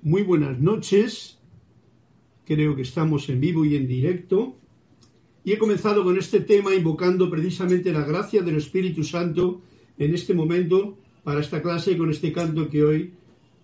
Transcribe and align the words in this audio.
muy 0.00 0.22
buenas 0.22 0.58
noches. 0.58 1.38
Creo 2.46 2.74
que 2.74 2.82
estamos 2.82 3.28
en 3.28 3.38
vivo 3.38 3.66
y 3.66 3.76
en 3.76 3.86
directo. 3.86 4.56
Y 5.44 5.52
he 5.52 5.58
comenzado 5.58 6.04
con 6.04 6.16
este 6.16 6.40
tema 6.40 6.74
invocando 6.74 7.28
precisamente 7.28 7.92
la 7.92 8.04
gracia 8.04 8.40
del 8.40 8.56
Espíritu 8.56 9.04
Santo 9.04 9.60
en 9.98 10.14
este 10.14 10.32
momento 10.32 10.96
para 11.22 11.40
esta 11.40 11.60
clase 11.60 11.98
con 11.98 12.08
este 12.08 12.32
canto 12.32 12.70
que 12.70 12.82
hoy 12.82 13.12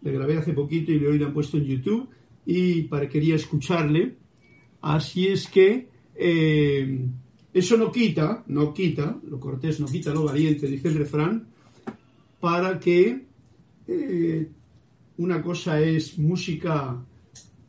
le 0.03 0.13
grabé 0.13 0.37
hace 0.37 0.53
poquito 0.53 0.93
y 0.93 1.03
hoy 1.07 1.19
lo 1.19 1.27
han 1.27 1.33
puesto 1.33 1.57
en 1.57 1.65
YouTube 1.65 2.07
y 2.45 2.83
para 2.83 3.09
quería 3.09 3.37
escucharle. 3.37 4.15
Así 4.83 5.29
es 5.29 5.49
que 5.49 5.89
eh, 6.17 7.01
eso 7.55 7.79
no 7.79 7.91
quita, 7.91 8.45
no 8.49 8.75
quita, 8.75 9.19
lo 9.27 9.41
cortés 9.41 9.81
no 9.81 9.87
quita 9.87 10.13
lo 10.13 10.25
valiente, 10.25 10.67
dice 10.67 10.89
el 10.89 10.97
refrán, 10.97 11.47
para 12.41 12.79
que 12.79 13.25
eh, 13.89 14.49
una 15.19 15.43
cosa 15.43 15.81
es 15.81 16.19
música 16.19 17.03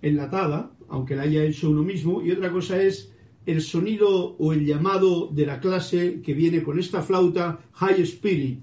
enlatada, 0.01 0.71
aunque 0.89 1.15
la 1.15 1.23
haya 1.23 1.43
hecho 1.43 1.69
uno 1.69 1.83
mismo, 1.83 2.21
y 2.21 2.31
otra 2.31 2.51
cosa 2.51 2.81
es 2.81 3.13
el 3.45 3.61
sonido 3.61 4.35
o 4.37 4.53
el 4.53 4.65
llamado 4.65 5.27
de 5.27 5.45
la 5.45 5.59
clase 5.59 6.21
que 6.21 6.33
viene 6.33 6.63
con 6.63 6.79
esta 6.79 7.01
flauta 7.01 7.59
High 7.73 8.01
Spirit 8.01 8.59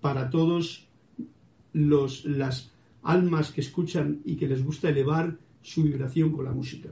para 0.00 0.28
todos 0.28 0.86
los, 1.72 2.24
las 2.24 2.70
almas 3.02 3.50
que 3.50 3.62
escuchan 3.62 4.20
y 4.24 4.36
que 4.36 4.48
les 4.48 4.64
gusta 4.64 4.90
elevar 4.90 5.38
su 5.62 5.82
vibración 5.82 6.32
con 6.32 6.44
la 6.44 6.52
música. 6.52 6.90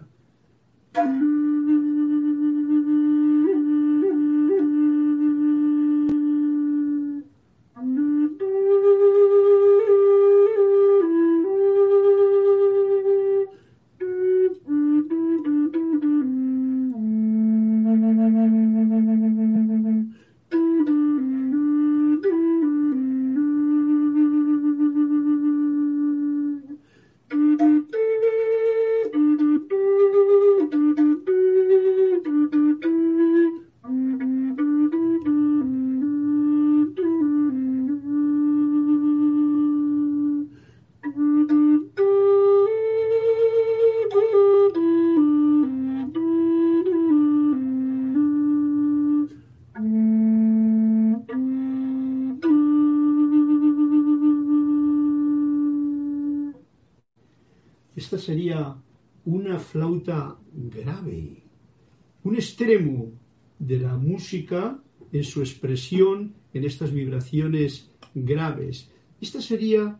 En 65.13 65.25
su 65.25 65.41
expresión 65.41 66.35
en 66.53 66.65
estas 66.65 66.93
vibraciones 66.93 67.91
graves. 68.15 68.91
Esta 69.21 69.41
sería 69.41 69.99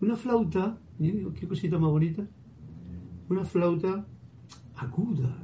una 0.00 0.16
flauta, 0.16 0.78
miren 0.98 1.32
qué 1.34 1.46
cosita 1.46 1.78
más 1.78 1.90
bonita, 1.90 2.26
una 3.28 3.44
flauta 3.44 4.06
aguda. 4.76 5.36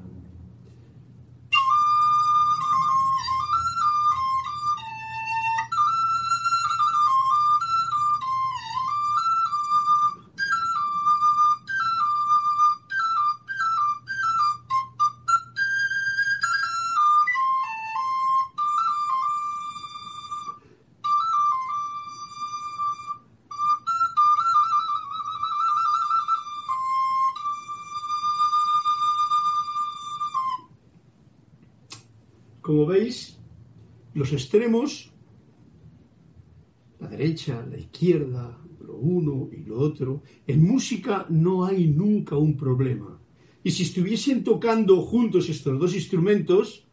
Como 32.63 32.87
veis, 32.87 33.39
los 34.15 34.33
extremos, 34.33 35.13
la 37.01 37.09
derecha, 37.09 37.67
la 37.69 37.77
izquierda, 37.77 38.57
lo 38.81 38.97
uno 38.97 39.51
y 39.53 39.65
lo 39.65 39.79
otro, 39.79 40.23
en 40.47 40.65
música 40.65 41.27
no 41.29 41.65
hay 41.65 41.89
nunca 41.89 42.37
un 42.37 42.57
problema. 42.57 43.21
Y 43.65 43.73
si 43.73 43.83
estuviesen 43.83 44.45
tocando 44.45 45.03
juntos 45.03 45.49
estos 45.49 45.79
dos 45.79 45.95
instrumentos, 45.95 46.87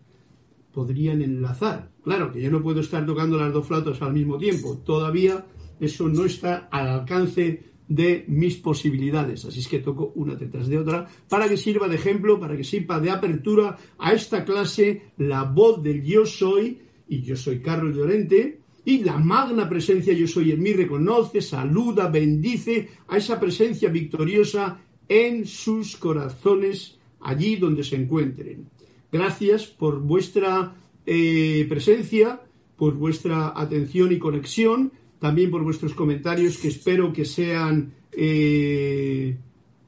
podrían 0.74 1.22
enlazar. 1.22 1.92
Claro 2.04 2.32
que 2.32 2.42
yo 2.42 2.50
no 2.52 2.64
puedo 2.64 2.80
estar 2.80 3.06
tocando 3.06 3.38
las 3.38 3.54
dos 3.54 3.68
flautas 3.68 4.02
al 4.02 4.14
mismo 4.14 4.38
tiempo. 4.38 4.78
Todavía 4.78 5.46
eso 5.80 6.10
no 6.10 6.26
está 6.26 6.68
al 6.72 6.88
alcance 6.88 7.64
de 7.90 8.24
mis 8.28 8.56
posibilidades. 8.58 9.44
Así 9.46 9.60
es 9.60 9.68
que 9.68 9.80
toco 9.80 10.14
una 10.16 10.36
detrás 10.36 10.68
de 10.68 10.78
otra 10.78 11.08
para 11.28 11.50
que 11.50 11.58
sirva 11.58 11.88
de 11.90 11.96
ejemplo, 11.96 12.40
para 12.40 12.56
que 12.56 12.64
sirva 12.64 13.00
de 13.00 13.10
apertura 13.10 13.78
a 13.98 14.14
esta 14.14 14.46
clase 14.46 15.12
la 15.18 15.44
voz 15.44 15.84
del 15.84 16.04
yo 16.04 16.26
soy, 16.26 16.78
y 17.10 17.24
yo 17.24 17.36
soy 17.36 17.60
Carlos 17.60 17.96
Llorente, 17.96 18.60
y 18.86 19.00
la 19.04 19.18
magna 19.18 19.68
presencia 19.68 20.14
yo 20.14 20.28
soy 20.28 20.52
en 20.52 20.62
mí 20.62 20.72
reconoce, 20.72 21.42
saluda, 21.42 22.08
bendice 22.08 22.90
a 23.08 23.18
esa 23.18 23.40
presencia 23.40 23.90
victoriosa 23.90 24.80
en 25.10 25.46
sus 25.48 25.98
corazones 25.98 27.00
allí 27.20 27.56
donde 27.56 27.84
se 27.84 27.96
encuentren. 27.96 28.68
Gracias 29.12 29.66
por 29.66 30.00
vuestra 30.00 30.76
eh, 31.08 31.66
presencia, 31.68 32.40
por 32.78 32.94
vuestra 32.94 33.52
atención 33.60 34.12
y 34.12 34.20
conexión 34.20 34.92
también 35.20 35.52
por 35.52 35.64
vuestros 35.64 35.94
comentarios 35.94 36.58
que 36.58 36.70
espero 36.70 37.14
que 37.14 37.26
sean 37.26 37.94
eh, 38.12 39.38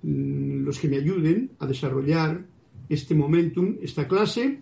los 0.03 0.79
que 0.79 0.87
me 0.87 0.97
ayuden 0.97 1.51
a 1.59 1.65
desarrollar 1.65 2.45
este 2.89 3.15
momentum, 3.15 3.77
esta 3.81 4.07
clase. 4.07 4.59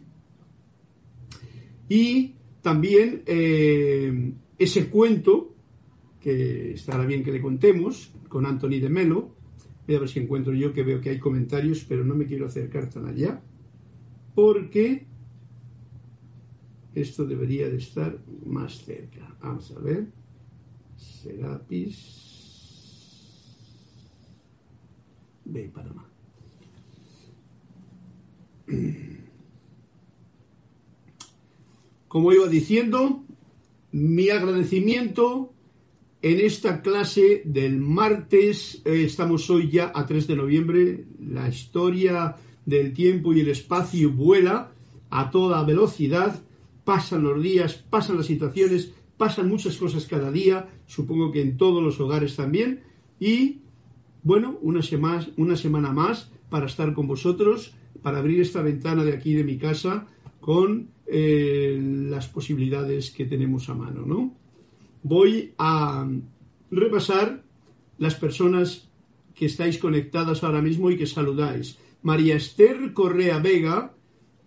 Y 1.90 2.36
también 2.62 3.24
eh, 3.26 4.34
ese 4.58 4.90
cuento 4.90 5.56
que 6.20 6.74
estará 6.74 7.06
bien 7.06 7.24
que 7.24 7.32
le 7.32 7.42
contemos, 7.42 8.12
con 8.28 8.46
Anthony 8.46 8.80
de 8.80 8.90
Melo. 8.90 9.34
Voy 9.88 9.96
a 9.96 10.00
ver 10.00 10.10
si 10.10 10.20
encuentro 10.20 10.54
yo 10.54 10.72
que 10.74 10.84
veo 10.84 11.02
que 11.02 11.10
hay 11.10 11.20
comentarios, 11.20 11.84
pero 11.88 12.06
no 12.06 12.14
me 12.14 12.26
quiero 12.26 12.46
acercar 12.46 12.90
tan 12.90 13.08
allá, 13.08 13.42
porque 14.36 15.08
esto 16.94 17.26
debería 17.26 17.70
de 17.70 17.78
estar 17.78 18.20
más 18.46 18.84
cerca. 18.86 19.36
Vamos 19.42 19.72
a 19.72 19.80
ver. 19.80 20.19
Serapis. 21.00 22.20
de 25.46 25.64
Panamá. 25.70 26.08
Como 32.08 32.34
iba 32.34 32.48
diciendo, 32.48 33.24
mi 33.92 34.30
agradecimiento 34.30 35.54
en 36.22 36.40
esta 36.40 36.82
clase 36.82 37.42
del 37.46 37.78
martes, 37.78 38.82
eh, 38.86 39.04
estamos 39.04 39.50
hoy 39.50 39.72
ya 39.72 39.92
a 39.96 40.06
3 40.06 40.28
de 40.28 40.36
noviembre, 40.36 41.06
la 41.20 41.48
historia 41.48 42.36
del 42.66 42.94
tiempo 42.94 43.34
y 43.34 43.40
el 43.40 43.50
espacio 43.50 44.12
vuela 44.12 44.72
a 45.10 45.32
toda 45.32 45.64
velocidad, 45.64 46.44
pasan 46.84 47.24
los 47.24 47.42
días, 47.42 47.74
pasan 47.90 48.18
las 48.18 48.26
situaciones, 48.26 48.92
pasan 49.20 49.50
muchas 49.50 49.76
cosas 49.76 50.06
cada 50.06 50.32
día, 50.32 50.70
supongo 50.88 51.32
que 51.34 51.42
en 51.42 51.58
todos 51.58 51.84
los 51.84 52.00
hogares 52.00 52.38
también, 52.38 52.80
y 53.20 53.60
bueno, 54.24 54.58
una 54.62 54.82
semana, 54.82 55.92
más 55.92 56.32
para 56.50 56.68
estar 56.68 56.94
con 56.94 57.06
vosotros, 57.06 57.76
para 58.02 58.20
abrir 58.20 58.40
esta 58.40 58.62
ventana 58.62 59.04
de 59.04 59.14
aquí 59.14 59.34
de 59.34 59.44
mi 59.44 59.58
casa 59.58 60.08
con 60.40 60.88
eh, 61.06 61.78
las 62.10 62.30
posibilidades 62.30 63.12
que 63.12 63.26
tenemos 63.26 63.68
a 63.68 63.76
mano, 63.76 64.06
¿no? 64.06 64.34
Voy 65.04 65.54
a 65.58 66.08
repasar 66.72 67.44
las 67.98 68.16
personas 68.16 68.90
que 69.36 69.48
estáis 69.48 69.80
conectadas 69.80 70.44
ahora 70.46 70.62
mismo 70.62 70.92
y 70.92 70.98
que 70.98 71.08
saludáis. 71.08 71.78
María 72.04 72.38
Esther 72.38 72.94
Correa 72.94 73.40
Vega, 73.40 73.94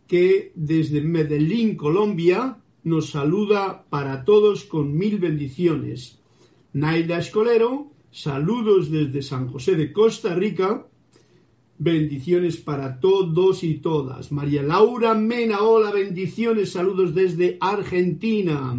que 0.08 0.52
desde 0.54 1.02
Medellín, 1.02 1.76
Colombia, 1.76 2.56
nos 2.84 3.10
saluda 3.10 3.84
para 3.88 4.24
todos 4.24 4.64
con 4.64 4.96
mil 4.96 5.18
bendiciones. 5.18 6.18
Naila 6.72 7.18
Escolero, 7.18 7.92
Saludos 8.12 8.90
desde 8.90 9.22
San 9.22 9.48
José 9.48 9.74
de 9.74 9.90
Costa 9.90 10.34
Rica. 10.34 10.86
Bendiciones 11.78 12.58
para 12.58 13.00
todos 13.00 13.64
y 13.64 13.78
todas. 13.78 14.30
María 14.30 14.62
Laura 14.62 15.14
Mena, 15.14 15.62
hola, 15.62 15.90
bendiciones, 15.90 16.72
saludos 16.72 17.14
desde 17.14 17.56
Argentina. 17.58 18.78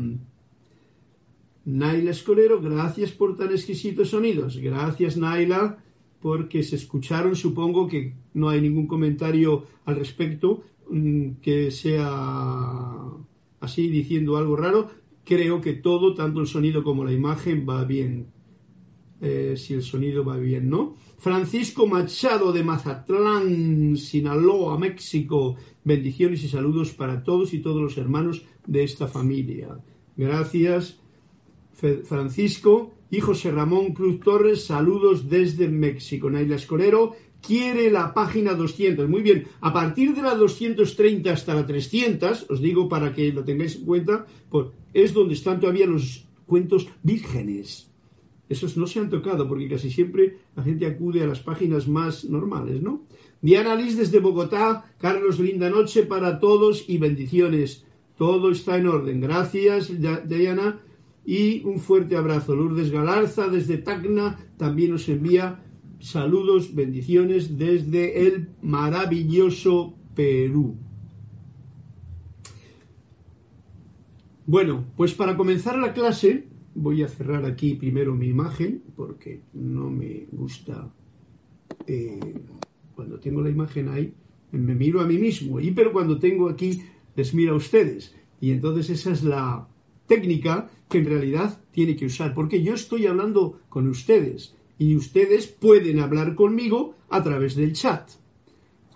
Naila 1.65 2.11
Escolero, 2.11 2.61
gracias 2.61 3.09
por 3.11 3.35
tan 3.35 3.51
exquisitos 3.51 4.11
sonidos. 4.11 4.57
Gracias, 4.57 5.17
Naila, 5.17 5.83
porque 6.21 6.61
se 6.61 6.75
escucharon. 6.75 7.35
Supongo 7.35 7.87
que 7.87 8.13
no 8.35 8.49
hay 8.49 8.61
ningún 8.61 8.85
comentario 8.85 9.65
al 9.85 9.95
respecto 9.95 10.63
mm, 10.91 11.41
que 11.41 11.71
sea 11.71 13.01
así 13.63 13.87
diciendo 13.87 14.37
algo 14.37 14.55
raro. 14.55 14.89
Creo 15.23 15.61
que 15.61 15.73
todo, 15.73 16.13
tanto 16.13 16.41
el 16.41 16.47
sonido 16.47 16.83
como 16.83 17.05
la 17.05 17.13
imagen, 17.13 17.65
va 17.67 17.83
bien. 17.85 18.27
Eh, 19.21 19.55
si 19.55 19.73
el 19.73 19.83
sonido 19.83 20.25
va 20.25 20.35
bien, 20.35 20.69
¿no? 20.69 20.95
Francisco 21.17 21.87
Machado 21.87 22.51
de 22.51 22.61
Mazatlán, 22.61 23.95
Sinaloa, 23.95 24.77
México. 24.77 25.55
Bendiciones 25.85 26.43
y 26.43 26.49
saludos 26.49 26.91
para 26.91 27.23
todos 27.23 27.53
y 27.53 27.59
todos 27.59 27.81
los 27.81 27.97
hermanos 27.97 28.43
de 28.67 28.83
esta 28.83 29.07
familia. 29.07 29.77
Gracias, 30.17 30.99
Francisco. 32.03 32.91
Y 33.09 33.21
José 33.21 33.51
Ramón 33.51 33.93
Cruz 33.93 34.19
Torres, 34.19 34.65
saludos 34.65 35.29
desde 35.29 35.69
México. 35.69 36.29
Naila 36.29 36.55
Escolero 36.55 37.15
quiere 37.45 37.91
la 37.91 38.13
página 38.13 38.53
200. 38.53 39.07
Muy 39.09 39.21
bien, 39.21 39.47
a 39.61 39.73
partir 39.73 40.15
de 40.15 40.21
la 40.21 40.35
230 40.35 41.31
hasta 41.31 41.53
la 41.53 41.67
300, 41.67 42.49
os 42.49 42.61
digo 42.61 42.87
para 42.87 43.13
que 43.13 43.31
lo 43.31 43.43
tengáis 43.43 43.75
en 43.75 43.85
cuenta, 43.85 44.25
pues, 44.49 44.67
es 44.93 45.13
donde 45.13 45.33
están 45.33 45.59
todavía 45.59 45.85
los 45.85 46.25
cuentos 46.47 46.87
vírgenes 47.03 47.93
esos 48.49 48.77
no 48.77 48.87
se 48.87 48.99
han 48.99 49.09
tocado 49.09 49.47
porque 49.47 49.67
casi 49.67 49.89
siempre 49.89 50.37
la 50.55 50.63
gente 50.63 50.85
acude 50.85 51.23
a 51.23 51.27
las 51.27 51.39
páginas 51.39 51.87
más 51.87 52.25
normales, 52.25 52.81
¿no? 52.81 53.01
Diana 53.41 53.75
Liz 53.75 53.97
desde 53.97 54.19
Bogotá, 54.19 54.85
Carlos, 54.99 55.39
linda 55.39 55.69
noche 55.69 56.03
para 56.03 56.39
todos 56.39 56.85
y 56.87 56.97
bendiciones. 56.97 57.85
Todo 58.17 58.51
está 58.51 58.77
en 58.77 58.87
orden. 58.87 59.21
Gracias, 59.21 59.91
Diana. 59.99 60.79
Y 61.25 61.63
un 61.65 61.79
fuerte 61.79 62.15
abrazo. 62.15 62.55
Lourdes 62.55 62.91
Galarza 62.91 63.47
desde 63.47 63.77
Tacna 63.77 64.39
también 64.57 64.91
nos 64.91 65.09
envía 65.09 65.63
saludos, 66.03 66.75
bendiciones 66.75 67.57
desde 67.57 68.27
el 68.27 68.49
maravilloso 68.61 69.95
Perú. 70.13 70.75
Bueno, 74.45 74.83
pues 74.97 75.13
para 75.13 75.37
comenzar 75.37 75.77
la 75.79 75.93
clase 75.93 76.45
voy 76.75 77.03
a 77.03 77.07
cerrar 77.07 77.45
aquí 77.45 77.75
primero 77.75 78.13
mi 78.15 78.27
imagen 78.27 78.83
porque 78.97 79.41
no 79.53 79.89
me 79.89 80.27
gusta 80.31 80.91
eh, 81.87 82.19
cuando 82.95 83.19
tengo 83.19 83.41
la 83.41 83.49
imagen 83.49 83.87
ahí 83.87 84.13
me 84.51 84.75
miro 84.75 84.99
a 84.99 85.07
mí 85.07 85.17
mismo. 85.17 85.61
Y 85.61 85.71
pero 85.71 85.93
cuando 85.93 86.19
tengo 86.19 86.49
aquí 86.49 86.81
les 87.15 87.33
miro 87.33 87.53
a 87.53 87.57
ustedes. 87.57 88.13
Y 88.41 88.51
entonces 88.51 88.89
esa 88.89 89.11
es 89.11 89.23
la 89.23 89.69
técnica 90.07 90.69
que 90.89 90.97
en 90.97 91.05
realidad 91.05 91.61
tiene 91.71 91.95
que 91.95 92.07
usar 92.07 92.33
porque 92.33 92.61
yo 92.61 92.73
estoy 92.73 93.07
hablando 93.07 93.61
con 93.69 93.87
ustedes 93.87 94.53
y 94.83 94.95
ustedes 94.97 95.47
pueden 95.47 95.99
hablar 95.99 96.35
conmigo 96.35 96.95
a 97.09 97.23
través 97.23 97.55
del 97.55 97.73
chat 97.73 98.09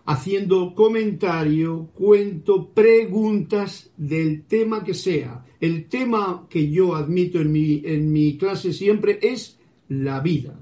haciendo 0.08 0.74
comentario, 0.74 1.90
cuento, 1.94 2.70
preguntas 2.70 3.92
del 3.98 4.44
tema 4.44 4.84
que 4.84 4.94
sea. 4.94 5.46
El 5.60 5.90
tema 5.90 6.48
que 6.50 6.72
yo 6.72 6.96
admito 6.96 7.42
en 7.42 7.52
mi, 7.52 7.82
en 7.84 8.14
mi 8.14 8.38
clase 8.38 8.72
siempre 8.72 9.20
es 9.22 9.60
la 9.90 10.22
vida. 10.22 10.58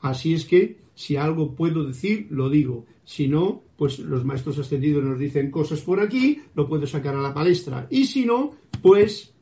Así 0.00 0.34
es 0.34 0.44
que 0.44 0.76
si 0.94 1.16
algo 1.16 1.54
puedo 1.54 1.84
decir, 1.84 2.26
lo 2.30 2.50
digo. 2.50 2.84
Si 3.04 3.26
no, 3.26 3.62
pues 3.78 3.98
los 3.98 4.24
maestros 4.26 4.58
ascendidos 4.58 5.02
nos 5.02 5.18
dicen 5.18 5.50
cosas 5.50 5.80
por 5.80 6.00
aquí, 6.00 6.42
lo 6.54 6.68
puedo 6.68 6.86
sacar 6.86 7.16
a 7.16 7.22
la 7.22 7.32
palestra. 7.32 7.86
Y 7.90 8.04
si 8.04 8.26
no, 8.26 8.54
pues 8.82 9.32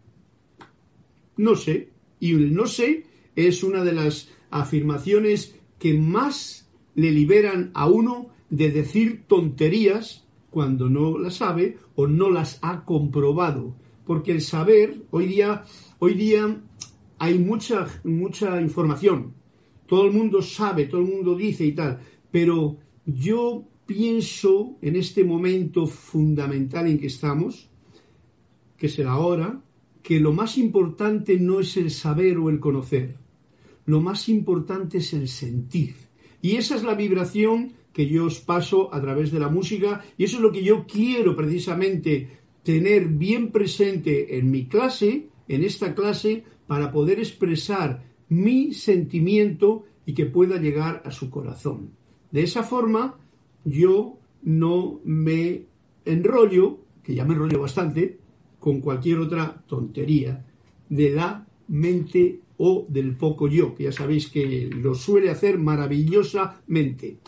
no 1.37 1.57
sé. 1.57 1.89
Y 2.21 2.31
el 2.35 2.55
no 2.55 2.67
sé 2.67 3.07
es 3.35 3.65
una 3.65 3.83
de 3.83 3.93
las 3.93 4.29
afirmaciones 4.53 5.57
que 5.79 5.95
más 5.95 6.69
le 6.95 7.11
liberan 7.11 7.71
a 7.75 7.89
uno 7.89 8.29
de 8.51 8.71
decir 8.71 9.25
tonterías 9.27 10.25
cuando 10.51 10.89
no 10.89 11.19
las 11.19 11.37
sabe 11.37 11.79
o 11.95 12.07
no 12.07 12.31
las 12.31 12.59
ha 12.63 12.85
comprobado. 12.85 13.75
Porque 14.07 14.33
el 14.33 14.43
saber, 14.43 15.03
hoy 15.11 15.27
día, 15.27 15.65
hoy 15.99 16.15
día 16.15 16.61
hay 17.19 17.39
mucha, 17.39 17.87
mucha 18.05 18.61
información. 18.61 19.33
Todo 19.87 20.07
el 20.07 20.13
mundo 20.13 20.43
sabe, 20.43 20.87
todo 20.87 21.01
el 21.01 21.09
mundo 21.09 21.35
dice 21.35 21.65
y 21.65 21.73
tal. 21.73 22.01
Pero 22.31 22.77
yo 23.07 23.65
pienso 23.87 24.77
en 24.83 24.97
este 24.97 25.25
momento 25.25 25.87
fundamental 25.87 26.87
en 26.87 26.99
que 26.99 27.07
estamos, 27.07 27.69
que 28.77 28.87
es 28.87 28.99
el 28.99 29.09
ahora, 29.09 29.63
que 30.03 30.21
lo 30.21 30.33
más 30.33 30.59
importante 30.59 31.39
no 31.39 31.61
es 31.61 31.77
el 31.77 31.91
saber 31.91 32.39
o 32.39 32.51
el 32.51 32.61
conocer. 32.61 33.22
Lo 33.87 34.01
más 34.01 34.29
importante 34.29 34.99
es 34.99 35.13
el 35.13 35.29
sentir. 35.29 35.95
Y 36.41 36.57
esa 36.57 36.77
es 36.77 36.83
la 36.83 36.95
vibración 36.95 37.73
que 37.93 38.07
yo 38.09 38.27
os 38.27 38.41
paso 38.41 38.93
a 38.95 39.01
través 39.01 39.31
de 39.31 39.41
la 39.41 39.49
música 39.49 40.05
y 40.17 40.25
eso 40.25 40.37
es 40.37 40.43
lo 40.43 40.53
que 40.53 40.65
yo 40.65 40.87
quiero 40.87 41.37
precisamente 41.37 42.39
tener 42.63 43.09
bien 43.09 43.51
presente 43.51 44.39
en 44.39 44.51
mi 44.51 44.67
clase, 44.67 45.29
en 45.49 45.65
esta 45.65 45.95
clase, 45.95 46.45
para 46.67 46.91
poder 46.91 47.19
expresar 47.19 48.03
mi 48.29 48.73
sentimiento 48.73 49.85
y 50.07 50.15
que 50.15 50.27
pueda 50.27 50.57
llegar 50.57 51.03
a 51.05 51.11
su 51.11 51.29
corazón. 51.29 51.91
De 52.31 52.43
esa 52.43 52.63
forma, 52.63 53.19
yo 53.65 54.19
no 54.43 55.01
me 55.05 55.67
enrollo, 56.05 56.79
que 57.03 57.15
ya 57.15 57.25
me 57.25 57.35
enrollo 57.35 57.61
bastante, 57.61 58.19
con 58.59 58.81
cualquier 58.81 59.19
otra 59.19 59.63
tontería 59.67 60.47
de 60.89 61.11
la 61.11 61.47
mente 61.69 62.41
o 62.65 62.87
del 62.89 63.17
poco 63.17 63.49
yo, 63.49 63.75
que 63.75 63.83
ya 63.85 63.93
sabéis 63.93 64.31
que 64.31 64.71
lo 64.71 64.95
suele 64.95 65.31
hacer 65.31 65.59
maravillosamente. 65.59 67.19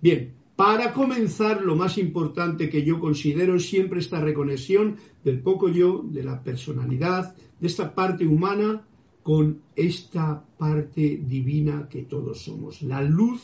Bien, 0.00 0.32
para 0.56 0.92
comenzar, 0.92 1.62
lo 1.62 1.76
más 1.76 1.98
importante 1.98 2.68
que 2.68 2.82
yo 2.82 2.98
considero 2.98 3.54
es 3.54 3.68
siempre 3.68 4.00
esta 4.00 4.20
reconexión 4.20 4.96
del 5.22 5.38
poco 5.38 5.68
yo, 5.68 6.02
de 6.02 6.24
la 6.24 6.42
personalidad, 6.42 7.36
de 7.60 7.66
esta 7.68 7.94
parte 7.94 8.26
humana 8.26 8.84
con 9.22 9.62
esta 9.76 10.44
parte 10.58 11.22
divina 11.28 11.86
que 11.88 12.02
todos 12.02 12.42
somos. 12.42 12.82
La 12.82 13.02
luz 13.02 13.40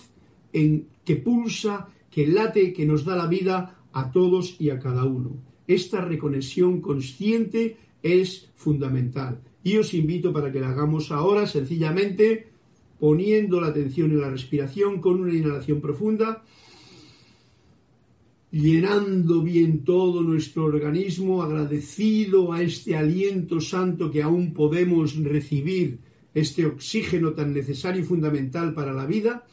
en, 0.53 0.89
que 1.05 1.15
pulsa, 1.15 1.87
que 2.11 2.27
late, 2.27 2.73
que 2.73 2.85
nos 2.85 3.05
da 3.05 3.15
la 3.15 3.29
vida 3.29 3.79
a 3.93 4.11
todos 4.11 4.57
y 4.59 4.71
a 4.71 4.81
cada 4.81 5.05
uno. 5.05 5.37
Esta 5.69 6.01
reconexión 6.01 6.81
consciente 6.81 7.77
es 8.03 8.51
fundamental. 8.57 9.41
Y 9.63 9.77
os 9.77 9.95
invito 9.95 10.33
para 10.33 10.53
que 10.53 10.61
la 10.61 10.71
hagamos 10.71 11.11
ahora 11.11 11.47
sencillamente 11.47 12.49
poniendo 12.99 13.61
la 13.61 13.69
atención 13.69 14.11
en 14.11 14.21
la 14.21 14.31
respiración 14.31 15.01
con 15.01 15.21
una 15.21 15.35
inhalación 15.35 15.81
profunda, 15.81 16.43
llenando 18.51 19.43
bien 19.43 19.85
todo 19.85 20.23
nuestro 20.23 20.65
organismo, 20.65 21.43
agradecido 21.43 22.53
a 22.53 22.63
este 22.63 22.97
aliento 22.97 23.61
santo 23.61 24.11
que 24.11 24.23
aún 24.23 24.53
podemos 24.53 25.17
recibir, 25.23 25.99
este 26.35 26.67
oxígeno 26.67 27.33
tan 27.33 27.53
necesario 27.53 28.03
y 28.03 28.05
fundamental 28.05 28.75
para 28.75 28.93
la 28.93 29.07
vida, 29.07 29.47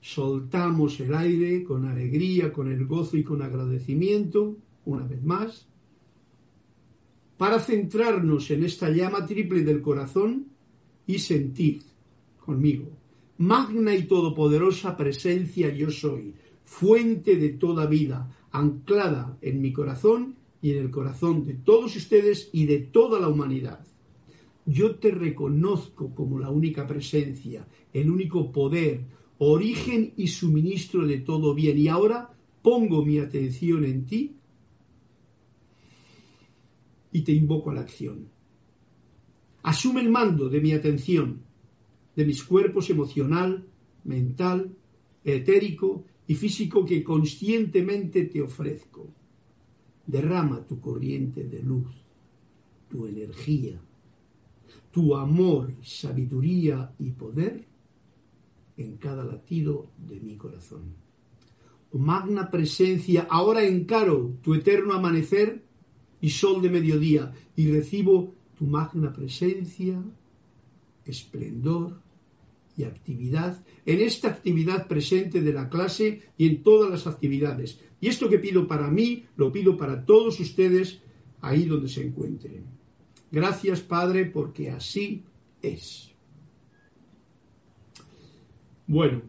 soltamos 0.00 0.98
el 1.00 1.14
aire 1.14 1.64
con 1.64 1.86
alegría, 1.86 2.52
con 2.52 2.70
el 2.70 2.86
gozo 2.86 3.16
y 3.16 3.24
con 3.24 3.42
agradecimiento, 3.42 4.56
una 4.84 5.06
vez 5.06 5.22
más, 5.22 5.66
para 7.42 7.58
centrarnos 7.58 8.52
en 8.52 8.62
esta 8.62 8.88
llama 8.88 9.26
triple 9.26 9.64
del 9.64 9.82
corazón 9.82 10.46
y 11.08 11.18
sentir 11.18 11.82
conmigo, 12.38 12.88
magna 13.38 13.92
y 13.96 14.04
todopoderosa 14.04 14.96
presencia 14.96 15.74
yo 15.74 15.90
soy, 15.90 16.34
fuente 16.64 17.34
de 17.34 17.48
toda 17.48 17.86
vida, 17.86 18.30
anclada 18.52 19.36
en 19.42 19.60
mi 19.60 19.72
corazón 19.72 20.36
y 20.60 20.70
en 20.70 20.84
el 20.84 20.92
corazón 20.92 21.44
de 21.44 21.54
todos 21.54 21.96
ustedes 21.96 22.48
y 22.52 22.66
de 22.66 22.78
toda 22.78 23.18
la 23.18 23.26
humanidad. 23.26 23.84
Yo 24.64 24.94
te 24.94 25.10
reconozco 25.10 26.14
como 26.14 26.38
la 26.38 26.48
única 26.48 26.86
presencia, 26.86 27.66
el 27.92 28.08
único 28.08 28.52
poder, 28.52 29.00
origen 29.38 30.12
y 30.16 30.28
suministro 30.28 31.04
de 31.08 31.18
todo 31.18 31.54
bien. 31.54 31.76
Y 31.76 31.88
ahora 31.88 32.30
pongo 32.62 33.04
mi 33.04 33.18
atención 33.18 33.84
en 33.84 34.06
ti 34.06 34.36
y 37.12 37.22
te 37.22 37.32
invoco 37.32 37.70
a 37.70 37.74
la 37.74 37.82
acción. 37.82 38.28
Asume 39.62 40.00
el 40.00 40.10
mando 40.10 40.48
de 40.48 40.60
mi 40.60 40.72
atención, 40.72 41.42
de 42.16 42.26
mis 42.26 42.42
cuerpos 42.42 42.90
emocional, 42.90 43.66
mental, 44.04 44.74
etérico 45.22 46.04
y 46.26 46.34
físico 46.34 46.84
que 46.84 47.04
conscientemente 47.04 48.24
te 48.24 48.42
ofrezco. 48.42 49.14
Derrama 50.06 50.66
tu 50.66 50.80
corriente 50.80 51.44
de 51.44 51.62
luz, 51.62 51.86
tu 52.88 53.06
energía, 53.06 53.80
tu 54.90 55.14
amor, 55.14 55.74
sabiduría 55.82 56.92
y 56.98 57.10
poder 57.10 57.66
en 58.76 58.96
cada 58.96 59.24
latido 59.24 59.90
de 59.96 60.18
mi 60.20 60.36
corazón. 60.36 60.94
Oh 61.92 61.98
magna 61.98 62.50
presencia, 62.50 63.26
ahora 63.28 63.64
encaro 63.64 64.38
tu 64.42 64.54
eterno 64.54 64.94
amanecer 64.94 65.62
y 66.22 66.30
sol 66.30 66.62
de 66.62 66.70
mediodía 66.70 67.34
y 67.54 67.70
recibo 67.70 68.32
tu 68.56 68.64
magna 68.64 69.12
presencia, 69.12 70.02
esplendor 71.04 72.00
y 72.76 72.84
actividad 72.84 73.62
en 73.84 74.00
esta 74.00 74.28
actividad 74.28 74.86
presente 74.86 75.42
de 75.42 75.52
la 75.52 75.68
clase 75.68 76.22
y 76.38 76.46
en 76.46 76.62
todas 76.62 76.90
las 76.90 77.06
actividades. 77.06 77.80
Y 78.00 78.08
esto 78.08 78.30
que 78.30 78.38
pido 78.38 78.66
para 78.66 78.88
mí, 78.88 79.26
lo 79.36 79.52
pido 79.52 79.76
para 79.76 80.06
todos 80.06 80.40
ustedes 80.40 81.00
ahí 81.40 81.64
donde 81.64 81.88
se 81.88 82.06
encuentren. 82.06 82.64
Gracias, 83.30 83.80
Padre, 83.80 84.26
porque 84.26 84.70
así 84.70 85.24
es. 85.60 86.12
Bueno, 88.86 89.22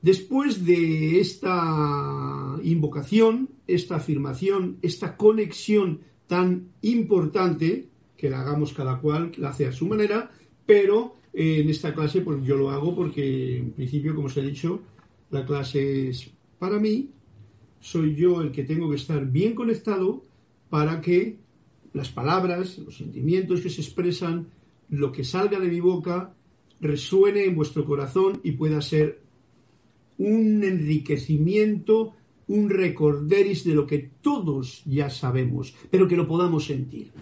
después 0.00 0.64
de 0.64 1.20
esta 1.20 2.58
invocación, 2.62 3.50
esta 3.66 3.96
afirmación, 3.96 4.78
esta 4.82 5.16
conexión 5.16 6.00
tan 6.26 6.68
importante, 6.82 7.88
que 8.16 8.30
la 8.30 8.40
hagamos 8.40 8.72
cada 8.72 9.00
cual, 9.00 9.32
la 9.36 9.50
hace 9.50 9.66
a 9.66 9.72
su 9.72 9.86
manera, 9.86 10.30
pero 10.66 11.16
en 11.32 11.68
esta 11.68 11.94
clase 11.94 12.20
pues 12.20 12.44
yo 12.44 12.56
lo 12.56 12.70
hago 12.70 12.94
porque 12.94 13.58
en 13.58 13.72
principio, 13.72 14.14
como 14.14 14.26
os 14.26 14.36
he 14.36 14.42
dicho, 14.42 14.80
la 15.30 15.44
clase 15.46 16.08
es 16.08 16.30
para 16.58 16.78
mí, 16.78 17.10
soy 17.80 18.14
yo 18.14 18.40
el 18.42 18.52
que 18.52 18.64
tengo 18.64 18.88
que 18.88 18.96
estar 18.96 19.26
bien 19.26 19.54
conectado 19.54 20.22
para 20.70 21.00
que 21.00 21.36
las 21.92 22.10
palabras, 22.10 22.78
los 22.78 22.96
sentimientos 22.96 23.60
que 23.60 23.70
se 23.70 23.80
expresan, 23.80 24.46
lo 24.88 25.10
que 25.12 25.24
salga 25.24 25.58
de 25.58 25.68
mi 25.68 25.80
boca, 25.80 26.32
resuene 26.80 27.44
en 27.44 27.54
vuestro 27.54 27.84
corazón 27.84 28.40
y 28.42 28.52
pueda 28.52 28.80
ser 28.80 29.20
un 30.18 30.62
enriquecimiento, 30.62 32.14
un 32.48 32.70
recorderis 32.70 33.64
de 33.64 33.74
lo 33.74 33.86
que 33.86 34.10
todos 34.20 34.82
ya 34.84 35.10
sabemos, 35.10 35.74
pero 35.90 36.08
que 36.08 36.16
lo 36.16 36.26
podamos 36.26 36.66
sentir. 36.66 37.12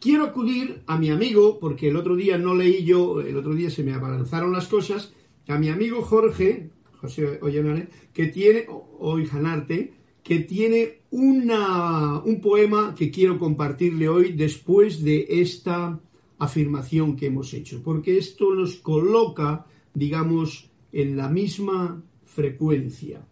Quiero 0.00 0.24
acudir 0.24 0.82
a 0.86 0.98
mi 0.98 1.10
amigo, 1.10 1.58
porque 1.58 1.88
el 1.88 1.96
otro 1.96 2.14
día 2.14 2.36
no 2.36 2.54
leí 2.54 2.84
yo, 2.84 3.20
el 3.20 3.36
otro 3.36 3.54
día 3.54 3.70
se 3.70 3.82
me 3.82 3.94
abalanzaron 3.94 4.52
las 4.52 4.68
cosas, 4.68 5.14
a 5.48 5.58
mi 5.58 5.68
amigo 5.68 6.02
Jorge, 6.02 6.70
José 7.00 7.38
Ollanare, 7.40 7.88
que 8.12 8.26
tiene, 8.26 8.66
o 8.68 9.18
Janarte, 9.24 9.92
que 10.22 10.40
tiene 10.40 11.00
una, 11.10 12.20
un 12.20 12.40
poema 12.40 12.94
que 12.94 13.10
quiero 13.10 13.38
compartirle 13.38 14.08
hoy 14.08 14.32
después 14.32 15.02
de 15.02 15.26
esta 15.28 16.00
afirmación 16.38 17.16
que 17.16 17.26
hemos 17.26 17.52
hecho, 17.54 17.82
porque 17.82 18.18
esto 18.18 18.54
nos 18.54 18.76
coloca, 18.76 19.66
digamos, 19.92 20.70
en 20.92 21.16
la 21.16 21.28
misma 21.28 22.02
frecuencia. 22.24 23.26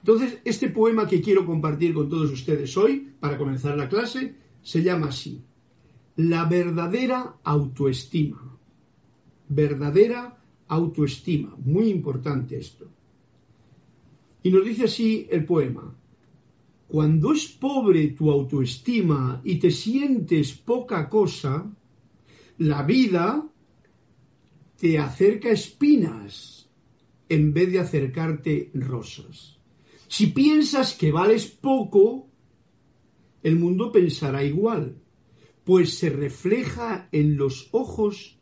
Entonces, 0.00 0.40
este 0.44 0.70
poema 0.70 1.06
que 1.06 1.20
quiero 1.20 1.44
compartir 1.44 1.94
con 1.94 2.08
todos 2.08 2.30
ustedes 2.30 2.76
hoy, 2.76 3.12
para 3.20 3.36
comenzar 3.36 3.76
la 3.76 3.88
clase, 3.88 4.34
se 4.62 4.82
llama 4.82 5.08
así, 5.08 5.42
La 6.16 6.44
verdadera 6.44 7.36
autoestima. 7.44 8.58
Verdadera 9.48 10.38
autoestima. 10.68 11.54
Muy 11.64 11.88
importante 11.88 12.56
esto. 12.56 12.88
Y 14.42 14.50
nos 14.50 14.64
dice 14.64 14.84
así 14.84 15.26
el 15.30 15.44
poema, 15.44 15.94
cuando 16.88 17.32
es 17.32 17.46
pobre 17.48 18.08
tu 18.08 18.30
autoestima 18.30 19.40
y 19.44 19.58
te 19.58 19.70
sientes 19.70 20.52
poca 20.52 21.08
cosa, 21.08 21.70
la 22.58 22.82
vida 22.82 23.46
te 24.76 24.98
acerca 24.98 25.50
espinas 25.50 26.68
en 27.28 27.52
vez 27.52 27.70
de 27.70 27.78
acercarte 27.80 28.70
rosas. 28.74 29.59
Si 30.10 30.26
piensas 30.26 30.94
que 30.94 31.12
vales 31.12 31.46
poco, 31.46 32.26
el 33.44 33.54
mundo 33.54 33.92
pensará 33.92 34.42
igual, 34.42 35.00
pues 35.62 35.98
se 35.98 36.10
refleja 36.10 37.08
en 37.12 37.36
los 37.36 37.68
ojos 37.70 38.36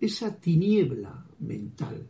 esa 0.00 0.38
tiniebla 0.38 1.26
mental. 1.40 2.08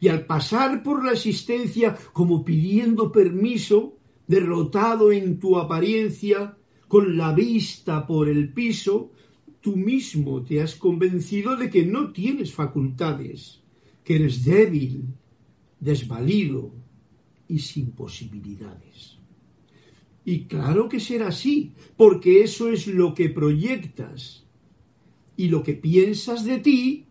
Y 0.00 0.08
al 0.08 0.26
pasar 0.26 0.82
por 0.82 1.04
la 1.04 1.12
existencia 1.12 1.96
como 2.12 2.44
pidiendo 2.44 3.12
permiso, 3.12 3.96
derrotado 4.26 5.12
en 5.12 5.38
tu 5.38 5.56
apariencia, 5.56 6.56
con 6.88 7.16
la 7.16 7.32
vista 7.32 8.08
por 8.08 8.28
el 8.28 8.52
piso, 8.52 9.12
tú 9.60 9.76
mismo 9.76 10.42
te 10.42 10.60
has 10.60 10.74
convencido 10.74 11.56
de 11.56 11.70
que 11.70 11.86
no 11.86 12.12
tienes 12.12 12.52
facultades, 12.52 13.62
que 14.02 14.16
eres 14.16 14.44
débil, 14.44 15.04
desvalido 15.78 16.72
y 17.50 17.58
sin 17.58 17.90
posibilidades. 17.90 19.18
Y 20.24 20.44
claro 20.44 20.88
que 20.88 21.00
será 21.00 21.28
así, 21.28 21.72
porque 21.96 22.42
eso 22.42 22.68
es 22.68 22.86
lo 22.86 23.14
que 23.14 23.28
proyectas. 23.28 24.46
Y 25.36 25.48
lo 25.48 25.62
que 25.62 25.74
piensas 25.74 26.44
de 26.44 26.58
ti 26.58 27.06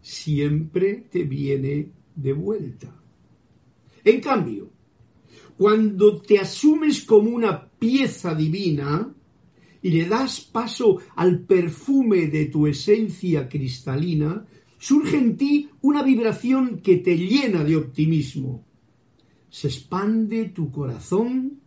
siempre 0.00 1.06
te 1.10 1.24
viene 1.24 1.90
de 2.14 2.32
vuelta. 2.32 2.94
En 4.04 4.20
cambio, 4.20 4.70
cuando 5.58 6.20
te 6.22 6.38
asumes 6.38 7.04
como 7.04 7.30
una 7.30 7.68
pieza 7.68 8.34
divina 8.34 9.12
y 9.82 9.90
le 9.90 10.06
das 10.06 10.40
paso 10.40 10.98
al 11.16 11.40
perfume 11.40 12.28
de 12.28 12.46
tu 12.46 12.66
esencia 12.66 13.48
cristalina, 13.48 14.46
surge 14.78 15.18
en 15.18 15.36
ti 15.36 15.68
una 15.82 16.02
vibración 16.02 16.80
que 16.80 16.96
te 16.98 17.16
llena 17.16 17.64
de 17.64 17.76
optimismo. 17.76 18.65
Se 19.50 19.68
expande 19.68 20.46
tu 20.46 20.70
corazón 20.70 21.60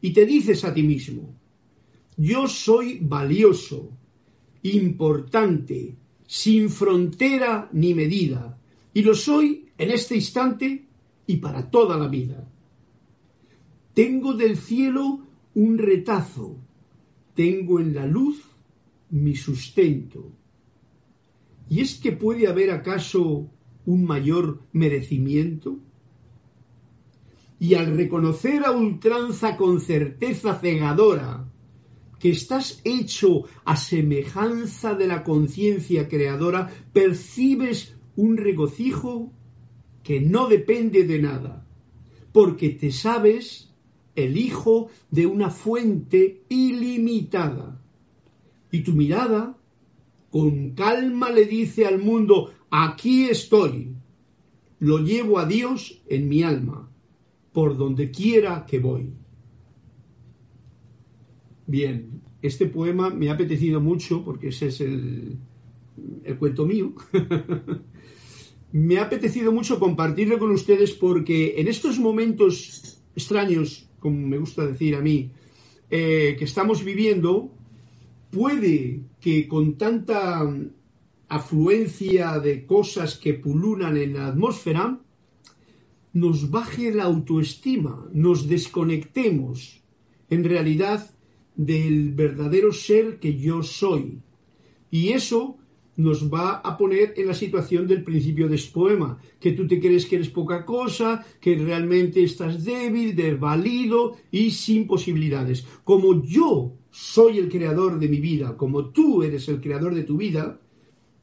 y 0.00 0.12
te 0.12 0.24
dices 0.26 0.64
a 0.64 0.72
ti 0.72 0.82
mismo, 0.82 1.34
yo 2.16 2.48
soy 2.48 2.98
valioso, 3.00 3.90
importante, 4.62 5.96
sin 6.26 6.68
frontera 6.68 7.68
ni 7.72 7.94
medida, 7.94 8.58
y 8.92 9.02
lo 9.02 9.14
soy 9.14 9.68
en 9.78 9.90
este 9.90 10.16
instante 10.16 10.84
y 11.26 11.36
para 11.36 11.70
toda 11.70 11.96
la 11.96 12.08
vida. 12.08 12.48
Tengo 13.94 14.34
del 14.34 14.56
cielo 14.56 15.26
un 15.54 15.78
retazo, 15.78 16.56
tengo 17.34 17.80
en 17.80 17.94
la 17.94 18.06
luz 18.06 18.42
mi 19.10 19.34
sustento. 19.36 20.32
¿Y 21.70 21.80
es 21.80 21.98
que 22.00 22.12
puede 22.12 22.46
haber 22.46 22.70
acaso 22.70 23.50
un 23.86 24.04
mayor 24.04 24.62
merecimiento? 24.72 25.78
Y 27.60 27.74
al 27.74 27.96
reconocer 27.96 28.64
a 28.64 28.70
ultranza 28.70 29.56
con 29.56 29.80
certeza 29.80 30.54
cegadora 30.54 31.48
que 32.18 32.30
estás 32.30 32.80
hecho 32.84 33.44
a 33.64 33.76
semejanza 33.76 34.94
de 34.94 35.06
la 35.06 35.22
conciencia 35.22 36.08
creadora, 36.08 36.70
percibes 36.92 37.94
un 38.16 38.36
regocijo 38.36 39.32
que 40.02 40.20
no 40.20 40.48
depende 40.48 41.04
de 41.04 41.20
nada, 41.20 41.66
porque 42.32 42.70
te 42.70 42.90
sabes 42.90 43.72
el 44.16 44.36
hijo 44.36 44.88
de 45.10 45.26
una 45.26 45.50
fuente 45.50 46.42
ilimitada. 46.48 47.80
Y 48.72 48.80
tu 48.80 48.92
mirada, 48.92 49.56
con 50.30 50.70
calma, 50.70 51.30
le 51.30 51.44
dice 51.44 51.86
al 51.86 52.00
mundo, 52.00 52.52
aquí 52.70 53.26
estoy, 53.26 53.92
lo 54.80 54.98
llevo 54.98 55.38
a 55.38 55.46
Dios 55.46 56.02
en 56.08 56.28
mi 56.28 56.42
alma, 56.42 56.87
por 57.58 57.76
donde 57.76 58.12
quiera 58.12 58.64
que 58.64 58.78
voy. 58.78 59.10
Bien, 61.66 62.22
este 62.40 62.66
poema 62.66 63.10
me 63.10 63.30
ha 63.30 63.32
apetecido 63.32 63.80
mucho, 63.80 64.24
porque 64.24 64.50
ese 64.50 64.68
es 64.68 64.80
el, 64.80 65.38
el 66.22 66.38
cuento 66.38 66.64
mío. 66.66 66.92
me 68.72 68.98
ha 68.98 69.02
apetecido 69.02 69.50
mucho 69.50 69.80
compartirlo 69.80 70.38
con 70.38 70.52
ustedes 70.52 70.92
porque 70.92 71.54
en 71.56 71.66
estos 71.66 71.98
momentos 71.98 73.02
extraños, 73.16 73.90
como 73.98 74.24
me 74.28 74.38
gusta 74.38 74.64
decir 74.64 74.94
a 74.94 75.00
mí, 75.00 75.32
eh, 75.90 76.36
que 76.38 76.44
estamos 76.44 76.84
viviendo, 76.84 77.50
puede 78.30 79.00
que 79.20 79.48
con 79.48 79.76
tanta 79.76 80.48
afluencia 81.28 82.38
de 82.38 82.64
cosas 82.64 83.18
que 83.18 83.34
pululan 83.34 83.96
en 83.96 84.14
la 84.14 84.28
atmósfera, 84.28 85.00
nos 86.12 86.50
baje 86.50 86.92
la 86.92 87.04
autoestima, 87.04 88.08
nos 88.12 88.48
desconectemos 88.48 89.82
en 90.30 90.44
realidad 90.44 91.10
del 91.56 92.12
verdadero 92.12 92.72
ser 92.72 93.18
que 93.18 93.36
yo 93.36 93.62
soy. 93.62 94.20
Y 94.90 95.10
eso 95.10 95.58
nos 95.96 96.32
va 96.32 96.58
a 96.58 96.78
poner 96.78 97.14
en 97.16 97.26
la 97.26 97.34
situación 97.34 97.88
del 97.88 98.04
principio 98.04 98.48
de 98.48 98.54
este 98.54 98.72
poema, 98.72 99.18
que 99.40 99.52
tú 99.52 99.66
te 99.66 99.80
crees 99.80 100.06
que 100.06 100.14
eres 100.16 100.28
poca 100.28 100.64
cosa, 100.64 101.26
que 101.40 101.56
realmente 101.56 102.22
estás 102.22 102.64
débil, 102.64 103.16
desvalido 103.16 104.16
y 104.30 104.52
sin 104.52 104.86
posibilidades. 104.86 105.66
Como 105.82 106.22
yo 106.22 106.72
soy 106.92 107.38
el 107.38 107.48
creador 107.48 107.98
de 107.98 108.08
mi 108.08 108.20
vida, 108.20 108.56
como 108.56 108.90
tú 108.90 109.24
eres 109.24 109.48
el 109.48 109.60
creador 109.60 109.96
de 109.96 110.04
tu 110.04 110.16
vida, 110.16 110.60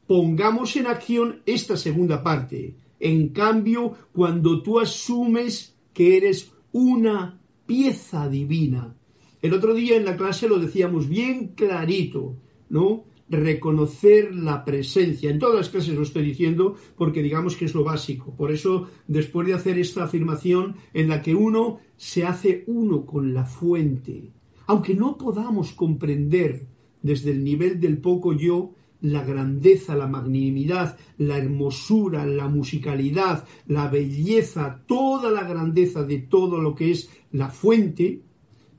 pongamos 0.06 0.76
en 0.76 0.86
acción 0.86 1.40
esta 1.46 1.78
segunda 1.78 2.22
parte. 2.22 2.76
En 3.00 3.28
cambio, 3.30 3.92
cuando 4.12 4.62
tú 4.62 4.80
asumes 4.80 5.76
que 5.92 6.16
eres 6.16 6.52
una 6.72 7.38
pieza 7.66 8.28
divina, 8.28 8.94
el 9.42 9.52
otro 9.52 9.74
día 9.74 9.96
en 9.96 10.04
la 10.04 10.16
clase 10.16 10.48
lo 10.48 10.58
decíamos 10.58 11.08
bien 11.08 11.48
clarito, 11.48 12.36
¿no? 12.68 13.04
Reconocer 13.28 14.34
la 14.34 14.64
presencia. 14.64 15.30
En 15.30 15.38
todas 15.38 15.56
las 15.56 15.68
clases 15.68 15.94
lo 15.94 16.02
estoy 16.02 16.24
diciendo 16.24 16.76
porque 16.96 17.22
digamos 17.22 17.56
que 17.56 17.66
es 17.66 17.74
lo 17.74 17.84
básico. 17.84 18.34
Por 18.34 18.50
eso, 18.50 18.88
después 19.06 19.46
de 19.46 19.54
hacer 19.54 19.78
esta 19.78 20.04
afirmación 20.04 20.76
en 20.94 21.08
la 21.08 21.22
que 21.22 21.34
uno 21.34 21.80
se 21.96 22.24
hace 22.24 22.64
uno 22.66 23.04
con 23.04 23.34
la 23.34 23.44
fuente, 23.44 24.30
aunque 24.66 24.94
no 24.94 25.18
podamos 25.18 25.72
comprender 25.72 26.66
desde 27.02 27.30
el 27.30 27.44
nivel 27.44 27.78
del 27.78 27.98
poco 27.98 28.32
yo, 28.32 28.72
la 29.06 29.24
grandeza, 29.24 29.94
la 29.94 30.06
magnanimidad, 30.06 30.98
la 31.18 31.38
hermosura, 31.38 32.26
la 32.26 32.48
musicalidad, 32.48 33.46
la 33.66 33.88
belleza, 33.88 34.82
toda 34.86 35.30
la 35.30 35.44
grandeza 35.44 36.02
de 36.02 36.18
todo 36.18 36.60
lo 36.60 36.74
que 36.74 36.90
es 36.90 37.08
la 37.32 37.48
fuente, 37.48 38.22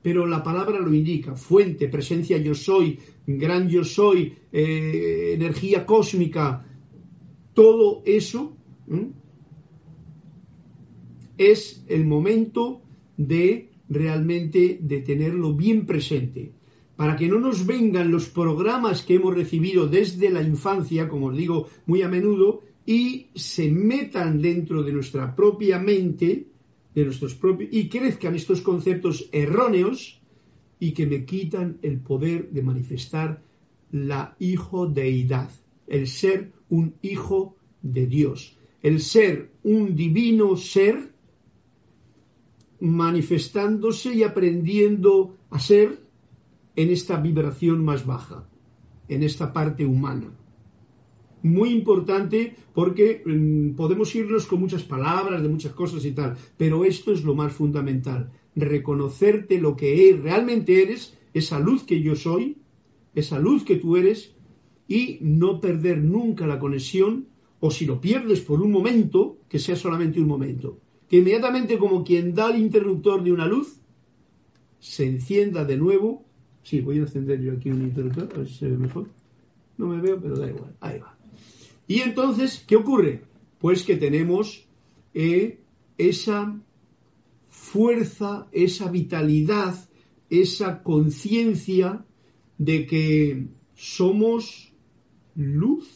pero 0.02 0.26
la 0.26 0.42
palabra 0.42 0.78
lo 0.80 0.92
indica, 0.94 1.34
fuente, 1.34 1.88
presencia 1.88 2.38
yo 2.38 2.54
soy, 2.54 2.98
gran 3.26 3.68
yo 3.68 3.84
soy, 3.84 4.34
eh, 4.52 5.32
energía 5.34 5.84
cósmica, 5.86 6.64
todo 7.54 8.02
eso 8.04 8.56
es 11.36 11.84
el 11.88 12.04
momento 12.04 12.82
de 13.16 13.70
realmente 13.88 14.78
de 14.80 15.00
tenerlo 15.00 15.54
bien 15.54 15.86
presente, 15.86 16.52
para 16.98 17.14
que 17.14 17.28
no 17.28 17.38
nos 17.38 17.64
vengan 17.64 18.10
los 18.10 18.28
programas 18.28 19.02
que 19.02 19.14
hemos 19.14 19.32
recibido 19.32 19.86
desde 19.86 20.30
la 20.30 20.42
infancia, 20.42 21.08
como 21.08 21.26
os 21.26 21.36
digo 21.36 21.68
muy 21.86 22.02
a 22.02 22.08
menudo, 22.08 22.64
y 22.84 23.28
se 23.36 23.70
metan 23.70 24.42
dentro 24.42 24.82
de 24.82 24.92
nuestra 24.92 25.36
propia 25.36 25.78
mente, 25.78 26.48
de 26.96 27.04
nuestros 27.04 27.36
propios 27.36 27.70
y 27.72 27.88
crezcan 27.88 28.34
estos 28.34 28.62
conceptos 28.62 29.28
erróneos 29.30 30.20
y 30.80 30.90
que 30.90 31.06
me 31.06 31.24
quitan 31.24 31.78
el 31.82 32.00
poder 32.00 32.50
de 32.50 32.62
manifestar 32.62 33.44
la 33.92 34.34
hijo 34.40 34.88
deidad, 34.88 35.50
el 35.86 36.08
ser 36.08 36.50
un 36.68 36.94
hijo 37.02 37.54
de 37.80 38.08
Dios, 38.08 38.58
el 38.82 39.00
ser 39.00 39.52
un 39.62 39.94
divino 39.94 40.56
ser 40.56 41.12
manifestándose 42.80 44.14
y 44.14 44.24
aprendiendo 44.24 45.36
a 45.50 45.60
ser 45.60 46.07
en 46.80 46.86
esta 46.90 47.14
vibración 47.26 47.84
más 47.84 48.06
baja, 48.06 48.38
en 49.08 49.20
esta 49.22 49.52
parte 49.52 49.84
humana 49.84 50.30
muy 51.42 51.70
importante 51.70 52.56
porque 52.74 53.22
mm, 53.24 53.74
podemos 53.74 54.14
irnos 54.14 54.46
con 54.46 54.60
muchas 54.60 54.82
palabras, 54.82 55.42
de 55.42 55.48
muchas 55.48 55.72
cosas 55.72 56.04
y 56.04 56.12
tal, 56.12 56.36
pero 56.56 56.84
esto 56.84 57.12
es 57.12 57.24
lo 57.24 57.34
más 57.34 57.52
fundamental, 57.52 58.30
reconocerte 58.54 59.60
lo 59.60 59.76
que 59.76 60.18
realmente 60.20 60.82
eres, 60.82 61.16
esa 61.34 61.58
luz 61.58 61.84
que 61.84 62.00
yo 62.02 62.16
soy, 62.16 62.58
esa 63.14 63.38
luz 63.38 63.64
que 63.64 63.76
tú 63.76 63.96
eres, 63.96 64.34
y 64.86 65.18
no 65.20 65.60
perder 65.60 65.98
nunca 65.98 66.46
la 66.46 66.58
conexión, 66.58 67.28
o 67.60 67.70
si 67.70 67.84
lo 67.86 68.00
pierdes 68.00 68.40
por 68.40 68.62
un 68.62 68.72
momento, 68.72 69.38
que 69.48 69.58
sea 69.58 69.76
solamente 69.76 70.20
un 70.20 70.28
momento, 70.28 70.78
que 71.08 71.18
inmediatamente 71.18 71.78
como 71.78 72.04
quien 72.04 72.34
da 72.34 72.50
el 72.50 72.60
interruptor 72.60 73.22
de 73.22 73.32
una 73.32 73.46
luz, 73.46 73.80
se 74.78 75.06
encienda 75.06 75.64
de 75.64 75.76
nuevo. 75.76 76.24
Sí, 76.68 76.82
voy 76.82 76.98
a 76.98 77.00
encender 77.00 77.40
yo 77.40 77.52
aquí 77.52 77.70
un 77.70 77.80
interruptor, 77.80 78.28
a 78.34 78.38
ver 78.40 78.46
si 78.46 78.56
se 78.56 78.68
ve 78.68 78.76
mejor. 78.76 79.08
No 79.78 79.86
me 79.86 80.02
veo, 80.02 80.20
pero 80.20 80.36
da 80.36 80.50
igual. 80.50 80.76
Ahí 80.80 80.98
va. 80.98 81.16
Y 81.86 82.00
entonces, 82.00 82.62
¿qué 82.66 82.76
ocurre? 82.76 83.22
Pues 83.58 83.84
que 83.84 83.96
tenemos 83.96 84.66
eh, 85.14 85.60
esa 85.96 86.60
fuerza, 87.48 88.48
esa 88.52 88.90
vitalidad, 88.90 89.88
esa 90.28 90.82
conciencia 90.82 92.04
de 92.58 92.84
que 92.84 93.46
somos 93.74 94.70
luz, 95.36 95.88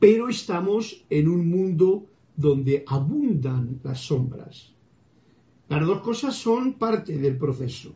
pero 0.00 0.28
estamos 0.28 1.04
en 1.08 1.28
un 1.28 1.48
mundo 1.48 2.08
donde 2.34 2.82
abundan 2.84 3.78
las 3.84 4.00
sombras. 4.00 4.74
Las 5.68 5.86
dos 5.86 6.00
cosas 6.00 6.34
son 6.34 6.72
parte 6.72 7.16
del 7.16 7.38
proceso. 7.38 7.94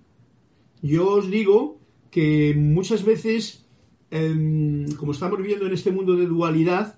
Yo 0.83 1.09
os 1.15 1.31
digo 1.31 1.79
que 2.11 2.55
muchas 2.57 3.05
veces 3.05 3.69
Em, 4.11 4.91
como 4.93 5.13
estamos 5.13 5.39
viviendo 5.39 5.67
en 5.67 5.75
este 5.75 5.93
mundo 5.93 6.17
de 6.17 6.27
dualidad, 6.27 6.97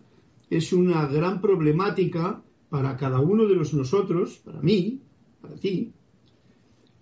es 0.49 0.73
una 0.73 1.07
gran 1.07 1.41
problemática 1.41 2.43
para 2.69 2.97
cada 2.97 3.21
uno 3.21 3.47
de 3.47 3.57
los 3.57 3.75
nosotros, 3.75 4.39
para 4.45 4.61
mí, 4.61 5.01
para 5.41 5.57
ti, 5.57 5.93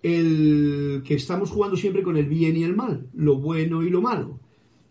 el 0.01 1.03
que 1.05 1.13
estamos 1.13 1.51
jugando 1.51 1.77
siempre 1.77 2.01
con 2.01 2.17
el 2.17 2.25
bien 2.25 2.57
y 2.57 2.63
el 2.63 2.75
mal, 2.75 3.07
lo 3.13 3.35
bueno 3.37 3.83
y 3.83 3.89
lo 3.89 4.01
malo. 4.01 4.39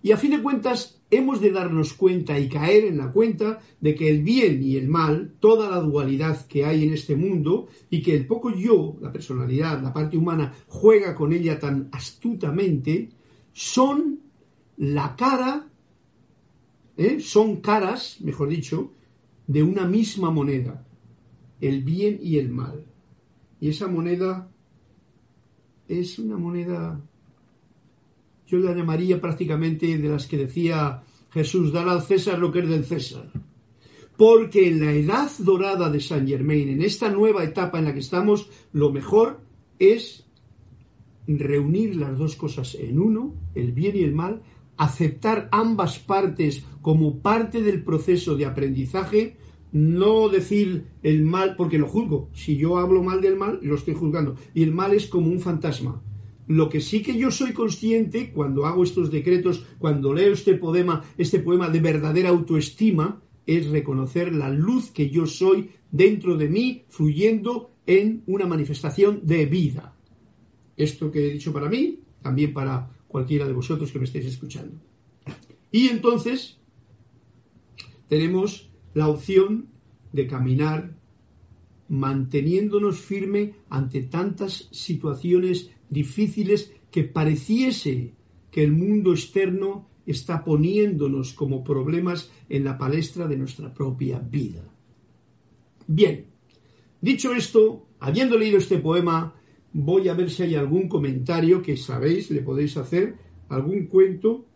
Y 0.03 0.13
a 0.13 0.17
fin 0.17 0.31
de 0.31 0.43
cuentas, 0.43 0.98
hemos 1.11 1.41
de 1.41 1.51
darnos 1.51 1.95
cuenta 1.95 2.39
y 2.39 2.49
caer 2.49 2.85
en 2.85 2.99
la 2.99 3.13
cuenta 3.13 3.61
de 3.81 3.95
que 3.95 4.11
el 4.11 4.23
bien 4.23 4.63
y 4.63 4.77
el 4.77 4.89
mal, 4.89 5.35
toda 5.41 5.71
la 5.71 5.81
dualidad 5.81 6.47
que 6.47 6.65
hay 6.65 6.85
en 6.85 6.93
este 6.93 7.17
mundo, 7.17 7.69
y 7.91 8.03
que 8.03 8.15
el 8.15 8.27
poco 8.27 8.51
yo, 8.51 8.97
la 9.01 9.13
personalidad, 9.13 9.83
la 9.83 9.93
parte 9.93 10.17
humana, 10.17 10.55
juega 10.67 11.15
con 11.15 11.33
ella 11.33 11.59
tan 11.59 11.89
astutamente, 11.93 13.11
son 13.53 14.21
la 14.77 15.17
cara, 15.17 15.69
¿eh? 16.97 17.21
son 17.21 17.57
caras, 17.57 18.21
mejor 18.21 18.49
dicho, 18.49 18.93
de 19.47 19.63
una 19.63 19.87
misma 19.87 20.31
moneda, 20.31 20.87
el 21.61 21.83
bien 21.83 22.21
y 22.23 22.39
el 22.39 22.51
mal. 22.51 22.85
Y 23.61 23.71
esa 23.71 23.89
moneda 23.89 24.49
es 25.89 26.19
una 26.19 26.37
moneda, 26.37 27.01
yo 28.49 28.59
la 28.59 28.75
llamaría 28.75 29.21
prácticamente 29.21 29.99
de 29.99 30.09
las 30.09 30.27
que 30.27 30.39
decía 30.39 31.03
Jesús, 31.31 31.71
dar 31.71 31.89
al 31.89 32.03
César 32.03 32.39
lo 32.39 32.51
que 32.51 32.61
es 32.61 32.69
del 32.69 32.85
César. 32.85 33.31
Porque 34.17 34.67
en 34.67 34.81
la 34.85 34.93
edad 34.93 35.31
dorada 35.39 35.91
de 35.91 36.01
San 36.01 36.27
Germain, 36.27 36.69
en 36.69 36.83
esta 36.83 37.11
nueva 37.11 37.45
etapa 37.45 37.79
en 37.79 37.85
la 37.85 37.93
que 37.93 38.01
estamos, 38.01 38.49
lo 38.73 38.91
mejor 38.91 39.41
es 39.79 40.25
reunir 41.27 41.95
las 41.97 42.17
dos 42.17 42.35
cosas 42.37 42.75
en 42.75 42.99
uno, 42.99 43.35
el 43.55 43.73
bien 43.73 43.97
y 43.97 44.03
el 44.03 44.15
mal, 44.15 44.43
aceptar 44.79 45.49
ambas 45.53 45.99
partes 45.99 46.65
como 46.81 47.19
parte 47.19 47.63
del 47.63 47.85
proceso 47.85 48.35
de 48.35 48.47
aprendizaje, 48.47 49.37
no 49.73 50.31
decir 50.31 50.87
el 51.03 51.23
mal 51.23 51.55
porque 51.55 51.79
lo 51.79 51.87
juzgo. 51.87 52.31
Si 52.33 52.57
yo 52.57 52.79
hablo 52.79 53.03
mal 53.03 53.21
del 53.21 53.37
mal, 53.37 53.61
lo 53.63 53.75
estoy 53.75 53.95
juzgando. 53.95 54.37
Y 54.55 54.63
el 54.63 54.73
mal 54.73 54.95
es 54.95 55.07
como 55.07 55.29
un 55.29 55.41
fantasma. 55.41 56.01
Lo 56.49 56.71
que 56.71 56.81
sí 56.81 57.03
que 57.03 57.17
yo 57.17 57.31
soy 57.31 57.53
consciente 57.53 58.33
cuando 58.33 58.65
hago 58.65 58.83
estos 58.83 59.11
decretos, 59.11 59.65
cuando 59.79 60.15
leo 60.15 60.33
este 60.33 60.55
poema, 60.55 61.05
este 61.19 61.41
poema 61.41 61.69
de 61.69 61.81
verdadera 61.81 62.31
autoestima, 62.31 63.21
es 63.47 63.69
reconocer 63.69 64.35
la 64.35 64.49
luz 64.49 64.91
que 64.91 65.11
yo 65.11 65.27
soy 65.27 65.71
dentro 65.91 66.37
de 66.37 66.49
mí, 66.49 66.85
fluyendo 66.89 67.71
en 67.87 68.23
una 68.27 68.47
manifestación 68.47 69.21
de 69.25 69.45
vida. 69.45 69.95
Esto 70.77 71.11
que 71.11 71.27
he 71.27 71.33
dicho 71.33 71.53
para 71.53 71.69
mí, 71.69 72.01
también 72.23 72.55
para 72.55 72.91
cualquiera 73.09 73.47
de 73.47 73.53
vosotros 73.53 73.93
que 73.93 73.99
me 73.99 74.07
estéis 74.07 74.27
escuchando. 74.27 74.79
Y 75.71 75.89
entonces 75.89 76.59
tenemos 78.09 78.71
la 78.95 79.09
opción 79.09 79.69
de 80.13 80.27
caminar 80.27 80.97
manteniéndonos 81.89 83.01
firme 83.01 83.55
ante 83.69 84.03
tantas 84.03 84.69
situaciones 84.73 85.71
difíciles 85.91 86.73
que 86.91 87.05
pareciese 87.05 88.13
que 88.51 88.63
el 88.65 88.73
mundo 88.73 89.13
externo 89.13 89.89
está 90.07 90.45
poniéndonos 90.45 91.35
como 91.35 91.63
problemas 91.63 92.31
en 92.49 92.65
la 92.65 92.79
palestra 92.79 93.29
de 93.29 93.37
nuestra 93.37 93.75
propia 93.75 94.19
vida. 94.19 94.65
Bien, 95.87 96.27
dicho 97.01 97.35
esto, 97.35 97.87
habiendo 98.01 98.39
leído 98.39 98.59
este 98.59 98.79
poema, 98.79 99.35
voy 99.73 100.09
a 100.09 100.15
ver 100.15 100.31
si 100.31 100.43
hay 100.45 100.55
algún 100.55 100.89
comentario 100.89 101.63
que 101.63 101.77
sabéis, 101.77 102.31
le 102.31 102.43
podéis 102.43 102.77
hacer, 102.77 103.17
algún 103.49 103.87
cuento. 103.87 104.47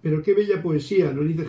Pero 0.00 0.22
qué 0.22 0.32
bella 0.32 0.62
poesía, 0.62 1.12
nos 1.12 1.26
dice 1.26 1.46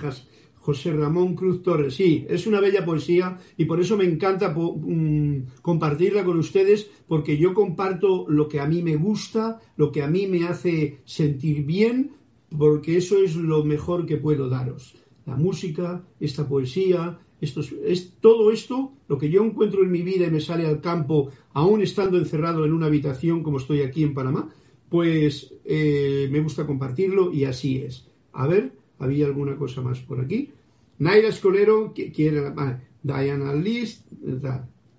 José 0.70 0.94
Ramón 0.94 1.34
Cruz 1.34 1.64
Torres. 1.64 1.96
Sí, 1.96 2.28
es 2.30 2.46
una 2.46 2.60
bella 2.60 2.86
poesía 2.86 3.40
y 3.58 3.66
por 3.66 3.80
eso 3.82 3.98
me 3.98 4.06
encanta 4.06 4.54
mm, 4.56 5.62
compartirla 5.64 6.24
con 6.24 6.38
ustedes, 6.38 6.88
porque 7.08 7.40
yo 7.40 7.56
comparto 7.56 8.28
lo 8.30 8.48
que 8.48 8.60
a 8.60 8.68
mí 8.68 8.84
me 8.84 8.96
gusta, 8.96 9.60
lo 9.78 9.92
que 9.92 10.04
a 10.04 10.08
mí 10.08 10.28
me 10.28 10.48
hace 10.48 11.00
sentir 11.06 11.66
bien, 11.66 12.12
porque 12.56 12.98
eso 12.98 13.18
es 13.18 13.36
lo 13.36 13.64
mejor 13.64 14.06
que 14.06 14.18
puedo 14.18 14.48
daros. 14.48 14.94
La 15.26 15.36
música, 15.36 16.04
esta 16.20 16.48
poesía, 16.48 17.18
es, 17.42 18.14
todo 18.22 18.52
esto, 18.52 18.92
lo 19.08 19.18
que 19.18 19.32
yo 19.32 19.44
encuentro 19.44 19.82
en 19.82 19.90
mi 19.90 20.04
vida 20.04 20.28
y 20.28 20.32
me 20.32 20.40
sale 20.40 20.68
al 20.68 20.82
campo, 20.82 21.32
aún 21.54 21.82
estando 21.82 22.20
encerrado 22.20 22.64
en 22.64 22.74
una 22.74 22.86
habitación 22.86 23.42
como 23.42 23.58
estoy 23.58 23.82
aquí 23.82 24.04
en 24.04 24.14
Panamá, 24.14 24.50
pues 24.88 25.52
eh, 25.66 26.28
me 26.30 26.42
gusta 26.42 26.68
compartirlo 26.68 27.34
y 27.34 27.46
así 27.46 27.78
es. 27.78 28.06
A 28.34 28.46
ver, 28.46 28.74
había 29.00 29.26
alguna 29.26 29.56
cosa 29.56 29.82
más 29.82 30.00
por 30.02 30.20
aquí. 30.20 30.52
Naira 31.00 31.30
Escolero, 31.30 31.94
quiere, 31.94 32.54
Diana 33.02 33.54
List, 33.54 34.06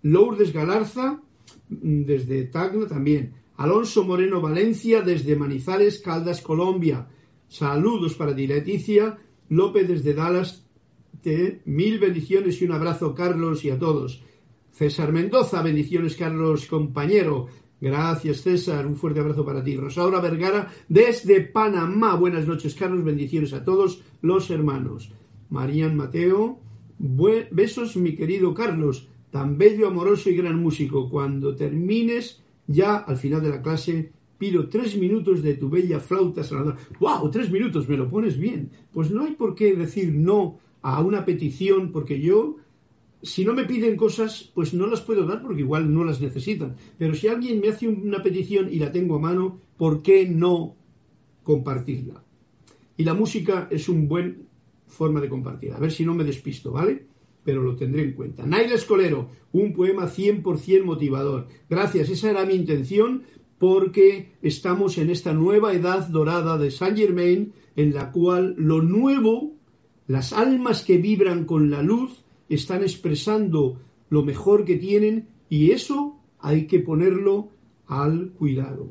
Lourdes 0.03 0.53
Galarza, 0.53 1.21
mm, 1.69 2.03
desde 2.05 2.45
Tacna 2.45 2.87
también. 2.87 3.35
Alonso 3.57 4.05
Moreno 4.05 4.41
Valencia, 4.41 5.03
desde 5.03 5.37
Manizales, 5.37 6.01
Caldas, 6.01 6.41
Colombia. 6.41 7.07
Saludos 7.49 8.15
para 8.15 8.35
ti, 8.35 8.47
Leticia. 8.47 9.19
López 9.51 9.89
desde 9.89 10.15
Dallas, 10.15 10.65
mil 11.65 11.99
bendiciones 11.99 12.63
y 12.63 12.65
un 12.65 12.73
abrazo, 12.73 13.15
Carlos, 13.15 13.65
y 13.65 13.71
a 13.71 13.79
todos. 13.79 14.23
César 14.71 15.13
Mendoza, 15.13 15.61
bendiciones, 15.61 16.17
Carlos, 16.17 16.67
compañero. 16.67 17.49
Gracias, 17.81 18.43
César. 18.43 18.87
Un 18.87 18.97
fuerte 18.97 19.21
abrazo 19.21 19.45
para 19.45 19.63
ti. 19.65 19.77
Rosaura 19.77 20.21
Vergara, 20.21 20.71
desde 20.89 21.41
Panamá. 21.41 22.15
Buenas 22.15 22.47
noches, 22.47 22.75
Carlos. 22.75 23.05
Bendiciones 23.05 23.53
a 23.53 23.65
todos 23.65 24.03
los 24.23 24.49
hermanos. 24.51 25.13
Marían 25.51 25.97
Mateo. 25.97 26.59
besos, 26.99 27.97
mi 27.97 28.15
querido 28.15 28.55
Carlos. 28.55 29.09
Tan 29.31 29.59
bello, 29.59 29.89
amoroso 29.89 30.31
y 30.31 30.37
gran 30.37 30.61
músico. 30.61 31.09
Cuando 31.09 31.55
termines, 31.55 32.41
ya 32.67 32.97
al 32.97 33.17
final 33.17 33.43
de 33.43 33.51
la 33.51 33.63
clase, 33.63 34.11
pido 34.39 34.69
tres 34.69 34.97
minutos 34.97 35.43
de 35.43 35.55
tu 35.55 35.69
bella 35.69 36.01
flauta 36.01 36.43
sanadora. 36.43 36.79
¡Wow! 36.99 37.31
Tres 37.31 37.51
minutos, 37.51 37.89
me 37.89 37.97
lo 37.97 38.09
pones 38.09 38.39
bien. 38.39 38.71
Pues 38.93 39.11
no 39.11 39.25
hay 39.25 39.33
por 39.33 39.55
qué 39.55 39.75
decir 39.75 40.13
no 40.15 40.59
a 40.83 41.03
una 41.03 41.25
petición, 41.25 41.93
porque 41.93 42.21
yo, 42.21 42.57
si 43.23 43.45
no 43.45 43.53
me 43.53 43.67
piden 43.67 43.97
cosas, 43.97 44.51
pues 44.55 44.73
no 44.73 44.87
las 44.87 45.03
puedo 45.03 45.27
dar 45.27 45.43
porque 45.43 45.61
igual 45.61 45.93
no 45.93 46.05
las 46.05 46.21
necesitan. 46.21 46.77
Pero 46.99 47.15
si 47.15 47.29
alguien 47.29 47.61
me 47.61 47.69
hace 47.69 47.87
una 47.87 48.23
petición 48.23 48.73
y 48.73 48.79
la 48.79 48.91
tengo 48.91 49.17
a 49.17 49.21
mano, 49.21 49.59
¿por 49.77 50.03
qué 50.03 50.27
no 50.27 50.75
compartirla? 51.43 52.25
Y 52.97 53.05
la 53.05 53.15
música 53.15 53.69
es 53.71 53.89
una 53.89 54.09
buena 54.09 54.35
forma 54.91 55.21
de 55.21 55.29
compartir. 55.29 55.73
A 55.73 55.79
ver 55.79 55.93
si 55.93 56.05
no 56.05 56.15
me 56.15 56.25
despisto, 56.25 56.73
¿vale? 56.73 57.07
Pero 57.45 57.63
lo 57.63 57.77
tendré 57.77 58.03
en 58.03 58.13
cuenta. 58.13 58.45
Naila 58.45 58.75
Escolero, 58.75 59.31
un 59.53 59.73
poema 59.73 60.07
100% 60.07 60.85
motivador. 60.85 61.49
Gracias, 61.69 62.11
esa 62.11 62.31
era 62.31 62.45
mi 62.45 62.55
intención 62.55 63.23
porque 63.59 64.33
estamos 64.43 64.99
en 64.99 65.11
esta 65.11 65.33
nueva 65.33 65.73
edad 65.73 66.09
dorada 66.09 66.59
de 66.59 66.71
Saint 66.71 66.97
Germain 66.97 67.53
en 67.77 67.95
la 67.95 68.11
cual 68.11 68.55
lo 68.59 68.83
nuevo 68.83 69.55
las 70.07 70.33
almas 70.33 70.83
que 70.83 70.99
vibran 70.99 71.45
con 71.45 71.71
la 71.71 71.83
luz 71.83 72.25
están 72.49 72.83
expresando 72.83 73.81
lo 74.09 74.25
mejor 74.25 74.65
que 74.65 74.77
tienen 74.77 75.29
y 75.49 75.71
eso 75.71 76.19
hay 76.41 76.67
que 76.67 76.81
ponerlo 76.81 77.51
al 77.87 78.31
cuidado. 78.31 78.89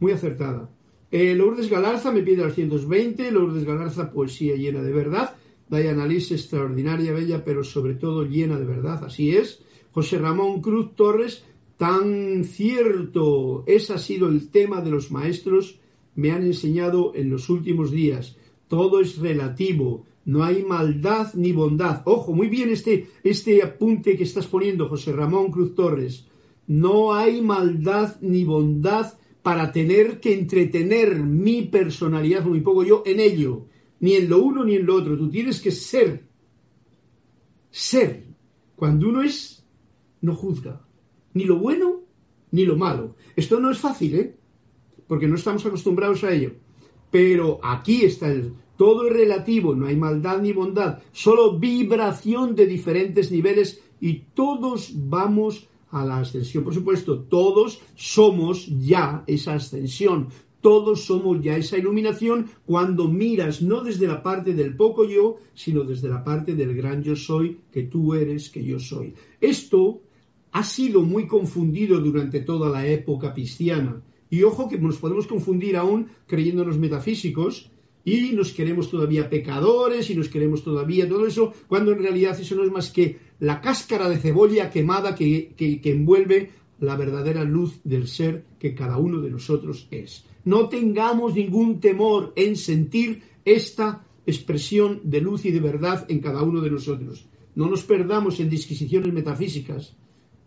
Muy 0.00 0.12
acertada. 0.12 0.70
Eh, 1.10 1.34
Lourdes 1.34 1.70
Galarza 1.70 2.10
me 2.10 2.22
pide 2.22 2.42
al 2.42 2.52
120, 2.52 3.30
Lourdes 3.30 3.64
Galarza 3.64 4.10
poesía 4.10 4.56
llena 4.56 4.82
de 4.82 4.92
verdad, 4.92 5.36
Diana 5.68 6.06
Liz 6.06 6.32
extraordinaria, 6.32 7.12
bella, 7.12 7.44
pero 7.44 7.62
sobre 7.62 7.94
todo 7.94 8.24
llena 8.24 8.58
de 8.58 8.66
verdad, 8.66 9.04
así 9.04 9.36
es. 9.36 9.62
José 9.92 10.18
Ramón 10.18 10.60
Cruz 10.60 10.94
Torres, 10.94 11.44
tan 11.76 12.44
cierto, 12.44 13.64
ese 13.66 13.94
ha 13.94 13.98
sido 13.98 14.28
el 14.28 14.50
tema 14.50 14.80
de 14.80 14.90
los 14.90 15.10
maestros, 15.10 15.78
me 16.14 16.32
han 16.32 16.44
enseñado 16.44 17.12
en 17.14 17.30
los 17.30 17.48
últimos 17.50 17.90
días. 17.90 18.36
Todo 18.68 19.00
es 19.00 19.18
relativo, 19.18 20.04
no 20.24 20.42
hay 20.42 20.64
maldad 20.64 21.32
ni 21.34 21.52
bondad. 21.52 22.02
Ojo, 22.04 22.32
muy 22.32 22.48
bien 22.48 22.70
este, 22.70 23.08
este 23.22 23.62
apunte 23.62 24.16
que 24.16 24.24
estás 24.24 24.46
poniendo, 24.46 24.88
José 24.88 25.12
Ramón 25.12 25.52
Cruz 25.52 25.74
Torres. 25.74 26.26
No 26.66 27.14
hay 27.14 27.40
maldad 27.40 28.16
ni 28.20 28.42
bondad 28.44 29.14
para 29.46 29.70
tener 29.70 30.18
que 30.18 30.34
entretener 30.34 31.14
mi 31.22 31.62
personalidad 31.62 32.44
o 32.48 32.50
mi 32.50 32.62
poco 32.62 32.82
yo 32.82 33.04
en 33.06 33.20
ello, 33.20 33.66
ni 34.00 34.14
en 34.14 34.28
lo 34.28 34.42
uno 34.42 34.64
ni 34.64 34.74
en 34.74 34.84
lo 34.84 34.96
otro. 34.96 35.16
Tú 35.16 35.30
tienes 35.30 35.60
que 35.60 35.70
ser. 35.70 36.26
Ser. 37.70 38.24
Cuando 38.74 39.08
uno 39.08 39.22
es, 39.22 39.64
no 40.20 40.34
juzga. 40.34 40.84
Ni 41.34 41.44
lo 41.44 41.60
bueno 41.60 42.00
ni 42.50 42.64
lo 42.64 42.76
malo. 42.76 43.14
Esto 43.36 43.60
no 43.60 43.70
es 43.70 43.78
fácil, 43.78 44.16
¿eh? 44.16 44.36
Porque 45.06 45.28
no 45.28 45.36
estamos 45.36 45.64
acostumbrados 45.64 46.24
a 46.24 46.32
ello. 46.32 46.54
Pero 47.12 47.60
aquí 47.62 48.04
está 48.04 48.28
el, 48.28 48.52
todo 48.76 49.06
es 49.06 49.12
relativo, 49.12 49.76
no 49.76 49.86
hay 49.86 49.94
maldad 49.94 50.42
ni 50.42 50.52
bondad, 50.52 51.04
solo 51.12 51.56
vibración 51.56 52.56
de 52.56 52.66
diferentes 52.66 53.30
niveles 53.30 53.80
y 54.00 54.24
todos 54.34 54.90
vamos 54.92 55.68
a 56.00 56.04
la 56.04 56.18
ascensión. 56.18 56.64
Por 56.64 56.74
supuesto, 56.74 57.20
todos 57.20 57.80
somos 57.94 58.66
ya 58.80 59.24
esa 59.26 59.54
ascensión, 59.54 60.28
todos 60.60 61.04
somos 61.04 61.42
ya 61.42 61.56
esa 61.56 61.78
iluminación 61.78 62.46
cuando 62.64 63.08
miras 63.08 63.62
no 63.62 63.82
desde 63.82 64.06
la 64.06 64.22
parte 64.22 64.52
del 64.52 64.76
poco 64.76 65.04
yo, 65.04 65.36
sino 65.54 65.84
desde 65.84 66.08
la 66.08 66.24
parte 66.24 66.54
del 66.54 66.74
gran 66.74 67.02
yo 67.02 67.16
soy, 67.16 67.60
que 67.72 67.84
tú 67.84 68.14
eres, 68.14 68.50
que 68.50 68.64
yo 68.64 68.78
soy. 68.78 69.14
Esto 69.40 70.02
ha 70.52 70.64
sido 70.64 71.02
muy 71.02 71.26
confundido 71.26 72.00
durante 72.00 72.40
toda 72.40 72.68
la 72.70 72.86
época 72.86 73.32
cristiana. 73.32 74.02
Y 74.28 74.42
ojo 74.42 74.68
que 74.68 74.78
nos 74.78 74.96
podemos 74.96 75.26
confundir 75.26 75.76
aún 75.76 76.08
creyéndonos 76.26 76.78
metafísicos, 76.78 77.70
y 78.06 78.30
nos 78.34 78.52
queremos 78.52 78.88
todavía 78.88 79.28
pecadores 79.28 80.08
y 80.10 80.14
nos 80.14 80.28
queremos 80.28 80.62
todavía 80.62 81.08
todo 81.08 81.26
eso, 81.26 81.52
cuando 81.66 81.90
en 81.90 81.98
realidad 81.98 82.38
eso 82.40 82.54
no 82.54 82.62
es 82.62 82.70
más 82.70 82.90
que 82.90 83.18
la 83.40 83.60
cáscara 83.60 84.08
de 84.08 84.18
cebolla 84.18 84.70
quemada 84.70 85.16
que, 85.16 85.54
que, 85.56 85.90
envuelve 85.90 86.50
la 86.78 86.94
verdadera 86.96 87.42
luz 87.42 87.80
del 87.82 88.06
ser 88.06 88.44
que 88.60 88.76
cada 88.76 88.96
uno 88.96 89.20
de 89.20 89.30
nosotros 89.30 89.88
es. 89.90 90.24
No 90.44 90.68
tengamos 90.68 91.34
ningún 91.34 91.80
temor 91.80 92.32
en 92.36 92.54
sentir 92.54 93.22
esta 93.44 94.06
expresión 94.24 95.00
de 95.02 95.20
luz 95.20 95.44
y 95.44 95.50
de 95.50 95.60
verdad 95.60 96.06
en 96.08 96.20
cada 96.20 96.44
uno 96.44 96.60
de 96.60 96.70
nosotros. 96.70 97.26
No 97.56 97.68
nos 97.68 97.82
perdamos 97.82 98.38
en 98.38 98.48
disquisiciones 98.48 99.12
metafísicas 99.12 99.96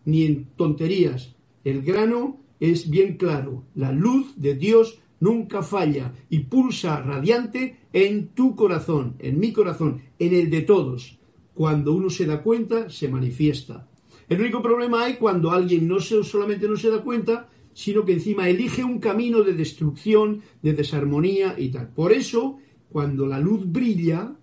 ni 0.05 0.23
en 0.23 0.45
tonterías. 0.55 1.35
El 1.65 1.81
grano 1.81 2.39
es 2.61 2.89
bien 2.89 3.17
claro. 3.17 3.65
La 3.75 3.91
luz 3.91 4.33
de 4.37 4.55
Dios 4.55 4.97
nunca 5.19 5.61
falla 5.61 6.13
y 6.29 6.39
pulsa 6.39 7.01
radiante 7.01 7.77
en 7.93 8.29
tu 8.29 8.55
corazón, 8.55 9.15
en 9.19 9.39
mi 9.39 9.51
corazón, 9.51 10.01
en 10.17 10.33
el 10.33 10.49
de 10.49 10.61
todos. 10.61 11.19
Cuando 11.53 11.93
uno 11.93 12.09
se 12.09 12.25
da 12.25 12.41
cuenta, 12.41 12.89
se 12.89 13.09
manifiesta. 13.09 13.87
El 14.29 14.41
único 14.41 14.61
problema 14.61 15.03
hay 15.03 15.15
cuando 15.15 15.51
alguien 15.51 15.87
no 15.87 15.99
solamente 15.99 16.67
no 16.67 16.77
se 16.77 16.91
da 16.91 17.01
cuenta, 17.01 17.49
sino 17.73 18.05
que 18.05 18.13
encima 18.13 18.47
elige 18.49 18.83
un 18.83 18.99
camino 18.99 19.41
de 19.41 19.53
destrucción, 19.53 20.41
de 20.61 20.73
desarmonía 20.73 21.55
y 21.57 21.69
tal. 21.69 21.89
Por 21.89 22.11
eso, 22.11 22.57
cuando 22.89 23.25
la 23.25 23.39
luz 23.39 23.69
brilla, 23.71 24.35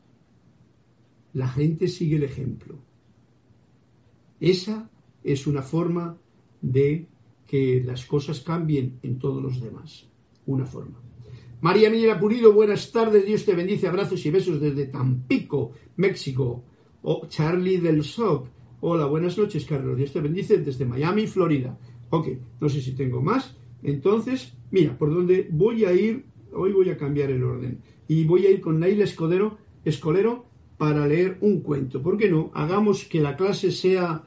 la 1.32 1.48
gente 1.48 1.88
sigue 1.88 2.16
el 2.16 2.24
ejemplo. 2.24 2.78
Esa 4.40 4.90
es 5.22 5.46
una 5.46 5.62
forma 5.62 6.16
de 6.60 7.06
que 7.46 7.82
las 7.84 8.04
cosas 8.06 8.40
cambien 8.40 8.98
en 9.02 9.18
todos 9.18 9.42
los 9.42 9.60
demás. 9.60 10.08
Una 10.46 10.64
forma. 10.64 11.00
María 11.60 11.90
Miguel 11.90 12.18
Purido, 12.18 12.52
buenas 12.52 12.92
tardes, 12.92 13.26
Dios 13.26 13.44
te 13.44 13.54
bendice, 13.54 13.88
abrazos 13.88 14.24
y 14.24 14.30
besos 14.30 14.60
desde 14.60 14.86
Tampico, 14.86 15.72
México. 15.96 16.64
O 17.02 17.26
Charlie 17.28 17.78
del 17.78 18.02
SOP, 18.02 18.48
hola, 18.80 19.06
buenas 19.06 19.38
noches, 19.38 19.64
Carlos, 19.64 19.96
Dios 19.96 20.12
te 20.12 20.20
bendice 20.20 20.58
desde 20.58 20.84
Miami, 20.84 21.26
Florida. 21.26 21.78
Ok, 22.10 22.28
no 22.60 22.68
sé 22.68 22.80
si 22.80 22.92
tengo 22.92 23.22
más. 23.22 23.56
Entonces, 23.82 24.52
mira, 24.70 24.96
por 24.96 25.12
dónde 25.12 25.48
voy 25.50 25.84
a 25.84 25.92
ir, 25.92 26.26
hoy 26.52 26.72
voy 26.72 26.90
a 26.90 26.96
cambiar 26.96 27.30
el 27.30 27.42
orden. 27.42 27.80
Y 28.08 28.24
voy 28.24 28.46
a 28.46 28.50
ir 28.50 28.60
con 28.60 28.78
Naila 28.80 29.04
Escudero, 29.04 29.58
Escolero 29.84 30.46
para 30.76 31.06
leer 31.06 31.38
un 31.40 31.60
cuento. 31.60 32.02
¿Por 32.02 32.16
qué 32.16 32.28
no? 32.28 32.50
Hagamos 32.54 33.04
que 33.04 33.20
la 33.20 33.36
clase 33.36 33.70
sea 33.70 34.24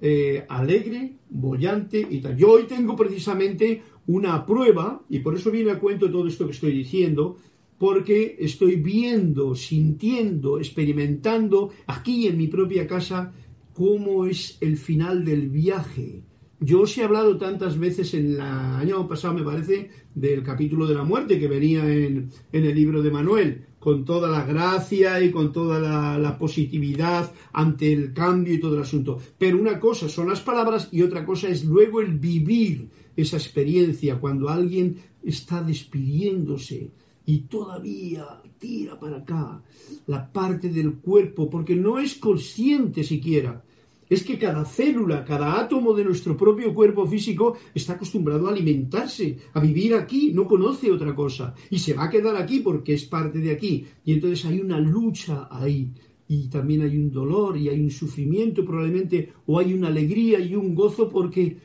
eh, 0.00 0.44
alegre, 0.48 1.14
bollante 1.30 2.06
y 2.08 2.20
tal. 2.20 2.36
Yo 2.36 2.52
hoy 2.52 2.64
tengo 2.64 2.94
precisamente 2.94 3.82
una 4.08 4.46
prueba, 4.46 5.02
y 5.08 5.20
por 5.20 5.36
eso 5.36 5.50
viene 5.50 5.70
a 5.70 5.78
cuento 5.78 6.10
todo 6.10 6.26
esto 6.26 6.46
que 6.46 6.52
estoy 6.52 6.72
diciendo, 6.72 7.36
porque 7.78 8.36
estoy 8.40 8.76
viendo, 8.76 9.54
sintiendo, 9.54 10.58
experimentando 10.58 11.70
aquí 11.86 12.26
en 12.26 12.38
mi 12.38 12.48
propia 12.48 12.86
casa 12.86 13.32
cómo 13.74 14.26
es 14.26 14.58
el 14.60 14.78
final 14.78 15.24
del 15.24 15.50
viaje. 15.50 16.22
Yo 16.58 16.80
os 16.80 16.98
he 16.98 17.04
hablado 17.04 17.36
tantas 17.36 17.78
veces 17.78 18.14
en 18.14 18.32
el 18.32 18.40
año 18.40 19.06
pasado, 19.06 19.34
me 19.34 19.44
parece, 19.44 19.90
del 20.14 20.42
capítulo 20.42 20.86
de 20.86 20.94
la 20.94 21.04
muerte 21.04 21.38
que 21.38 21.46
venía 21.46 21.86
en, 21.86 22.30
en 22.50 22.64
el 22.64 22.74
libro 22.74 23.02
de 23.02 23.10
Manuel 23.10 23.67
con 23.78 24.04
toda 24.04 24.28
la 24.30 24.44
gracia 24.44 25.20
y 25.20 25.30
con 25.30 25.52
toda 25.52 25.78
la, 26.18 26.38
positividad 26.38 27.32
ante 27.52 27.92
el 27.92 28.12
cambio 28.12 28.54
y 28.54 28.60
todo 28.60 28.76
el 28.76 28.82
asunto. 28.82 29.18
Pero 29.38 29.58
una 29.58 29.78
cosa 29.78 30.08
son 30.08 30.28
las 30.28 30.40
palabras 30.40 30.88
y 30.92 31.02
otra 31.02 31.24
cosa 31.24 31.48
es 31.48 31.64
luego 31.64 32.00
el 32.00 32.18
vivir 32.18 32.88
esa 33.16 33.36
experiencia 33.36 34.20
cuando 34.20 34.48
alguien 34.48 34.98
está 35.22 35.62
despidiéndose 35.62 36.90
y 37.26 37.38
todavía 37.40 38.40
tira 38.58 38.98
para 38.98 39.18
acá 39.18 39.62
la 40.06 40.32
parte 40.32 40.68
del 40.70 40.94
cuerpo 40.94 41.50
porque 41.50 41.76
no 41.76 41.98
es 41.98 42.14
consciente 42.14 43.04
siquiera 43.04 43.62
es 44.08 44.22
que 44.22 44.38
cada 44.38 44.64
célula, 44.64 45.24
cada 45.24 45.60
átomo 45.60 45.94
de 45.94 46.04
nuestro 46.04 46.36
propio 46.36 46.74
cuerpo 46.74 47.06
físico 47.06 47.56
está 47.74 47.94
acostumbrado 47.94 48.48
a 48.48 48.52
alimentarse, 48.52 49.38
a 49.52 49.60
vivir 49.60 49.94
aquí, 49.94 50.32
no 50.32 50.46
conoce 50.46 50.90
otra 50.90 51.14
cosa 51.14 51.54
y 51.70 51.78
se 51.78 51.94
va 51.94 52.04
a 52.04 52.10
quedar 52.10 52.36
aquí 52.36 52.60
porque 52.60 52.94
es 52.94 53.04
parte 53.04 53.38
de 53.38 53.52
aquí. 53.52 53.86
Y 54.04 54.14
entonces 54.14 54.44
hay 54.44 54.60
una 54.60 54.80
lucha 54.80 55.48
ahí 55.50 55.92
y 56.26 56.48
también 56.48 56.82
hay 56.82 56.96
un 56.96 57.10
dolor 57.10 57.56
y 57.56 57.68
hay 57.68 57.80
un 57.80 57.90
sufrimiento 57.90 58.64
probablemente 58.64 59.32
o 59.46 59.58
hay 59.58 59.72
una 59.72 59.88
alegría 59.88 60.40
y 60.40 60.54
un 60.54 60.74
gozo 60.74 61.08
porque 61.08 61.56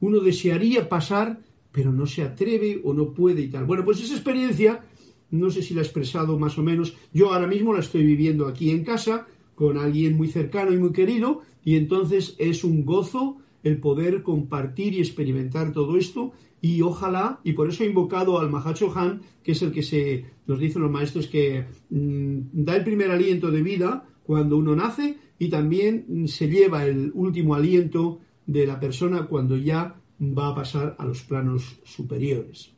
uno 0.00 0.20
desearía 0.20 0.88
pasar 0.88 1.40
pero 1.72 1.90
no 1.90 2.06
se 2.06 2.22
atreve 2.22 2.80
o 2.84 2.92
no 2.92 3.12
puede 3.12 3.42
y 3.42 3.48
tal. 3.48 3.64
Bueno, 3.64 3.84
pues 3.84 4.00
esa 4.00 4.14
experiencia, 4.14 4.84
no 5.30 5.50
sé 5.50 5.62
si 5.62 5.74
la 5.74 5.80
he 5.80 5.84
expresado 5.84 6.38
más 6.38 6.58
o 6.58 6.62
menos, 6.62 6.94
yo 7.12 7.32
ahora 7.32 7.46
mismo 7.46 7.72
la 7.72 7.80
estoy 7.80 8.04
viviendo 8.04 8.46
aquí 8.46 8.70
en 8.70 8.84
casa 8.84 9.26
con 9.54 9.78
alguien 9.78 10.16
muy 10.16 10.28
cercano 10.28 10.72
y 10.72 10.76
muy 10.76 10.92
querido 10.92 11.40
y 11.64 11.76
entonces 11.76 12.34
es 12.38 12.64
un 12.64 12.84
gozo 12.84 13.38
el 13.62 13.78
poder 13.78 14.22
compartir 14.22 14.94
y 14.94 14.98
experimentar 14.98 15.72
todo 15.72 15.96
esto 15.96 16.32
y 16.60 16.82
ojalá, 16.82 17.40
y 17.42 17.52
por 17.54 17.68
eso 17.68 17.82
he 17.82 17.88
invocado 17.88 18.38
al 18.38 18.50
Mahacho 18.50 18.96
Han, 18.96 19.22
que 19.42 19.52
es 19.52 19.62
el 19.62 19.72
que 19.72 19.82
se 19.82 20.24
nos 20.46 20.60
dicen 20.60 20.82
los 20.82 20.90
maestros 20.90 21.26
que 21.26 21.66
mm, 21.90 22.38
da 22.52 22.76
el 22.76 22.84
primer 22.84 23.10
aliento 23.10 23.50
de 23.50 23.62
vida 23.62 24.06
cuando 24.22 24.56
uno 24.56 24.76
nace 24.76 25.18
y 25.38 25.48
también 25.48 26.28
se 26.28 26.48
lleva 26.48 26.86
el 26.86 27.10
último 27.14 27.54
aliento 27.54 28.20
de 28.46 28.66
la 28.66 28.78
persona 28.78 29.26
cuando 29.26 29.56
ya 29.56 29.96
va 30.20 30.48
a 30.48 30.54
pasar 30.54 30.94
a 30.98 31.04
los 31.04 31.22
planos 31.22 31.80
superiores. 31.84 32.72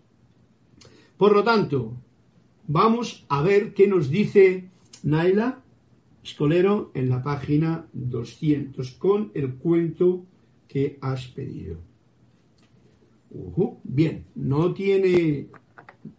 Por 1.18 1.34
lo 1.34 1.44
tanto, 1.44 1.94
vamos 2.66 3.26
a 3.28 3.42
ver 3.42 3.74
qué 3.74 3.86
nos 3.86 4.10
dice 4.10 4.70
Naila 5.02 5.63
Escolero 6.24 6.90
en 6.94 7.10
la 7.10 7.22
página 7.22 7.86
200 7.92 8.92
con 8.92 9.30
el 9.34 9.56
cuento 9.56 10.24
que 10.66 10.96
has 11.02 11.26
pedido. 11.28 11.76
bien, 13.82 14.24
no 14.34 14.72
tiene, 14.72 15.48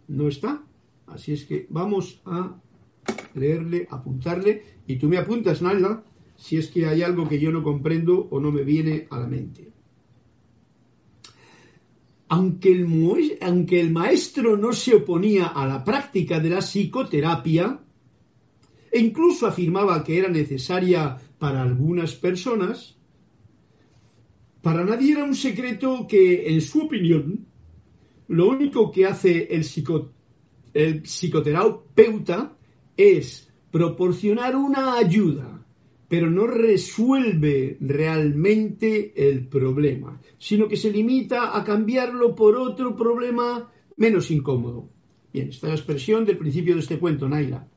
no 0.06 0.28
está. 0.28 0.62
Así 1.08 1.32
es 1.32 1.44
que 1.44 1.66
vamos 1.70 2.20
a 2.24 2.56
leerle, 3.34 3.88
apuntarle 3.90 4.62
y 4.86 4.96
tú 4.96 5.08
me 5.08 5.18
apuntas, 5.18 5.60
Nalda, 5.60 6.04
si 6.36 6.56
es 6.56 6.68
que 6.68 6.86
hay 6.86 7.02
algo 7.02 7.28
que 7.28 7.40
yo 7.40 7.50
no 7.50 7.64
comprendo 7.64 8.28
o 8.30 8.38
no 8.38 8.52
me 8.52 8.62
viene 8.62 9.08
a 9.10 9.18
la 9.18 9.26
mente. 9.26 9.72
Aunque 12.28 12.70
el, 12.70 13.38
aunque 13.40 13.80
el 13.80 13.90
maestro 13.90 14.56
no 14.56 14.72
se 14.72 14.94
oponía 14.94 15.46
a 15.46 15.66
la 15.66 15.82
práctica 15.82 16.38
de 16.38 16.50
la 16.50 16.60
psicoterapia, 16.60 17.80
e 18.90 19.00
incluso 19.00 19.46
afirmaba 19.46 20.02
que 20.04 20.18
era 20.18 20.28
necesaria 20.28 21.16
para 21.38 21.62
algunas 21.62 22.14
personas, 22.14 22.96
para 24.62 24.84
nadie 24.84 25.12
era 25.12 25.24
un 25.24 25.34
secreto 25.34 26.06
que, 26.08 26.48
en 26.48 26.60
su 26.60 26.82
opinión, 26.82 27.46
lo 28.28 28.48
único 28.48 28.90
que 28.90 29.06
hace 29.06 29.48
el, 29.54 29.64
psicoterapeuta 31.04 32.56
es 32.96 33.52
proporcionar 33.70 34.56
una 34.56 34.96
ayuda, 34.96 35.64
pero 36.08 36.30
no 36.30 36.46
resuelve 36.46 37.76
realmente 37.80 39.12
el 39.16 39.46
problema, 39.46 40.20
sino 40.38 40.68
que 40.68 40.76
se 40.76 40.90
limita 40.90 41.56
a 41.56 41.64
cambiarlo 41.64 42.34
por 42.34 42.56
otro 42.56 42.96
problema 42.96 43.70
menos 43.96 44.30
incómodo. 44.30 44.90
Bien, 45.32 45.48
esta 45.48 45.66
es 45.66 45.70
la 45.70 45.76
expresión 45.76 46.24
del 46.24 46.38
principio 46.38 46.74
de 46.74 46.80
este 46.80 46.98
cuento, 46.98 47.28
Naila 47.28 47.68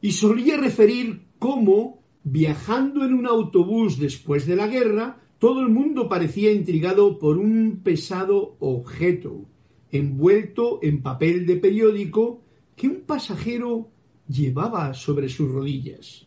y 0.00 0.12
solía 0.12 0.56
referir 0.56 1.22
cómo, 1.38 2.02
viajando 2.24 3.04
en 3.04 3.14
un 3.14 3.26
autobús 3.26 3.98
después 3.98 4.46
de 4.46 4.56
la 4.56 4.66
guerra, 4.66 5.20
todo 5.38 5.60
el 5.60 5.68
mundo 5.68 6.08
parecía 6.08 6.52
intrigado 6.52 7.18
por 7.18 7.38
un 7.38 7.80
pesado 7.82 8.56
objeto, 8.60 9.46
envuelto 9.90 10.80
en 10.82 11.02
papel 11.02 11.46
de 11.46 11.56
periódico, 11.56 12.42
que 12.74 12.88
un 12.88 13.02
pasajero 13.02 13.90
llevaba 14.28 14.94
sobre 14.94 15.28
sus 15.28 15.50
rodillas. 15.50 16.26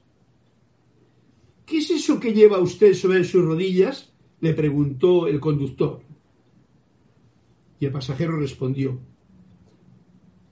¿Qué 1.65 1.77
es 1.77 1.91
eso 1.91 2.19
que 2.19 2.33
lleva 2.33 2.59
usted 2.59 2.93
sobre 2.93 3.23
sus 3.23 3.45
rodillas? 3.45 4.13
le 4.41 4.53
preguntó 4.53 5.27
el 5.27 5.39
conductor. 5.39 6.01
Y 7.79 7.85
el 7.85 7.91
pasajero 7.91 8.37
respondió, 8.37 8.99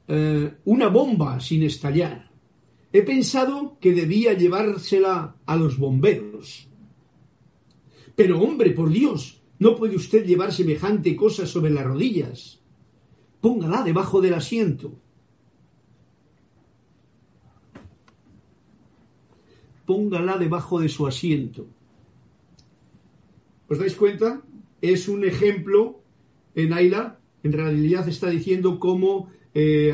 eh, 0.07 0.57
una 0.65 0.89
bomba 0.89 1.39
sin 1.39 1.63
estallar. 1.63 2.26
He 2.93 3.01
pensado 3.01 3.77
que 3.79 3.93
debía 3.93 4.33
llevársela 4.33 5.35
a 5.45 5.55
los 5.55 5.77
bomberos. 5.77 6.69
Pero 8.15 8.39
hombre, 8.39 8.71
por 8.71 8.89
Dios, 8.89 9.41
no 9.59 9.75
puede 9.75 9.95
usted 9.95 10.25
llevar 10.25 10.53
semejante 10.53 11.15
cosa 11.15 11.45
sobre 11.45 11.71
las 11.71 11.85
rodillas. 11.85 12.61
Póngala 13.41 13.83
debajo 13.83 14.21
del 14.21 14.33
asiento. 14.33 14.97
Póngala 19.85 20.37
debajo 20.37 20.79
de 20.79 20.89
su 20.89 21.07
asiento. 21.07 21.67
¿Os 23.69 23.79
dais 23.79 23.95
cuenta? 23.95 24.41
Es 24.81 25.07
un 25.07 25.25
ejemplo 25.25 26.01
en 26.55 26.73
Ayla, 26.73 27.19
en 27.43 27.53
realidad 27.53 28.07
está 28.07 28.29
diciendo 28.29 28.79
cómo 28.79 29.29
eh, 29.59 29.91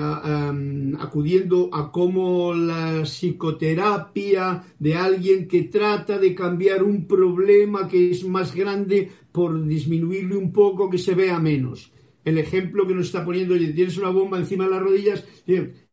acudiendo 1.00 1.70
a 1.72 1.90
cómo 1.90 2.54
la 2.54 3.04
psicoterapia 3.04 4.62
de 4.78 4.96
alguien 4.96 5.48
que 5.48 5.64
trata 5.64 6.20
de 6.20 6.36
cambiar 6.36 6.84
un 6.84 7.08
problema 7.08 7.88
que 7.88 8.12
es 8.12 8.26
más 8.26 8.54
grande 8.54 9.10
por 9.32 9.66
disminuirle 9.66 10.36
un 10.36 10.52
poco, 10.52 10.90
que 10.90 10.98
se 10.98 11.16
vea 11.16 11.40
menos. 11.40 11.94
El 12.26 12.40
ejemplo 12.40 12.86
que 12.86 12.94
nos 12.94 13.06
está 13.06 13.24
poniendo, 13.24 13.56
tienes 13.56 13.98
una 13.98 14.10
bomba 14.10 14.38
encima 14.38 14.66
de 14.66 14.72
las 14.72 14.84
rodillas 14.84 15.24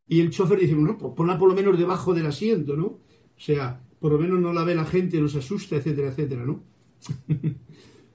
y 0.08 0.20
el 0.20 0.30
chofer 0.30 0.58
dice, 0.58 0.74
no, 0.74 0.98
pues 0.98 1.14
ponla 1.14 1.38
por 1.38 1.48
lo 1.48 1.54
menos 1.54 1.78
debajo 1.78 2.12
del 2.12 2.26
asiento, 2.26 2.76
¿no? 2.76 2.86
O 2.86 3.00
sea, 3.36 3.80
por 4.00 4.10
lo 4.10 4.18
menos 4.18 4.40
no 4.40 4.52
la 4.52 4.64
ve 4.64 4.74
la 4.74 4.84
gente, 4.84 5.20
no 5.20 5.28
se 5.28 5.38
asusta, 5.38 5.76
etcétera, 5.76 6.08
etcétera, 6.08 6.44
¿no? 6.44 6.64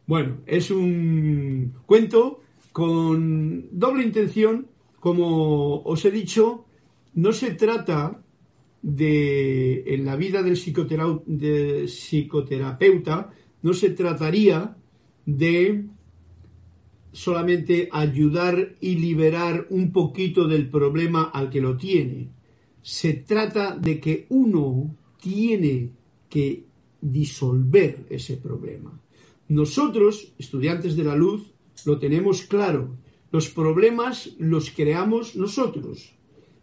bueno, 0.05 0.41
es 0.47 0.69
un 0.69 1.75
cuento 1.85 2.41
con 2.73 3.69
doble 3.71 4.03
intención 4.03 4.74
como 5.05 5.85
os 5.85 6.01
he 6.03 6.09
dicho, 6.09 6.65
no 7.13 7.31
se 7.31 7.53
trata 7.53 8.23
de, 8.81 9.83
en 9.93 10.03
la 10.03 10.15
vida 10.15 10.41
del, 10.41 10.57
psicoterapeuta, 10.57 13.31
no 13.61 13.73
se 13.75 13.91
trataría 13.91 14.75
de 15.27 15.85
solamente 17.11 17.87
ayudar 17.91 18.77
y 18.81 18.95
liberar 18.95 19.67
un 19.69 19.91
poquito 19.91 20.47
del 20.47 20.71
problema 20.71 21.25
al 21.25 21.51
que 21.51 21.61
lo 21.61 21.77
tiene. 21.77 22.31
Se 22.81 23.13
trata 23.13 23.77
de 23.77 23.99
que 23.99 24.25
uno 24.29 24.95
tiene 25.21 25.91
que 26.27 26.63
disolver 26.99 28.07
ese 28.09 28.37
problema. 28.37 28.99
Nosotros, 29.49 30.33
estudiantes 30.39 30.95
de 30.95 31.03
la 31.03 31.15
luz, 31.15 31.53
lo 31.85 31.99
tenemos 31.99 32.41
claro. 32.41 33.04
Los 33.35 33.49
problemas 33.49 34.33
los 34.39 34.71
creamos 34.71 35.35
nosotros. 35.35 36.15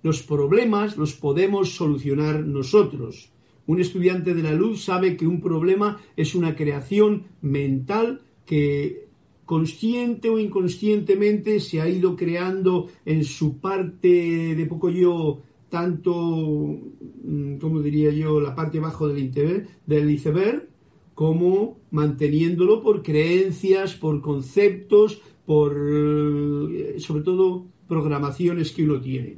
Los 0.02 0.22
problemas 0.22 0.96
los 0.96 1.12
podemos 1.12 1.74
solucionar 1.76 2.46
nosotros. 2.46 3.30
Un 3.66 3.78
estudiante 3.78 4.32
de 4.32 4.42
la 4.42 4.54
luz 4.54 4.82
sabe 4.82 5.18
que 5.18 5.26
un 5.26 5.42
problema 5.42 6.00
es 6.16 6.34
una 6.34 6.56
creación 6.56 7.24
mental 7.42 8.22
que 8.46 9.06
consciente 9.44 10.30
o 10.30 10.38
inconscientemente 10.38 11.60
se 11.60 11.82
ha 11.82 11.88
ido 11.90 12.16
creando 12.16 12.88
en 13.04 13.22
su 13.24 13.58
parte 13.58 14.54
de 14.58 14.64
poco 14.64 14.88
yo 14.88 15.42
tanto, 15.68 16.14
mm, 16.14 17.56
como 17.58 17.82
diría 17.82 18.12
yo, 18.12 18.40
la 18.40 18.54
parte 18.54 18.80
bajo 18.80 19.08
del 19.08 19.24
iceberg, 19.26 19.68
del 19.84 20.08
iceberg 20.08 20.72
como 21.14 21.78
manteniéndolo 21.90 22.82
por 22.82 23.02
creencias, 23.02 23.94
por 23.94 24.22
conceptos, 24.22 25.20
por 25.52 25.76
eh, 25.76 26.94
sobre 26.98 27.22
todo 27.22 27.66
programaciones 27.86 28.72
que 28.72 28.84
uno 28.84 29.02
tiene. 29.02 29.36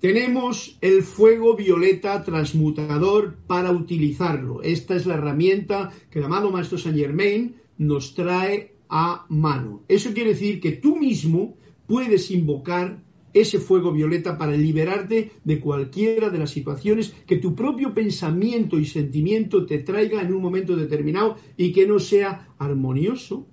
Tenemos 0.00 0.78
el 0.80 1.04
fuego 1.04 1.54
violeta 1.54 2.24
transmutador 2.24 3.36
para 3.46 3.70
utilizarlo. 3.70 4.60
Esta 4.60 4.96
es 4.96 5.06
la 5.06 5.14
herramienta 5.14 5.92
que 6.10 6.18
el 6.18 6.24
amado 6.24 6.50
Maestro 6.50 6.76
Saint 6.76 6.98
Germain 6.98 7.54
nos 7.78 8.14
trae 8.14 8.74
a 8.88 9.26
mano. 9.28 9.84
Eso 9.86 10.12
quiere 10.12 10.30
decir 10.30 10.60
que 10.60 10.72
tú 10.72 10.96
mismo 10.96 11.56
puedes 11.86 12.28
invocar 12.32 13.00
ese 13.32 13.60
fuego 13.60 13.92
violeta 13.92 14.38
para 14.38 14.56
liberarte 14.56 15.30
de 15.44 15.60
cualquiera 15.60 16.30
de 16.30 16.38
las 16.38 16.50
situaciones 16.50 17.14
que 17.28 17.36
tu 17.36 17.54
propio 17.54 17.94
pensamiento 17.94 18.80
y 18.80 18.86
sentimiento 18.86 19.66
te 19.66 19.78
traiga 19.78 20.20
en 20.20 20.34
un 20.34 20.42
momento 20.42 20.74
determinado 20.74 21.36
y 21.56 21.70
que 21.70 21.86
no 21.86 22.00
sea 22.00 22.48
armonioso, 22.58 23.46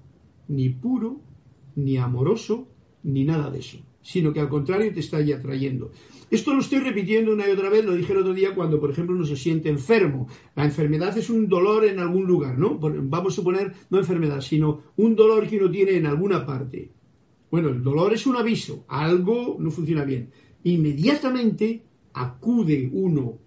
ni 0.50 0.70
puro, 0.70 1.22
ni 1.76 1.98
amoroso, 1.98 2.68
ni 3.04 3.24
nada 3.24 3.50
de 3.50 3.60
eso, 3.60 3.78
sino 4.02 4.34
que 4.34 4.42
al 4.42 4.50
contrario 4.50 4.94
te 4.94 5.00
está 5.00 5.18
atrayendo. 5.18 5.92
Esto 6.30 6.54
lo 6.54 6.60
estoy 6.60 6.80
repitiendo 6.80 7.34
una 7.34 7.48
y 7.48 7.52
otra 7.52 7.70
vez, 7.70 7.86
lo 7.86 7.96
dije 7.96 8.14
el 8.14 8.20
otro 8.20 8.34
día 8.34 8.54
cuando, 8.54 8.80
por 8.80 8.92
ejemplo, 8.92 9.16
uno 9.16 9.26
se 9.26 9.36
siente 9.36 9.70
enfermo. 9.70 10.28
La 10.56 10.66
enfermedad 10.66 11.18
es 11.18 11.30
un 11.30 11.48
dolor 11.48 11.86
en 11.86 12.00
algún 12.00 12.26
lugar, 12.28 12.58
¿no? 12.58 12.78
Vamos 12.78 13.34
a 13.34 13.36
suponer, 13.38 13.74
no 13.90 13.98
enfermedad, 13.98 14.42
sino 14.42 14.82
un 14.98 15.16
dolor 15.16 15.48
que 15.48 15.58
uno 15.58 15.72
tiene 15.72 15.94
en 15.94 16.06
alguna 16.06 16.46
parte. 16.46 16.92
Bueno, 17.50 17.70
el 17.70 17.82
dolor 17.82 18.14
es 18.14 18.28
un 18.28 18.36
aviso, 18.36 18.86
algo 18.88 19.58
no 19.60 19.72
funciona 19.72 20.04
bien. 20.04 20.30
Inmediatamente 20.64 21.84
acude 22.14 22.90
uno 22.94 23.40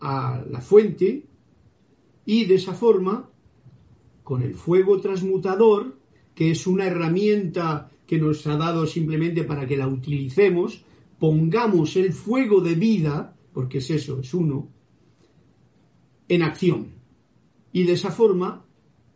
a 0.00 0.44
la 0.48 0.60
fuente 0.60 1.24
y 2.24 2.44
de 2.44 2.54
esa 2.54 2.72
forma, 2.72 3.28
con 4.22 4.42
el 4.42 4.54
fuego 4.54 5.00
transmutador, 5.00 5.97
que 6.38 6.52
es 6.52 6.68
una 6.68 6.86
herramienta 6.86 7.90
que 8.06 8.16
nos 8.16 8.46
ha 8.46 8.56
dado 8.56 8.86
simplemente 8.86 9.42
para 9.42 9.66
que 9.66 9.76
la 9.76 9.88
utilicemos, 9.88 10.84
pongamos 11.18 11.96
el 11.96 12.12
fuego 12.12 12.60
de 12.60 12.76
vida, 12.76 13.36
porque 13.52 13.78
es 13.78 13.90
eso, 13.90 14.20
es 14.20 14.32
uno, 14.32 14.68
en 16.28 16.44
acción. 16.44 16.92
Y 17.72 17.82
de 17.82 17.94
esa 17.94 18.12
forma, 18.12 18.64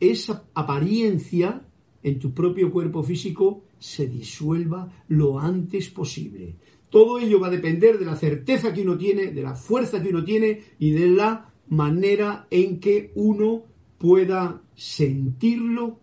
esa 0.00 0.48
apariencia 0.52 1.64
en 2.02 2.18
tu 2.18 2.34
propio 2.34 2.72
cuerpo 2.72 3.04
físico 3.04 3.62
se 3.78 4.08
disuelva 4.08 4.92
lo 5.06 5.38
antes 5.38 5.90
posible. 5.90 6.56
Todo 6.90 7.20
ello 7.20 7.38
va 7.38 7.46
a 7.46 7.50
depender 7.50 8.00
de 8.00 8.06
la 8.06 8.16
certeza 8.16 8.74
que 8.74 8.82
uno 8.82 8.98
tiene, 8.98 9.28
de 9.28 9.42
la 9.42 9.54
fuerza 9.54 10.02
que 10.02 10.08
uno 10.08 10.24
tiene 10.24 10.62
y 10.80 10.90
de 10.90 11.06
la 11.06 11.52
manera 11.68 12.48
en 12.50 12.80
que 12.80 13.12
uno 13.14 13.62
pueda 13.98 14.60
sentirlo 14.74 16.02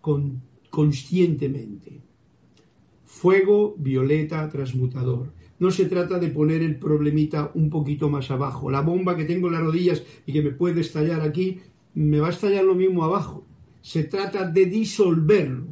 conscientemente. 0.00 2.00
Fuego 3.04 3.74
violeta 3.78 4.48
transmutador. 4.48 5.32
No 5.58 5.70
se 5.70 5.86
trata 5.86 6.18
de 6.18 6.28
poner 6.28 6.62
el 6.62 6.78
problemita 6.78 7.50
un 7.54 7.68
poquito 7.68 8.08
más 8.08 8.30
abajo. 8.30 8.70
La 8.70 8.80
bomba 8.80 9.16
que 9.16 9.24
tengo 9.24 9.48
en 9.48 9.54
las 9.54 9.62
rodillas 9.62 10.02
y 10.24 10.32
que 10.32 10.42
me 10.42 10.52
puede 10.52 10.80
estallar 10.80 11.20
aquí, 11.20 11.58
me 11.94 12.20
va 12.20 12.28
a 12.28 12.30
estallar 12.30 12.64
lo 12.64 12.74
mismo 12.74 13.04
abajo. 13.04 13.44
Se 13.82 14.04
trata 14.04 14.48
de 14.48 14.66
disolverlo. 14.66 15.66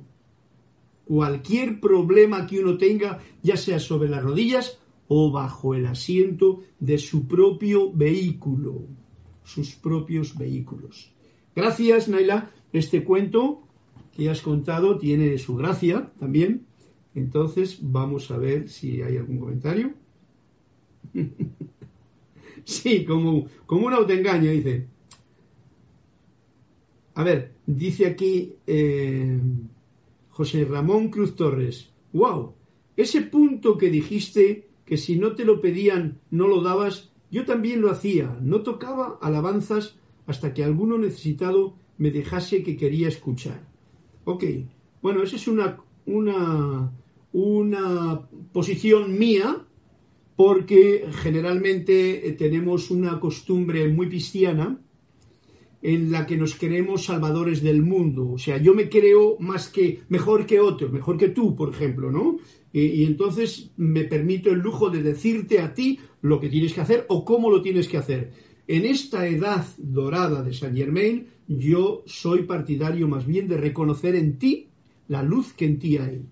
Cualquier 1.05 1.81
problema 1.81 2.47
que 2.47 2.61
uno 2.61 2.77
tenga, 2.77 3.21
ya 3.43 3.57
sea 3.57 3.79
sobre 3.79 4.11
las 4.11 4.23
rodillas 4.23 4.79
o 5.07 5.31
bajo 5.31 5.75
el 5.75 5.87
asiento 5.87 6.61
de 6.79 6.99
su 6.99 7.27
propio 7.27 7.91
vehículo, 7.91 8.83
sus 9.43 9.75
propios 9.75 10.37
vehículos. 10.37 11.14
Gracias, 11.57 12.09
Naila. 12.09 12.51
Este 12.73 13.03
cuento 13.03 13.67
que 14.18 14.28
has 14.28 14.42
contado 14.42 14.98
tiene 14.98 15.38
su 15.38 15.54
gracia 15.54 16.11
también. 16.18 16.66
Entonces, 17.14 17.78
vamos 17.81 18.33
a 18.33 18.37
ver 18.37 18.68
si 18.68 19.00
hay 19.00 19.16
algún 19.16 19.38
comentario. 19.38 19.92
sí, 22.64 23.04
como, 23.04 23.46
como 23.66 23.87
un 23.87 23.94
autoengaño, 23.94 24.50
dice. 24.50 24.88
A 27.14 27.22
ver, 27.22 27.52
dice 27.64 28.07
aquí 28.07 28.54
eh, 28.66 29.38
José 30.31 30.64
Ramón 30.64 31.11
Cruz 31.11 31.37
Torres. 31.37 31.92
¡Wow! 32.12 32.54
Ese 32.96 33.22
punto 33.22 33.78
que 33.78 33.88
dijiste 33.88 34.66
que 34.85 34.96
si 34.96 35.16
no 35.16 35.37
te 35.37 35.44
lo 35.44 35.61
pedían 35.61 36.18
no 36.33 36.48
lo 36.48 36.61
dabas, 36.61 37.12
yo 37.31 37.44
también 37.44 37.81
lo 37.83 37.90
hacía. 37.92 38.37
No 38.42 38.62
tocaba 38.62 39.16
alabanzas 39.22 39.96
hasta 40.26 40.54
que 40.54 40.64
alguno 40.64 40.98
necesitado 40.98 41.76
me 41.98 42.11
dejase 42.11 42.64
que 42.64 42.76
quería 42.76 43.07
escuchar. 43.07 43.67
Ok, 44.31 44.45
bueno, 45.01 45.23
esa 45.23 45.37
es 45.37 45.49
una, 45.49 45.79
una, 46.05 46.93
una 47.33 48.29
posición 48.53 49.19
mía 49.19 49.64
porque 50.37 51.07
generalmente 51.23 52.37
tenemos 52.38 52.91
una 52.91 53.21
costumbre 53.21 53.88
muy 53.88 54.11
cristiana 54.11 54.79
en 55.81 56.12
la 56.12 56.27
que 56.27 56.37
nos 56.37 56.57
creemos 56.57 57.07
salvadores 57.07 57.62
del 57.62 57.81
mundo. 57.81 58.31
O 58.33 58.37
sea, 58.37 58.59
yo 58.59 58.75
me 58.75 58.91
creo 58.91 59.38
más 59.38 59.71
que 59.71 60.03
mejor 60.11 60.45
que 60.45 60.61
otro, 60.61 60.91
mejor 60.91 61.17
que 61.17 61.31
tú, 61.31 61.57
por 61.57 61.71
ejemplo, 61.71 62.11
¿no? 62.11 62.37
Y, 62.71 62.83
y, 62.83 63.05
entonces 63.05 63.71
me 63.79 64.05
permito 64.05 64.51
el 64.51 64.59
lujo 64.59 64.91
de 64.91 65.03
decirte 65.03 65.61
a 65.61 65.73
ti 65.73 66.01
lo 66.21 66.38
que 66.38 66.51
tienes 66.51 66.75
que 66.75 66.83
hacer 66.83 67.07
o 67.09 67.25
cómo 67.25 67.51
lo 67.51 67.62
tienes 67.62 67.88
que 67.88 67.97
hacer. 67.97 68.33
En 68.67 68.85
esta 68.85 69.27
edad 69.27 69.64
dorada 69.79 70.43
de 70.43 70.53
Saint 70.53 70.77
Germain, 70.77 71.29
yo 71.48 72.02
soy 72.06 72.42
partidario 72.42 73.08
más 73.08 73.26
bien 73.26 73.48
de 73.48 73.56
reconocer 73.56 74.14
en 74.14 74.38
ti 74.38 74.68
la 75.08 75.22
luz 75.22 75.54
que 75.54 75.64
en 75.64 75.78
ti 75.78 75.96
hay, 75.96 76.22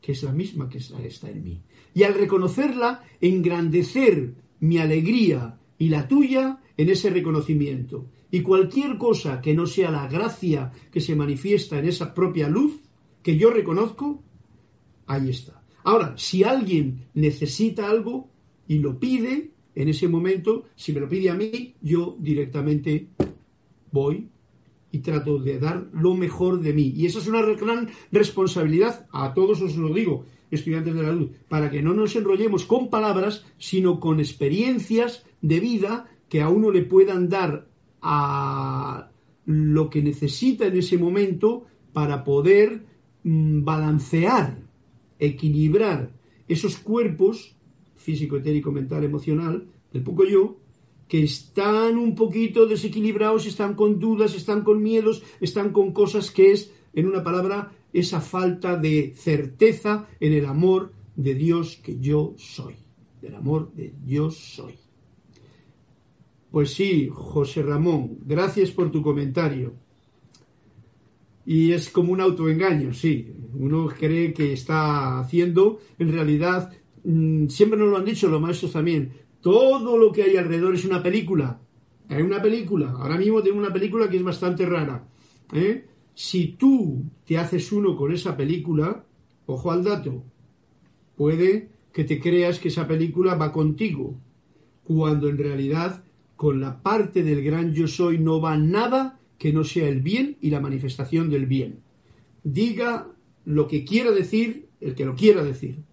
que 0.00 0.12
es 0.12 0.22
la 0.24 0.32
misma 0.32 0.68
que 0.68 0.78
está 0.78 1.30
en 1.30 1.44
mí. 1.44 1.62
Y 1.94 2.02
al 2.02 2.14
reconocerla, 2.14 3.04
engrandecer 3.20 4.34
mi 4.60 4.78
alegría 4.78 5.58
y 5.78 5.88
la 5.88 6.08
tuya 6.08 6.58
en 6.76 6.90
ese 6.90 7.10
reconocimiento. 7.10 8.06
Y 8.30 8.40
cualquier 8.40 8.98
cosa 8.98 9.40
que 9.40 9.54
no 9.54 9.66
sea 9.66 9.90
la 9.90 10.08
gracia 10.08 10.72
que 10.90 11.00
se 11.00 11.14
manifiesta 11.14 11.78
en 11.78 11.86
esa 11.86 12.12
propia 12.12 12.48
luz, 12.48 12.80
que 13.22 13.38
yo 13.38 13.50
reconozco, 13.50 14.22
ahí 15.06 15.30
está. 15.30 15.62
Ahora, 15.84 16.14
si 16.16 16.42
alguien 16.42 17.06
necesita 17.14 17.88
algo 17.88 18.28
y 18.66 18.78
lo 18.78 18.98
pide, 18.98 19.50
en 19.74 19.88
ese 19.88 20.08
momento, 20.08 20.64
si 20.74 20.92
me 20.92 21.00
lo 21.00 21.08
pide 21.08 21.30
a 21.30 21.34
mí, 21.34 21.74
yo 21.80 22.16
directamente 22.18 23.08
voy 23.92 24.28
y 24.90 24.98
trato 25.00 25.38
de 25.38 25.58
dar 25.58 25.88
lo 25.92 26.14
mejor 26.14 26.60
de 26.60 26.72
mí. 26.72 26.92
Y 26.96 27.06
esa 27.06 27.18
es 27.18 27.28
una 27.28 27.42
gran 27.42 27.90
responsabilidad, 28.10 29.06
a 29.12 29.34
todos 29.34 29.60
os 29.60 29.76
lo 29.76 29.92
digo, 29.92 30.24
estudiantes 30.50 30.94
de 30.94 31.02
la 31.02 31.12
luz, 31.12 31.30
para 31.48 31.70
que 31.70 31.82
no 31.82 31.92
nos 31.92 32.16
enrollemos 32.16 32.64
con 32.64 32.88
palabras, 32.88 33.44
sino 33.58 34.00
con 34.00 34.18
experiencias 34.18 35.24
de 35.42 35.60
vida 35.60 36.08
que 36.28 36.40
a 36.40 36.48
uno 36.48 36.70
le 36.70 36.82
puedan 36.82 37.28
dar 37.28 37.68
a 38.00 39.10
lo 39.44 39.90
que 39.90 40.02
necesita 40.02 40.66
en 40.66 40.76
ese 40.76 40.98
momento 40.98 41.66
para 41.92 42.24
poder 42.24 42.84
mm, 43.24 43.64
balancear, 43.64 44.58
equilibrar 45.18 46.12
esos 46.48 46.78
cuerpos 46.78 47.56
físico, 47.96 48.36
etérico, 48.36 48.72
mental, 48.72 49.04
emocional, 49.04 49.66
del 49.92 50.02
poco 50.02 50.24
yo, 50.24 50.56
que 51.08 51.22
están 51.22 51.96
un 51.96 52.14
poquito 52.14 52.66
desequilibrados, 52.66 53.46
están 53.46 53.74
con 53.74 53.98
dudas, 53.98 54.34
están 54.34 54.62
con 54.62 54.82
miedos, 54.82 55.22
están 55.40 55.72
con 55.72 55.92
cosas 55.92 56.30
que 56.30 56.52
es, 56.52 56.72
en 56.92 57.06
una 57.06 57.24
palabra, 57.24 57.72
esa 57.92 58.20
falta 58.20 58.76
de 58.76 59.14
certeza 59.16 60.06
en 60.20 60.34
el 60.34 60.44
amor 60.44 60.92
de 61.16 61.34
Dios 61.34 61.76
que 61.76 61.98
yo 61.98 62.34
soy, 62.36 62.76
del 63.22 63.34
amor 63.34 63.72
de 63.72 63.94
Dios 64.04 64.36
soy. 64.36 64.74
Pues 66.50 66.72
sí, 66.72 67.08
José 67.10 67.62
Ramón, 67.62 68.18
gracias 68.24 68.70
por 68.70 68.90
tu 68.90 69.02
comentario. 69.02 69.74
Y 71.44 71.72
es 71.72 71.88
como 71.88 72.12
un 72.12 72.20
autoengaño, 72.20 72.92
sí. 72.92 73.32
Uno 73.54 73.88
cree 73.88 74.34
que 74.34 74.52
está 74.52 75.18
haciendo, 75.18 75.80
en 75.98 76.12
realidad, 76.12 76.72
mm, 77.04 77.48
siempre 77.48 77.78
nos 77.78 77.88
lo 77.88 77.96
han 77.96 78.04
dicho 78.04 78.28
los 78.28 78.40
maestros 78.40 78.72
también, 78.72 79.12
todo 79.40 79.96
lo 79.96 80.12
que 80.12 80.24
hay 80.24 80.36
alrededor 80.36 80.74
es 80.74 80.84
una 80.84 81.02
película. 81.02 81.60
Hay 82.08 82.22
una 82.22 82.40
película. 82.40 82.90
Ahora 82.90 83.16
mismo 83.16 83.42
tengo 83.42 83.58
una 83.58 83.72
película 83.72 84.08
que 84.08 84.16
es 84.16 84.22
bastante 84.22 84.66
rara. 84.66 85.06
¿eh? 85.52 85.84
si 86.18 86.48
tú 86.58 87.04
te 87.24 87.38
haces 87.38 87.70
uno 87.70 87.96
con 87.96 88.12
esa 88.12 88.36
película, 88.36 89.04
ojo 89.46 89.70
al 89.70 89.84
dato, 89.84 90.24
puede 91.16 91.68
que 91.92 92.02
te 92.02 92.18
creas 92.18 92.58
que 92.58 92.68
esa 92.68 92.88
película 92.88 93.36
va 93.36 93.52
contigo, 93.52 94.18
cuando 94.82 95.28
en 95.28 95.38
realidad 95.38 96.02
con 96.34 96.60
la 96.60 96.82
parte 96.82 97.22
del 97.22 97.44
gran 97.44 97.72
yo 97.72 97.86
soy 97.86 98.18
no 98.18 98.40
va 98.40 98.56
nada 98.56 99.20
que 99.38 99.52
no 99.52 99.62
sea 99.62 99.88
el 99.88 100.00
bien 100.00 100.36
y 100.40 100.50
la 100.50 100.58
manifestación 100.58 101.30
del 101.30 101.46
bien. 101.46 101.82
Diga 102.42 103.12
lo 103.44 103.68
que 103.68 103.84
quiera 103.84 104.10
decir 104.10 104.66
el 104.80 104.96
que 104.96 105.04
lo 105.04 105.14
quiera 105.14 105.44
decir. 105.44 105.84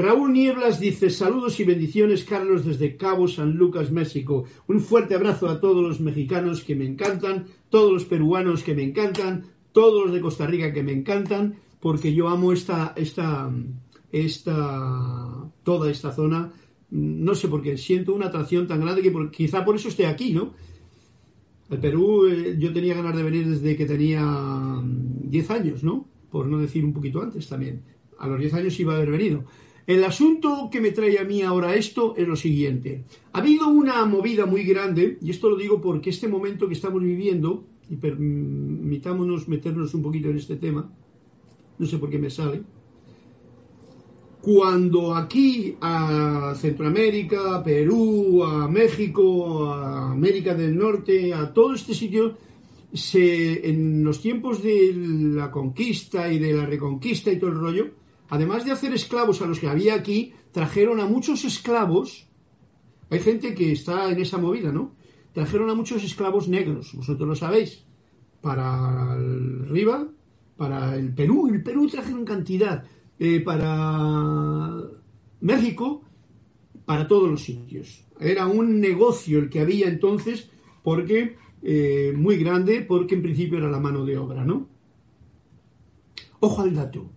Raúl 0.00 0.32
Nieblas 0.32 0.80
dice 0.80 1.10
saludos 1.10 1.60
y 1.60 1.64
bendiciones 1.64 2.24
Carlos 2.24 2.64
desde 2.64 2.96
Cabo 2.96 3.28
San 3.28 3.52
Lucas, 3.52 3.90
México. 3.90 4.44
Un 4.66 4.80
fuerte 4.80 5.14
abrazo 5.14 5.48
a 5.48 5.60
todos 5.60 5.86
los 5.86 6.00
mexicanos 6.00 6.62
que 6.62 6.74
me 6.74 6.86
encantan, 6.86 7.46
todos 7.68 7.92
los 7.92 8.04
peruanos 8.06 8.62
que 8.62 8.74
me 8.74 8.82
encantan, 8.82 9.46
todos 9.72 10.06
los 10.06 10.14
de 10.14 10.20
Costa 10.20 10.46
Rica 10.46 10.72
que 10.72 10.82
me 10.82 10.92
encantan, 10.92 11.56
porque 11.80 12.14
yo 12.14 12.28
amo 12.28 12.52
esta, 12.52 12.94
esta, 12.96 13.52
esta, 14.10 15.50
toda 15.64 15.90
esta 15.90 16.12
zona. 16.12 16.52
No 16.90 17.34
sé 17.34 17.48
por 17.48 17.62
qué, 17.62 17.76
siento 17.76 18.14
una 18.14 18.26
atracción 18.26 18.66
tan 18.66 18.80
grande 18.80 19.02
que 19.02 19.12
quizá 19.30 19.64
por 19.64 19.76
eso 19.76 19.88
esté 19.88 20.06
aquí, 20.06 20.32
¿no? 20.32 20.54
El 21.70 21.78
Perú 21.78 22.26
eh, 22.26 22.56
yo 22.58 22.72
tenía 22.72 22.94
ganas 22.94 23.16
de 23.16 23.22
venir 23.22 23.48
desde 23.48 23.76
que 23.76 23.86
tenía 23.86 24.22
10 24.82 25.48
mm, 25.48 25.52
años, 25.52 25.84
¿no? 25.84 26.08
Por 26.30 26.46
no 26.46 26.58
decir 26.58 26.84
un 26.84 26.92
poquito 26.92 27.22
antes 27.22 27.48
también. 27.48 27.82
A 28.18 28.26
los 28.26 28.40
10 28.40 28.54
años 28.54 28.80
iba 28.80 28.94
a 28.94 28.96
haber 28.96 29.10
venido. 29.10 29.44
El 29.90 30.04
asunto 30.04 30.68
que 30.70 30.80
me 30.80 30.92
trae 30.92 31.18
a 31.18 31.24
mí 31.24 31.42
ahora 31.42 31.74
esto 31.74 32.14
es 32.16 32.28
lo 32.28 32.36
siguiente. 32.36 33.02
Ha 33.32 33.40
habido 33.40 33.66
una 33.66 34.06
movida 34.06 34.46
muy 34.46 34.62
grande, 34.62 35.18
y 35.20 35.30
esto 35.30 35.50
lo 35.50 35.56
digo 35.56 35.80
porque 35.80 36.10
este 36.10 36.28
momento 36.28 36.68
que 36.68 36.74
estamos 36.74 37.02
viviendo, 37.02 37.64
y 37.88 37.96
permitámonos 37.96 39.48
meternos 39.48 39.92
un 39.92 40.02
poquito 40.02 40.28
en 40.28 40.36
este 40.36 40.54
tema, 40.54 40.88
no 41.76 41.86
sé 41.86 41.98
por 41.98 42.08
qué 42.08 42.20
me 42.20 42.30
sale, 42.30 42.62
cuando 44.40 45.12
aquí 45.12 45.74
a 45.80 46.54
Centroamérica, 46.54 47.56
a 47.56 47.64
Perú, 47.64 48.44
a 48.44 48.68
México, 48.68 49.64
a 49.64 50.12
América 50.12 50.54
del 50.54 50.78
Norte, 50.78 51.34
a 51.34 51.52
todo 51.52 51.74
este 51.74 51.94
sitio, 51.94 52.38
se, 52.92 53.68
en 53.68 54.04
los 54.04 54.20
tiempos 54.20 54.62
de 54.62 54.92
la 54.94 55.50
conquista 55.50 56.32
y 56.32 56.38
de 56.38 56.52
la 56.52 56.64
reconquista 56.64 57.32
y 57.32 57.40
todo 57.40 57.50
el 57.50 57.58
rollo, 57.58 57.99
además 58.30 58.64
de 58.64 58.70
hacer 58.70 58.94
esclavos 58.94 59.42
a 59.42 59.46
los 59.46 59.58
que 59.58 59.68
había 59.68 59.94
aquí, 59.94 60.32
trajeron 60.52 61.00
a 61.00 61.06
muchos 61.06 61.44
esclavos. 61.44 62.26
Hay 63.10 63.18
gente 63.18 63.54
que 63.54 63.72
está 63.72 64.10
en 64.10 64.20
esa 64.20 64.38
movida, 64.38 64.72
¿no? 64.72 64.94
Trajeron 65.34 65.68
a 65.68 65.74
muchos 65.74 66.02
esclavos 66.04 66.48
negros, 66.48 66.94
vosotros 66.94 67.28
lo 67.28 67.34
sabéis, 67.34 67.84
para 68.40 69.16
el 69.16 69.68
Riva, 69.68 70.08
para 70.56 70.96
el 70.96 71.12
Perú, 71.12 71.48
el 71.48 71.62
Perú 71.62 71.88
trajeron 71.88 72.24
cantidad, 72.24 72.84
eh, 73.18 73.40
para 73.40 74.76
México, 75.40 76.02
para 76.84 77.08
todos 77.08 77.28
los 77.28 77.42
sitios. 77.42 78.04
Era 78.18 78.46
un 78.46 78.80
negocio 78.80 79.38
el 79.40 79.50
que 79.50 79.60
había 79.60 79.88
entonces, 79.88 80.50
porque 80.82 81.36
eh, 81.62 82.12
muy 82.16 82.36
grande, 82.36 82.82
porque 82.82 83.16
en 83.16 83.22
principio 83.22 83.58
era 83.58 83.70
la 83.70 83.80
mano 83.80 84.04
de 84.04 84.18
obra, 84.18 84.44
¿no? 84.44 84.68
Ojo 86.40 86.62
al 86.62 86.74
dato 86.74 87.10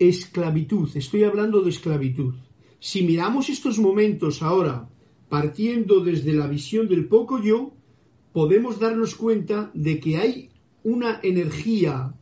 esclavitud, 0.00 0.88
estoy 0.96 1.24
hablando 1.24 1.60
de 1.60 1.70
esclavitud. 1.70 2.34
Si 2.80 3.02
miramos 3.02 3.50
estos 3.50 3.78
momentos 3.78 4.42
ahora, 4.42 4.88
partiendo 5.28 6.00
desde 6.00 6.32
la 6.32 6.46
visión 6.46 6.88
del 6.88 7.06
poco 7.06 7.40
yo, 7.40 7.74
podemos 8.32 8.80
darnos 8.80 9.14
cuenta 9.14 9.70
de 9.74 10.00
que 10.00 10.16
hay 10.16 10.50
una 10.82 11.20
energía 11.22 12.14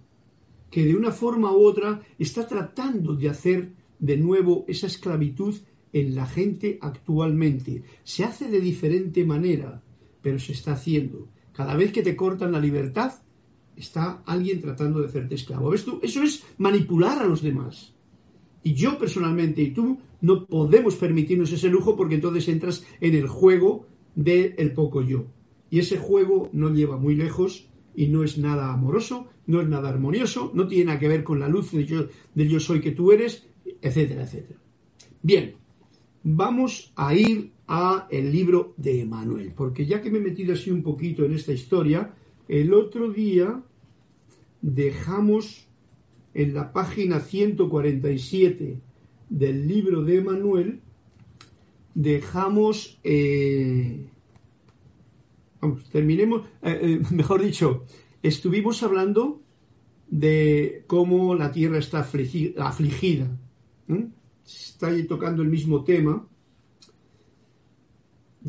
que 0.73 0.85
de 0.85 0.97
una 0.97 1.13
forma 1.13 1.53
u 1.53 1.65
otra 1.65 2.03
está 2.19 2.49
tratando 2.49 3.15
de 3.15 3.29
hacer 3.29 3.73
de 4.01 4.17
nuevo 4.17 4.65
esa 4.67 4.89
esclavitud 4.89 5.55
en 5.93 6.17
la 6.17 6.27
gente 6.27 6.79
actualmente. 6.83 7.85
Se 8.03 8.25
hace 8.25 8.49
de 8.49 8.61
diferente 8.61 9.25
manera, 9.25 9.83
pero 10.21 10.41
se 10.41 10.53
está 10.53 10.73
haciendo. 10.73 11.29
Cada 11.53 11.77
vez 11.77 11.93
que 11.93 12.03
te 12.03 12.17
cortan 12.17 12.53
la 12.53 12.61
libertad, 12.61 13.13
está 13.79 14.23
alguien 14.27 14.61
tratando 14.61 15.01
de 15.01 15.07
hacerte 15.07 15.35
esclavo. 15.35 15.71
¿Ves 15.71 15.85
tú? 15.85 16.01
Eso 16.03 16.23
es 16.23 16.45
manipular 16.59 17.19
a 17.21 17.27
los 17.27 17.43
demás. 17.43 17.95
Y 18.63 18.75
yo 18.75 18.99
personalmente 18.99 19.63
y 19.63 19.71
tú 19.71 19.99
no 20.21 20.47
podemos 20.47 20.97
permitirnos 20.97 21.53
ese 21.53 21.69
lujo 21.69 21.97
porque 21.97 22.17
entonces 22.17 22.49
entras 22.49 22.85
en 23.01 23.15
el 23.15 23.29
juego 23.29 23.87
del 24.15 24.73
poco 24.73 25.03
yo. 25.03 25.27
Y 25.71 25.79
ese 25.79 25.99
juego 25.99 26.51
no 26.53 26.71
lleva 26.71 26.97
muy 26.97 27.15
lejos 27.15 27.69
y 27.95 28.09
no 28.09 28.25
es 28.25 28.39
nada 28.39 28.73
amoroso, 28.73 29.29
no 29.47 29.61
es 29.61 29.69
nada 29.69 29.89
armonioso, 29.89 30.51
no 30.55 30.67
tiene 30.67 30.87
nada 30.87 30.99
que 30.99 31.09
ver 31.09 31.25
con 31.25 31.41
la 31.41 31.49
luz 31.49 31.73
del 31.73 31.87
yo, 31.87 32.07
del 32.35 32.49
yo 32.49 32.61
soy 32.61 32.81
que 32.81 32.93
tú 32.93 33.13
eres, 33.13 33.47
etcétera, 33.81 34.25
etcétera. 34.25 34.59
Bien, 35.23 35.55
vamos 36.23 36.93
a 36.97 37.15
ir 37.15 37.53
a 37.67 38.07
el 38.11 38.33
libro 38.33 38.75
de 38.77 39.03
Emanuel, 39.03 39.53
porque 39.55 39.87
ya 39.87 40.01
que 40.01 40.11
me 40.11 40.19
he 40.19 40.23
metido 40.23 40.55
así 40.55 40.71
un 40.71 40.83
poquito 40.83 41.25
en 41.25 41.33
esta 41.33 41.53
historia, 41.53 42.15
el 42.49 42.73
otro 42.73 43.11
día 43.11 43.63
dejamos 44.63 45.69
en 46.35 46.55
la 46.55 46.73
página 46.73 47.21
147 47.21 48.81
del 49.29 49.69
libro 49.69 50.03
de 50.03 50.19
Emanuel, 50.19 50.81
dejamos, 51.95 52.99
eh, 53.05 54.07
vamos, 55.61 55.89
terminemos, 55.91 56.47
eh, 56.63 56.79
eh, 56.83 57.01
mejor 57.11 57.43
dicho, 57.43 57.85
estuvimos 58.23 58.83
hablando 58.83 59.41
de 60.09 60.85
cómo 60.87 61.35
la 61.35 61.53
tierra 61.53 61.79
está 61.79 62.01
afligida. 62.01 63.39
Está 64.47 64.91
tocando 65.07 65.43
el 65.43 65.49
mismo 65.49 65.85
tema 65.85 66.27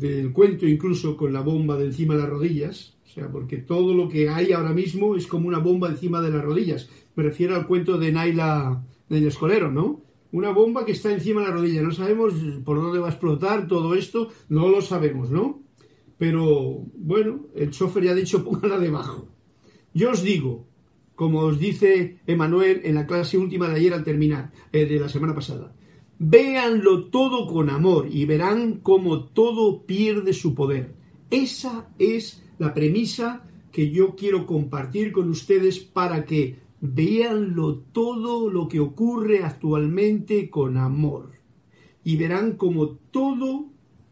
del 0.00 0.32
cuento 0.32 0.66
incluso 0.66 1.16
con 1.16 1.32
la 1.32 1.42
bomba 1.42 1.76
de 1.76 1.86
encima 1.86 2.14
de 2.14 2.20
las 2.20 2.30
rodillas, 2.30 2.96
o 3.04 3.08
sea, 3.08 3.30
porque 3.30 3.58
todo 3.58 3.92
lo 3.92 4.08
que 4.08 4.28
hay 4.28 4.52
ahora 4.52 4.72
mismo 4.72 5.14
es 5.14 5.26
como 5.26 5.46
una 5.48 5.58
bomba 5.58 5.88
encima 5.88 6.20
de 6.22 6.30
las 6.30 6.42
rodillas. 6.42 6.88
Me 7.16 7.24
refiero 7.24 7.54
al 7.54 7.66
cuento 7.66 7.98
de 7.98 8.12
Naila 8.12 8.82
del 9.08 9.26
Escolero, 9.26 9.70
¿no? 9.70 10.02
Una 10.32 10.50
bomba 10.50 10.84
que 10.84 10.92
está 10.92 11.12
encima 11.12 11.40
de 11.40 11.48
la 11.48 11.54
rodilla. 11.54 11.82
No 11.82 11.90
sabemos 11.90 12.34
por 12.64 12.80
dónde 12.80 13.00
va 13.00 13.08
a 13.08 13.10
explotar 13.10 13.66
todo 13.68 13.94
esto, 13.94 14.28
no 14.48 14.68
lo 14.68 14.80
sabemos, 14.80 15.30
¿no? 15.30 15.60
Pero 16.18 16.84
bueno, 16.94 17.46
el 17.54 17.70
chofer 17.70 18.04
ya 18.04 18.12
ha 18.12 18.14
dicho 18.14 18.44
póngala 18.44 18.78
debajo. 18.78 19.28
Yo 19.92 20.12
os 20.12 20.22
digo, 20.22 20.66
como 21.16 21.40
os 21.40 21.58
dice 21.58 22.20
Emanuel 22.26 22.80
en 22.84 22.94
la 22.94 23.06
clase 23.06 23.36
última 23.36 23.68
de 23.68 23.74
ayer 23.74 23.92
al 23.92 24.04
terminar, 24.04 24.52
eh, 24.72 24.86
de 24.86 25.00
la 25.00 25.08
semana 25.08 25.34
pasada, 25.34 25.74
véanlo 26.22 27.04
todo 27.06 27.46
con 27.46 27.70
amor 27.70 28.06
y 28.12 28.26
verán 28.26 28.80
cómo 28.82 29.24
todo 29.24 29.86
pierde 29.86 30.34
su 30.34 30.54
poder. 30.54 30.92
Esa 31.30 31.88
es 31.98 32.42
la 32.58 32.74
premisa 32.74 33.42
que 33.72 33.90
yo 33.90 34.16
quiero 34.16 34.44
compartir 34.44 35.12
con 35.12 35.30
ustedes 35.30 35.78
para 35.78 36.26
que 36.26 36.58
veanlo 36.82 37.78
todo 37.92 38.50
lo 38.50 38.68
que 38.68 38.80
ocurre 38.80 39.42
actualmente 39.42 40.50
con 40.50 40.76
amor 40.76 41.30
y 42.04 42.16
verán 42.16 42.56
como 42.58 42.88
todo 43.10 43.70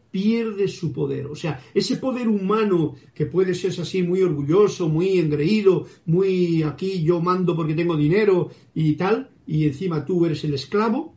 pierde 0.09 0.67
su 0.67 0.91
poder. 0.91 1.27
O 1.27 1.35
sea, 1.35 1.61
ese 1.75 1.97
poder 1.97 2.27
humano 2.27 2.95
que 3.13 3.27
puede 3.27 3.53
ser 3.53 3.79
así 3.79 4.01
muy 4.01 4.23
orgulloso, 4.23 4.89
muy 4.89 5.19
engreído, 5.19 5.85
muy 6.07 6.63
aquí 6.63 7.03
yo 7.03 7.21
mando 7.21 7.55
porque 7.55 7.75
tengo 7.75 7.95
dinero 7.95 8.49
y 8.73 8.93
tal, 8.93 9.29
y 9.45 9.67
encima 9.67 10.05
tú 10.05 10.25
eres 10.25 10.43
el 10.43 10.55
esclavo, 10.55 11.13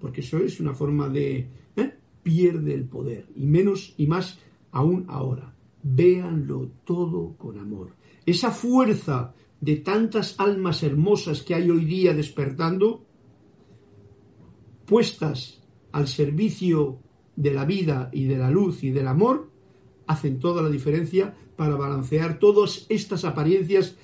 porque 0.00 0.20
eso 0.20 0.38
es 0.38 0.60
una 0.60 0.74
forma 0.74 1.08
de... 1.08 1.48
¿eh? 1.76 1.94
pierde 2.22 2.74
el 2.74 2.84
poder, 2.84 3.26
y 3.34 3.46
menos 3.46 3.94
y 3.96 4.06
más 4.06 4.38
aún 4.72 5.06
ahora 5.08 5.54
véanlo 5.82 6.70
todo 6.84 7.36
con 7.36 7.58
amor. 7.58 7.94
Esa 8.26 8.50
fuerza 8.50 9.34
de 9.60 9.76
tantas 9.76 10.38
almas 10.38 10.82
hermosas 10.82 11.42
que 11.42 11.54
hay 11.54 11.70
hoy 11.70 11.84
día 11.84 12.14
despertando, 12.14 13.04
puestas 14.86 15.62
al 15.92 16.08
servicio 16.08 16.98
de 17.36 17.54
la 17.54 17.64
vida 17.64 18.10
y 18.12 18.24
de 18.24 18.38
la 18.38 18.50
luz 18.50 18.82
y 18.84 18.90
del 18.90 19.08
amor, 19.08 19.50
hacen 20.06 20.38
toda 20.38 20.62
la 20.62 20.68
diferencia 20.68 21.34
para 21.56 21.76
balancear 21.76 22.38
todas 22.38 22.86
estas 22.88 23.24
apariencias, 23.24 23.96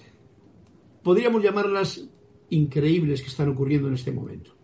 podríamos 1.03 1.43
llamarlas 1.43 2.09
increíbles 2.51 3.23
que 3.23 3.29
están 3.29 3.49
ocurriendo 3.49 3.89
en 3.89 3.95
este 3.95 4.13
momento. 4.13 4.56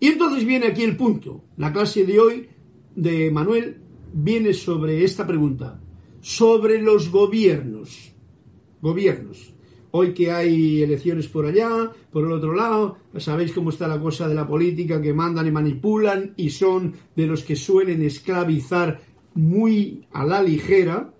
Y 0.00 0.08
entonces 0.08 0.44
viene 0.44 0.66
aquí 0.68 0.82
el 0.82 0.96
punto. 0.96 1.44
La 1.56 1.72
clase 1.72 2.04
de 2.04 2.20
hoy 2.20 2.48
de 2.94 3.30
Manuel 3.30 3.78
viene 4.12 4.52
sobre 4.52 5.04
esta 5.04 5.26
pregunta, 5.26 5.80
sobre 6.20 6.80
los 6.80 7.10
gobiernos. 7.10 8.12
Gobiernos. 8.80 9.54
Hoy 9.90 10.12
que 10.12 10.30
hay 10.30 10.82
elecciones 10.82 11.28
por 11.28 11.46
allá, 11.46 11.90
por 12.12 12.26
el 12.26 12.32
otro 12.32 12.54
lado, 12.54 12.98
sabéis 13.16 13.52
cómo 13.52 13.70
está 13.70 13.88
la 13.88 14.00
cosa 14.00 14.28
de 14.28 14.34
la 14.34 14.46
política, 14.46 15.00
que 15.00 15.14
mandan 15.14 15.46
y 15.46 15.50
manipulan 15.50 16.34
y 16.36 16.50
son 16.50 16.92
de 17.16 17.26
los 17.26 17.42
que 17.42 17.56
suelen 17.56 18.02
esclavizar 18.02 19.00
muy 19.34 20.06
a 20.12 20.26
la 20.26 20.42
ligera. 20.42 21.14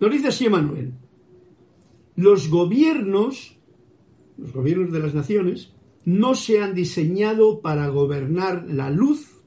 Nos 0.00 0.10
dice 0.10 0.28
así 0.28 0.46
Emanuel, 0.46 0.94
los 2.16 2.48
gobiernos, 2.50 3.56
los 4.36 4.52
gobiernos 4.52 4.90
de 4.90 4.98
las 4.98 5.14
naciones, 5.14 5.72
no 6.06 6.36
se 6.36 6.62
han 6.62 6.72
diseñado 6.72 7.60
para 7.60 7.88
gobernar 7.88 8.64
la 8.70 8.90
luz 8.90 9.42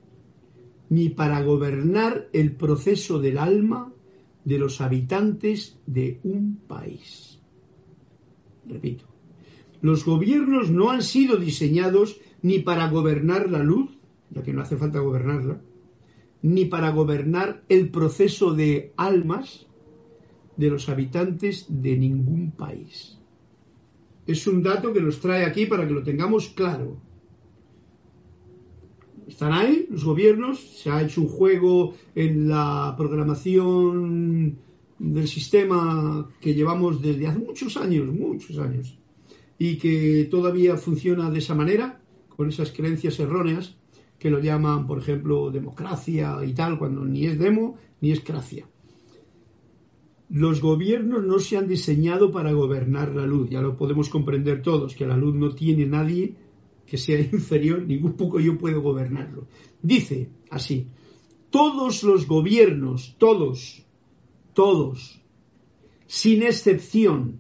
ni 0.90 1.08
para 1.08 1.42
gobernar 1.42 2.28
el 2.34 2.56
proceso 2.56 3.20
del 3.20 3.38
alma 3.38 3.94
de 4.44 4.60
los 4.60 4.82
habitantes 4.82 5.80
de 5.86 6.20
un 6.24 6.58
país. 6.68 7.40
Repito, 8.68 9.06
los 9.82 10.04
gobiernos 10.04 10.70
no 10.70 10.90
han 10.90 11.02
sido 11.02 11.38
diseñados 11.38 12.20
ni 12.42 12.60
para 12.60 12.90
gobernar 12.90 13.50
la 13.50 13.64
luz, 13.64 13.98
ya 14.30 14.44
que 14.44 14.52
no 14.52 14.62
hace 14.62 14.76
falta 14.76 15.00
gobernarla, 15.00 15.62
ni 16.42 16.66
para 16.66 16.90
gobernar 16.90 17.64
el 17.70 17.90
proceso 17.90 18.54
de 18.54 18.92
almas 18.98 19.66
de 20.58 20.70
los 20.70 20.90
habitantes 20.90 21.68
de 21.70 21.98
ningún 21.98 22.52
país. 22.52 23.19
Es 24.30 24.46
un 24.46 24.62
dato 24.62 24.94
que 24.94 25.02
nos 25.02 25.20
trae 25.20 25.44
aquí 25.44 25.66
para 25.66 25.88
que 25.88 25.94
lo 25.96 26.04
tengamos 26.04 26.50
claro. 26.50 27.02
Están 29.28 29.54
ahí 29.54 29.88
los 29.90 30.04
gobiernos, 30.04 30.60
se 30.60 30.92
ha 30.92 31.02
hecho 31.02 31.22
un 31.22 31.30
juego 31.30 31.96
en 32.14 32.48
la 32.48 32.94
programación 32.96 34.60
del 35.00 35.28
sistema 35.28 36.30
que 36.42 36.54
llevamos 36.54 37.02
desde 37.02 37.26
hace 37.26 37.40
muchos 37.40 37.76
años, 37.76 38.06
muchos 38.14 38.60
años, 38.60 39.00
y 39.58 39.78
que 39.80 40.28
todavía 40.30 40.78
funciona 40.78 41.32
de 41.32 41.40
esa 41.40 41.56
manera, 41.56 42.00
con 42.28 42.50
esas 42.50 42.72
creencias 42.72 43.20
erróneas 43.20 43.78
que 44.20 44.30
lo 44.30 44.40
llaman, 44.40 44.86
por 44.86 45.00
ejemplo, 45.00 45.50
democracia 45.50 46.38
y 46.46 46.54
tal, 46.54 46.78
cuando 46.78 47.04
ni 47.04 47.26
es 47.26 47.40
demo 47.40 47.80
ni 48.00 48.12
es 48.12 48.20
cracia. 48.20 48.68
Los 50.30 50.62
gobiernos 50.62 51.24
no 51.24 51.40
se 51.40 51.58
han 51.58 51.68
diseñado 51.68 52.32
para 52.32 52.52
gobernar 52.52 53.16
la 53.16 53.26
luz, 53.26 53.50
ya 53.50 53.62
lo 53.62 53.76
podemos 53.76 54.10
comprender 54.10 54.62
todos, 54.62 54.96
que 54.96 55.08
la 55.08 55.18
luz 55.18 55.34
no 55.36 55.56
tiene 55.56 55.88
nadie 55.88 56.36
que 56.86 56.98
sea 56.98 57.20
inferior, 57.32 57.82
ningún 57.86 58.14
poco 58.14 58.40
yo 58.40 58.58
puedo 58.58 58.82
gobernarlo. 58.82 59.48
Dice 59.82 60.30
así, 60.52 60.88
todos 61.50 62.04
los 62.04 62.28
gobiernos, 62.28 63.16
todos, 63.18 63.84
todos, 64.54 65.22
sin 66.06 66.44
excepción, 66.44 67.40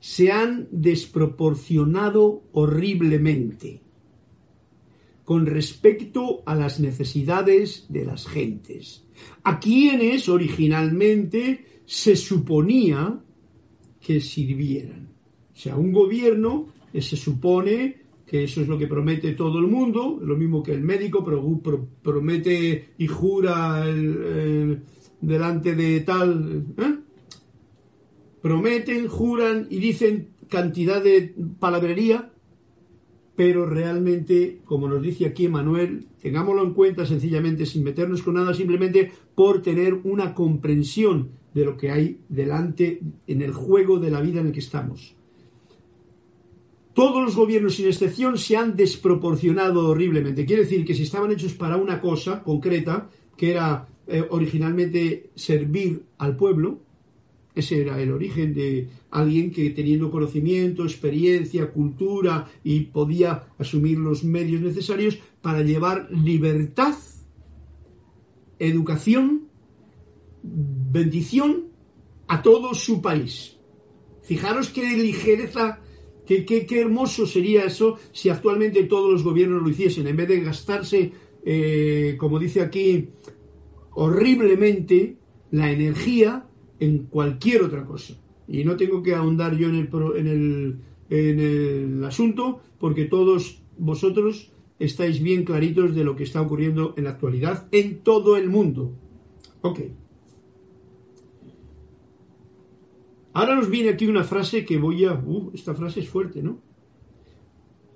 se 0.00 0.32
han 0.32 0.68
desproporcionado 0.70 2.42
horriblemente 2.52 3.80
con 5.24 5.46
respecto 5.46 6.42
a 6.44 6.54
las 6.56 6.80
necesidades 6.80 7.86
de 7.88 8.04
las 8.04 8.26
gentes, 8.26 9.04
a 9.44 9.60
quienes 9.60 10.28
originalmente 10.28 11.71
se 11.92 12.16
suponía 12.16 13.20
que 14.00 14.18
sirvieran. 14.22 15.10
O 15.52 15.56
sea, 15.56 15.76
un 15.76 15.92
gobierno 15.92 16.68
se 16.94 17.16
supone 17.16 17.96
que 18.26 18.44
eso 18.44 18.62
es 18.62 18.68
lo 18.68 18.78
que 18.78 18.86
promete 18.86 19.32
todo 19.32 19.58
el 19.58 19.66
mundo, 19.66 20.18
lo 20.22 20.34
mismo 20.34 20.62
que 20.62 20.72
el 20.72 20.80
médico 20.80 21.22
promete 22.02 22.94
y 22.96 23.06
jura 23.06 23.84
delante 25.20 25.74
de 25.74 26.00
tal, 26.00 26.64
¿eh? 26.78 26.94
prometen, 28.40 29.06
juran 29.06 29.66
y 29.68 29.76
dicen 29.76 30.28
cantidad 30.48 31.04
de 31.04 31.34
palabrería 31.60 32.30
pero 33.34 33.66
realmente, 33.66 34.60
como 34.64 34.88
nos 34.88 35.02
dice 35.02 35.24
aquí 35.24 35.48
Manuel, 35.48 36.06
tengámoslo 36.20 36.62
en 36.62 36.74
cuenta 36.74 37.06
sencillamente 37.06 37.64
sin 37.64 37.82
meternos 37.82 38.22
con 38.22 38.34
nada, 38.34 38.52
simplemente 38.52 39.10
por 39.34 39.62
tener 39.62 39.94
una 40.04 40.34
comprensión 40.34 41.41
de 41.54 41.64
lo 41.64 41.76
que 41.76 41.90
hay 41.90 42.20
delante 42.28 43.00
en 43.26 43.42
el 43.42 43.52
juego 43.52 43.98
de 43.98 44.10
la 44.10 44.20
vida 44.20 44.40
en 44.40 44.48
el 44.48 44.52
que 44.52 44.60
estamos. 44.60 45.14
Todos 46.94 47.22
los 47.22 47.34
gobiernos, 47.34 47.76
sin 47.76 47.86
excepción, 47.86 48.36
se 48.36 48.56
han 48.56 48.76
desproporcionado 48.76 49.88
horriblemente. 49.88 50.44
Quiere 50.44 50.62
decir 50.62 50.84
que 50.84 50.94
si 50.94 51.04
estaban 51.04 51.32
hechos 51.32 51.54
para 51.54 51.76
una 51.76 52.00
cosa 52.00 52.42
concreta, 52.42 53.08
que 53.36 53.50
era 53.50 53.88
eh, 54.06 54.22
originalmente 54.28 55.30
servir 55.34 56.02
al 56.18 56.36
pueblo, 56.36 56.80
ese 57.54 57.80
era 57.80 58.00
el 58.00 58.10
origen 58.10 58.54
de 58.54 58.88
alguien 59.10 59.50
que 59.50 59.70
teniendo 59.70 60.10
conocimiento, 60.10 60.84
experiencia, 60.84 61.70
cultura 61.70 62.48
y 62.64 62.80
podía 62.80 63.44
asumir 63.58 63.98
los 63.98 64.24
medios 64.24 64.62
necesarios 64.62 65.18
para 65.42 65.62
llevar 65.62 66.08
libertad, 66.10 66.94
educación, 68.58 69.42
bendición 70.92 71.68
a 72.28 72.42
todo 72.42 72.74
su 72.74 73.00
país. 73.00 73.56
Fijaros 74.22 74.68
qué 74.68 74.96
ligereza, 74.96 75.80
qué, 76.26 76.44
qué, 76.44 76.80
hermoso 76.80 77.26
sería 77.26 77.64
eso 77.64 77.98
si 78.12 78.28
actualmente 78.28 78.84
todos 78.84 79.10
los 79.10 79.24
gobiernos 79.24 79.62
lo 79.62 79.68
hiciesen, 79.68 80.06
en 80.06 80.16
vez 80.16 80.28
de 80.28 80.40
gastarse, 80.40 81.12
eh, 81.44 82.16
como 82.18 82.38
dice 82.38 82.60
aquí, 82.60 83.08
horriblemente 83.94 85.16
la 85.50 85.70
energía 85.70 86.46
en 86.78 87.04
cualquier 87.04 87.62
otra 87.62 87.84
cosa. 87.84 88.14
Y 88.46 88.64
no 88.64 88.76
tengo 88.76 89.02
que 89.02 89.14
ahondar 89.14 89.56
yo 89.56 89.68
en 89.68 89.76
el, 89.76 89.88
en 90.16 90.26
el, 90.26 90.78
en 91.10 91.40
el 91.40 92.04
asunto 92.04 92.60
porque 92.78 93.04
todos 93.04 93.62
vosotros 93.78 94.50
estáis 94.78 95.22
bien 95.22 95.44
claritos 95.44 95.94
de 95.94 96.04
lo 96.04 96.16
que 96.16 96.24
está 96.24 96.40
ocurriendo 96.40 96.94
en 96.96 97.04
la 97.04 97.10
actualidad 97.10 97.68
en 97.72 98.00
todo 98.00 98.36
el 98.36 98.48
mundo. 98.48 98.92
Ok. 99.62 99.80
Ahora 103.32 103.54
nos 103.54 103.70
viene 103.70 103.90
aquí 103.90 104.06
una 104.06 104.24
frase 104.24 104.64
que 104.64 104.78
voy 104.78 105.04
a... 105.04 105.14
Uh, 105.14 105.50
esta 105.54 105.74
frase 105.74 106.00
es 106.00 106.08
fuerte, 106.08 106.42
¿no? 106.42 106.60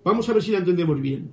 Vamos 0.05 0.29
a 0.29 0.33
ver 0.33 0.43
si 0.43 0.53
la 0.53 0.59
entendemos 0.59 1.01
bien. 1.01 1.33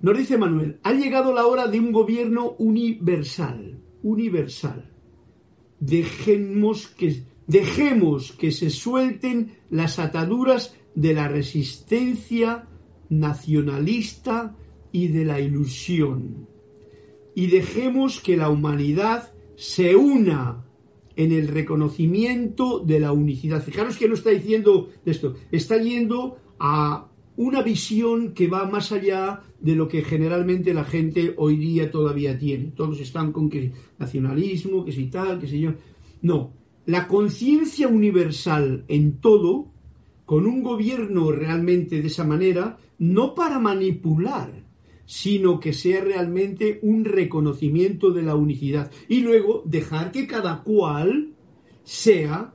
Nos 0.00 0.16
dice 0.16 0.38
Manuel, 0.38 0.78
ha 0.82 0.92
llegado 0.92 1.32
la 1.32 1.46
hora 1.46 1.68
de 1.68 1.80
un 1.80 1.92
gobierno 1.92 2.54
universal. 2.58 3.80
Universal 4.02 4.96
dejemos 5.80 6.88
que, 6.88 7.24
dejemos 7.46 8.32
que 8.32 8.50
se 8.50 8.70
suelten 8.70 9.52
las 9.70 9.98
ataduras 9.98 10.74
de 10.94 11.14
la 11.14 11.28
resistencia 11.28 12.68
nacionalista 13.08 14.56
y 14.92 15.08
de 15.08 15.24
la 15.24 15.40
ilusión. 15.40 16.48
Y 17.34 17.48
dejemos 17.48 18.20
que 18.20 18.36
la 18.36 18.48
humanidad 18.48 19.32
se 19.56 19.94
una 19.96 20.65
en 21.16 21.32
el 21.32 21.48
reconocimiento 21.48 22.80
de 22.80 23.00
la 23.00 23.12
unicidad. 23.12 23.62
Fijaros 23.62 23.96
que 23.96 24.08
no 24.08 24.14
está 24.14 24.30
diciendo 24.30 24.90
esto, 25.04 25.34
está 25.50 25.78
yendo 25.78 26.36
a 26.58 27.08
una 27.36 27.62
visión 27.62 28.32
que 28.32 28.48
va 28.48 28.68
más 28.68 28.92
allá 28.92 29.42
de 29.60 29.74
lo 29.74 29.88
que 29.88 30.02
generalmente 30.02 30.72
la 30.72 30.84
gente 30.84 31.34
hoy 31.36 31.56
día 31.56 31.90
todavía 31.90 32.38
tiene. 32.38 32.72
Todos 32.76 33.00
están 33.00 33.32
con 33.32 33.50
que 33.50 33.72
nacionalismo, 33.98 34.84
que 34.84 34.92
si 34.92 35.06
tal, 35.06 35.40
que 35.40 35.46
si 35.46 35.60
yo. 35.60 35.74
No, 36.22 36.52
la 36.86 37.08
conciencia 37.08 37.88
universal 37.88 38.84
en 38.88 39.18
todo, 39.20 39.66
con 40.24 40.46
un 40.46 40.62
gobierno 40.62 41.30
realmente 41.30 42.00
de 42.00 42.06
esa 42.06 42.24
manera, 42.24 42.78
no 42.98 43.34
para 43.34 43.58
manipular, 43.58 44.65
sino 45.06 45.60
que 45.60 45.72
sea 45.72 46.02
realmente 46.02 46.78
un 46.82 47.04
reconocimiento 47.04 48.10
de 48.10 48.22
la 48.22 48.34
unicidad. 48.34 48.90
Y 49.08 49.20
luego 49.20 49.62
dejar 49.64 50.12
que 50.12 50.26
cada 50.26 50.62
cual 50.62 51.32
sea 51.84 52.52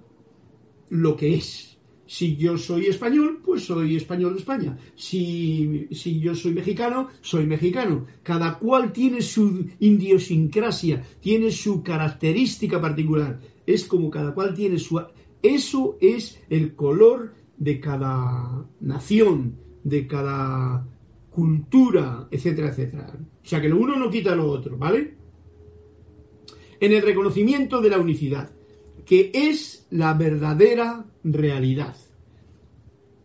lo 0.89 1.15
que 1.15 1.35
es 1.35 1.71
si 2.11 2.35
yo 2.35 2.57
soy 2.57 2.87
español, 2.87 3.39
pues 3.41 3.63
soy 3.63 3.95
español 3.95 4.33
de 4.33 4.39
España. 4.39 4.77
Si, 4.95 5.87
si, 5.91 6.19
yo 6.19 6.35
soy 6.35 6.53
mexicano, 6.53 7.07
soy 7.21 7.45
mexicano. 7.45 8.05
Cada 8.21 8.59
cual 8.59 8.91
tiene 8.91 9.21
su 9.21 9.69
idiosincrasia, 9.79 11.03
tiene 11.21 11.51
su 11.51 11.81
característica 11.81 12.81
particular. 12.81 13.39
Es 13.65 13.85
como 13.85 14.09
cada 14.09 14.33
cual 14.33 14.53
tiene 14.53 14.77
su... 14.77 15.01
Eso 15.41 15.97
es 16.01 16.37
el 16.49 16.75
color 16.75 17.33
de 17.57 17.79
cada 17.79 18.65
nación, 18.81 19.55
de 19.85 20.05
cada 20.05 20.85
cultura, 21.31 22.27
etcétera, 22.29 22.69
etcétera. 22.69 23.11
O 23.43 23.47
sea 23.47 23.59
que 23.59 23.69
lo 23.69 23.77
uno 23.77 23.95
no 23.95 24.11
quita 24.11 24.35
lo 24.35 24.47
otro, 24.47 24.77
¿vale? 24.77 25.15
En 26.79 26.93
el 26.93 27.01
reconocimiento 27.01 27.81
de 27.81 27.89
la 27.89 27.97
unicidad 27.97 28.51
que 29.05 29.31
es 29.33 29.85
la 29.89 30.13
verdadera 30.13 31.05
realidad. 31.23 31.95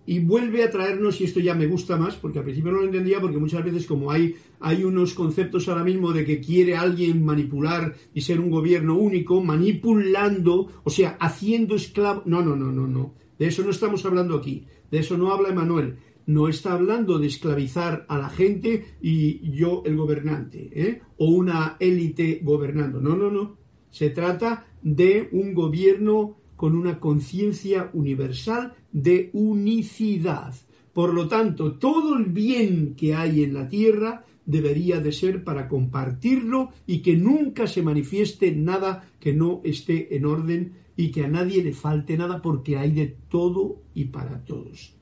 Y 0.09 0.21
vuelve 0.21 0.63
a 0.63 0.71
traernos, 0.71 1.21
y 1.21 1.25
esto 1.25 1.41
ya 1.41 1.55
me 1.55 1.67
gusta 1.67 1.97
más, 1.97 2.15
porque 2.15 2.39
al 2.39 2.45
principio 2.45 2.71
no 2.71 2.79
lo 2.79 2.87
entendía, 2.87 3.21
porque 3.21 3.39
muchas 3.39 3.65
veces 3.65 3.87
como 3.87 4.13
hay, 4.13 4.37
hay 4.61 4.85
unos 4.85 5.15
conceptos 5.15 5.69
ahora 5.69 5.83
mismo 5.83 6.13
de 6.13 6.25
que 6.25 6.41
quiere 6.41 6.77
alguien 6.77 7.25
manipular 7.25 7.95
y 8.15 8.21
ser 8.21 8.39
un 8.39 8.51
gobierno 8.51 8.97
único, 8.97 9.43
manipulando, 9.43 10.69
o 10.85 10.91
sea, 10.91 11.17
haciendo 11.21 11.75
esclavo. 11.75 12.23
No, 12.25 12.41
no, 12.43 12.55
no, 12.55 12.71
no, 12.71 12.87
no. 12.87 13.15
De 13.39 13.47
eso 13.49 13.65
no 13.65 13.71
estamos 13.71 14.05
hablando 14.07 14.37
aquí. 14.37 14.67
De 14.91 15.01
eso 15.01 15.19
no 15.19 15.33
habla 15.33 15.49
Emanuel. 15.49 15.99
No 16.27 16.49
está 16.49 16.73
hablando 16.73 17.19
de 17.19 17.29
esclavizar 17.29 18.05
a 18.09 18.19
la 18.19 18.29
gente 18.29 18.85
y 19.01 19.53
yo 19.53 19.83
el 19.87 19.97
gobernante, 19.97 20.71
¿eh? 20.75 21.01
o 21.19 21.31
una 21.31 21.77
élite 21.79 22.41
gobernando. 22.43 23.01
No, 23.01 23.17
no, 23.17 23.31
no 23.31 23.57
Se 23.91 24.11
trata 24.11 24.67
de 24.83 25.29
un 25.33 25.55
gobierno 25.55 26.37
con 26.57 26.75
una 26.75 26.99
conciencia 26.99 27.91
universal 27.93 28.75
de 28.93 29.31
unicidad. 29.33 30.55
Por 30.93 31.13
lo 31.15 31.29
tanto, 31.29 31.75
todo 31.75 32.17
el 32.17 32.25
bien 32.25 32.95
que 32.97 33.15
hay 33.15 33.45
en 33.45 33.55
la 33.55 33.69
tierra 33.69 34.25
debería 34.47 35.01
de 35.01 35.13
ser 35.13 35.45
para 35.45 35.69
compartirlo 35.69 36.71
y 36.87 37.03
que 37.03 37.17
nunca 37.17 37.67
se 37.67 37.83
manifieste 37.83 38.53
nada 38.53 39.11
que 39.21 39.35
no 39.35 39.61
esté 39.65 40.17
en 40.17 40.25
orden 40.25 40.73
y 40.97 41.11
que 41.11 41.25
a 41.25 41.29
nadie 41.29 41.63
le 41.63 41.73
falte 41.73 42.17
nada 42.17 42.41
porque 42.41 42.79
hay 42.79 42.93
de 42.93 43.17
todo 43.29 43.83
y 43.93 44.07
para 44.07 44.45
todos. 44.45 44.97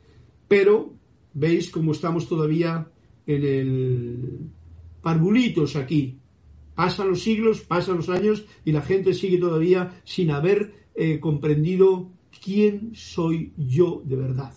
Pero 0.49 0.95
veis 1.35 1.71
cómo 1.71 1.93
estamos 1.93 2.29
todavía 2.29 2.89
en 3.27 3.45
el 3.45 4.39
parvulitos 5.03 5.77
aquí. 5.77 6.19
Pasan 6.75 7.09
los 7.09 7.23
siglos, 7.23 7.61
pasan 7.61 7.97
los 7.97 8.09
años 8.09 8.45
y 8.65 8.73
la 8.73 8.83
gente 8.83 9.15
sigue 9.15 9.39
todavía 9.39 10.01
sin 10.05 10.31
haber 10.31 10.73
eh, 10.95 11.21
comprendido 11.21 12.11
quién 12.43 12.93
soy 12.95 13.53
yo 13.57 14.03
de 14.05 14.17
verdad. 14.17 14.53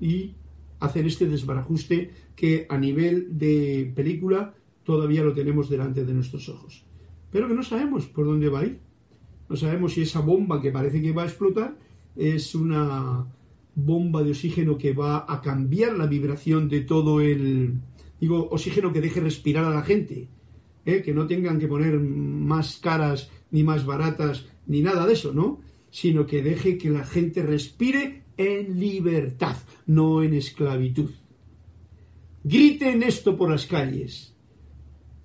Y 0.00 0.34
hacer 0.80 1.06
este 1.06 1.26
desbarajuste 1.26 2.10
que 2.36 2.66
a 2.68 2.78
nivel 2.78 3.36
de 3.36 3.92
película 3.94 4.54
todavía 4.84 5.22
lo 5.22 5.34
tenemos 5.34 5.68
delante 5.68 6.04
de 6.04 6.14
nuestros 6.14 6.48
ojos. 6.48 6.84
Pero 7.30 7.48
que 7.48 7.54
no 7.54 7.62
sabemos 7.62 8.06
por 8.06 8.24
dónde 8.24 8.48
va 8.48 8.60
a 8.60 8.66
ir. 8.66 8.80
No 9.48 9.56
sabemos 9.56 9.94
si 9.94 10.02
esa 10.02 10.20
bomba 10.20 10.62
que 10.62 10.70
parece 10.70 11.02
que 11.02 11.12
va 11.12 11.22
a 11.22 11.26
explotar 11.26 11.76
es 12.16 12.54
una 12.54 13.26
bomba 13.78 14.22
de 14.22 14.32
oxígeno 14.32 14.76
que 14.76 14.92
va 14.92 15.24
a 15.28 15.40
cambiar 15.40 15.96
la 15.96 16.06
vibración 16.06 16.68
de 16.68 16.80
todo 16.80 17.20
el, 17.20 17.78
digo, 18.20 18.48
oxígeno 18.50 18.92
que 18.92 19.00
deje 19.00 19.20
respirar 19.20 19.64
a 19.64 19.74
la 19.74 19.82
gente, 19.82 20.28
¿eh? 20.84 21.02
que 21.02 21.14
no 21.14 21.26
tengan 21.26 21.60
que 21.60 21.68
poner 21.68 21.98
más 22.00 22.78
caras 22.78 23.30
ni 23.50 23.62
más 23.62 23.86
baratas 23.86 24.46
ni 24.66 24.82
nada 24.82 25.06
de 25.06 25.12
eso, 25.12 25.32
¿no? 25.32 25.60
Sino 25.90 26.26
que 26.26 26.42
deje 26.42 26.76
que 26.76 26.90
la 26.90 27.04
gente 27.04 27.42
respire 27.42 28.24
en 28.36 28.78
libertad, 28.80 29.56
no 29.86 30.22
en 30.22 30.34
esclavitud. 30.34 31.10
Griten 32.42 33.02
esto 33.02 33.36
por 33.36 33.50
las 33.50 33.66
calles. 33.66 34.34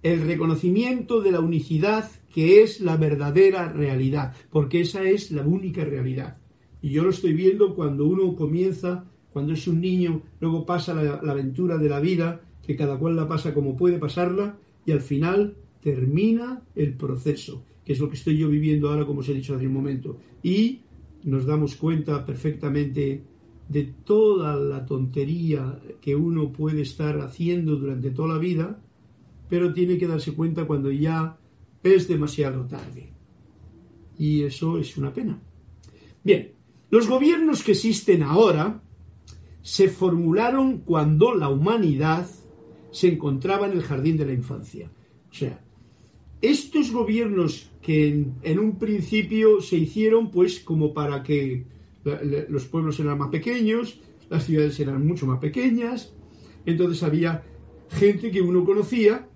El 0.04 0.22
reconocimiento 0.22 1.22
de 1.22 1.32
la 1.32 1.39
unicidad 1.39 2.10
que 2.34 2.62
es 2.62 2.82
la 2.82 2.97
verdadera 2.97 3.72
realidad, 3.72 4.36
porque 4.51 4.82
esa 4.82 5.04
es 5.04 5.32
la 5.32 5.43
única 5.43 5.84
realidad. 5.84 6.38
Y 6.84 6.89
yo 6.89 7.03
lo 7.03 7.11
estoy 7.11 7.31
viendo 7.31 7.75
cuando 7.75 8.05
uno 8.05 8.36
comienza, 8.36 9.05
cuando 9.31 9.53
es 9.53 9.65
un 9.69 9.79
niño, 9.79 10.21
luego 10.41 10.65
pasa 10.65 10.93
la, 10.93 11.13
aventura 11.31 11.77
de 11.77 11.88
la 11.88 12.01
vida, 12.01 12.41
que 12.61 12.75
cada 12.75 12.99
cual 12.99 13.15
la 13.15 13.25
pasa 13.25 13.53
como 13.53 13.77
puede 13.77 13.99
pasarla, 13.99 14.57
y 14.86 14.91
al 14.91 14.99
final 14.99 15.55
termina 15.81 16.61
el 16.75 16.93
proceso, 16.95 17.63
que 17.86 17.93
es 17.93 18.01
lo 18.01 18.09
que 18.09 18.15
estoy 18.15 18.38
yo 18.38 18.49
viviendo 18.49 18.89
ahora, 18.89 19.05
como 19.05 19.21
os 19.21 19.29
he 19.29 19.34
dicho 19.34 19.55
hace 19.55 19.65
un 19.65 19.73
momento. 19.73 20.17
Y 20.43 20.81
nos 21.23 21.45
damos 21.45 21.77
cuenta 21.77 22.25
perfectamente 22.25 23.23
de 23.69 23.84
toda 24.03 24.57
la 24.57 24.86
tontería 24.86 25.79
que 26.01 26.17
uno 26.17 26.51
puede 26.51 26.81
estar 26.81 27.17
haciendo 27.21 27.77
durante 27.77 28.11
toda 28.11 28.34
la 28.34 28.39
vida, 28.39 28.77
pero 29.47 29.73
tiene 29.73 29.97
que 29.97 30.07
darse 30.07 30.34
cuenta 30.34 30.65
cuando 30.65 30.91
ya 30.91 31.38
es 31.81 32.09
demasiado 32.09 32.65
tarde. 32.65 33.13
Y 34.19 34.43
eso 34.43 34.77
es 34.77 34.97
una 34.97 35.13
pena. 35.13 35.41
Bien, 36.25 36.53
los 36.94 37.08
gobiernos 37.08 37.64
que 37.64 37.72
existen 37.72 38.22
ahora 38.22 38.80
se 39.64 39.89
formularon 39.89 40.82
cuando 40.82 41.34
la 41.34 41.50
humanidad 41.50 42.30
se 42.91 43.08
encontraba 43.08 43.66
en 43.66 43.72
el 43.72 43.82
jardín 43.82 44.16
de 44.16 44.28
la 44.28 44.34
infancia. 44.34 44.91
O 45.32 45.34
sea, 45.34 45.60
estos 46.39 46.91
gobiernos 46.91 47.72
que 47.82 48.28
en, 48.44 48.60
un 48.60 48.78
principio 48.78 49.60
se 49.60 49.78
hicieron 49.78 50.30
pues 50.30 50.60
como 50.60 50.94
para 50.94 51.24
que 51.24 51.66
los 52.50 52.66
pueblos 52.66 53.00
eran 53.00 53.18
más 53.18 53.30
pequeños, 53.30 54.00
las 54.30 54.46
ciudades 54.46 54.80
eran 54.80 55.04
mucho 55.08 55.26
más 55.26 55.39
pequeñas, 55.39 56.14
entonces 56.64 57.02
había 57.02 57.44
gente 57.89 58.30
que 58.30 58.41
uno 58.44 58.64
conocía 58.66 59.28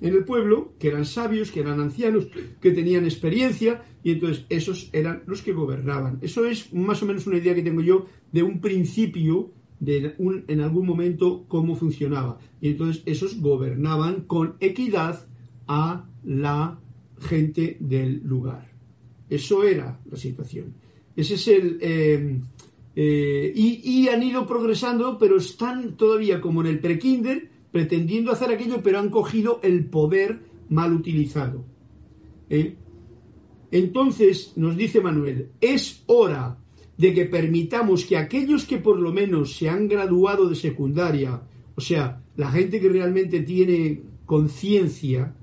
en 0.00 0.14
el 0.14 0.24
pueblo, 0.24 0.72
que 0.78 0.88
eran 0.88 1.04
sabios, 1.04 1.50
que 1.50 1.60
eran 1.60 1.80
ancianos, 1.80 2.28
que 2.60 2.70
tenían 2.70 3.04
experiencia, 3.04 3.82
y 4.02 4.12
entonces 4.12 4.44
esos 4.48 4.90
eran 4.92 5.22
los 5.26 5.42
que 5.42 5.52
gobernaban. 5.52 6.18
Eso 6.22 6.44
es 6.44 6.72
más 6.72 7.02
o 7.02 7.06
menos 7.06 7.26
una 7.26 7.38
idea 7.38 7.54
que 7.54 7.62
tengo 7.62 7.80
yo 7.80 8.06
de 8.32 8.42
un 8.42 8.60
principio, 8.60 9.52
de 9.80 10.14
un, 10.18 10.44
en 10.48 10.60
algún 10.60 10.86
momento, 10.86 11.44
cómo 11.48 11.76
funcionaba. 11.76 12.38
Y 12.60 12.68
entonces 12.68 13.02
esos 13.06 13.40
gobernaban 13.40 14.22
con 14.22 14.56
equidad 14.60 15.26
a 15.66 16.06
la 16.24 16.78
gente 17.20 17.76
del 17.80 18.22
lugar. 18.22 18.70
Eso 19.30 19.64
era 19.64 19.98
la 20.10 20.16
situación. 20.16 20.74
Ese 21.16 21.34
es 21.34 21.48
el... 21.48 21.78
Eh, 21.80 22.40
eh, 22.98 23.52
y, 23.54 23.80
y 23.84 24.08
han 24.08 24.22
ido 24.22 24.46
progresando, 24.46 25.18
pero 25.18 25.36
están 25.36 25.98
todavía 25.98 26.40
como 26.40 26.62
en 26.62 26.68
el 26.68 26.78
prekinder, 26.78 27.50
pretendiendo 27.76 28.32
hacer 28.32 28.50
aquello, 28.50 28.82
pero 28.82 28.98
han 28.98 29.10
cogido 29.10 29.60
el 29.62 29.84
poder 29.84 30.40
mal 30.70 30.94
utilizado. 30.94 31.66
¿Eh? 32.48 32.74
Entonces, 33.70 34.54
nos 34.56 34.78
dice 34.78 35.02
Manuel, 35.02 35.50
es 35.60 36.02
hora 36.06 36.56
de 36.96 37.12
que 37.12 37.26
permitamos 37.26 38.06
que 38.06 38.16
aquellos 38.16 38.64
que 38.64 38.78
por 38.78 38.98
lo 38.98 39.12
menos 39.12 39.58
se 39.58 39.68
han 39.68 39.88
graduado 39.88 40.48
de 40.48 40.54
secundaria, 40.54 41.42
o 41.74 41.82
sea, 41.82 42.22
la 42.36 42.50
gente 42.50 42.80
que 42.80 42.88
realmente 42.88 43.40
tiene 43.40 44.00
conciencia, 44.24 45.34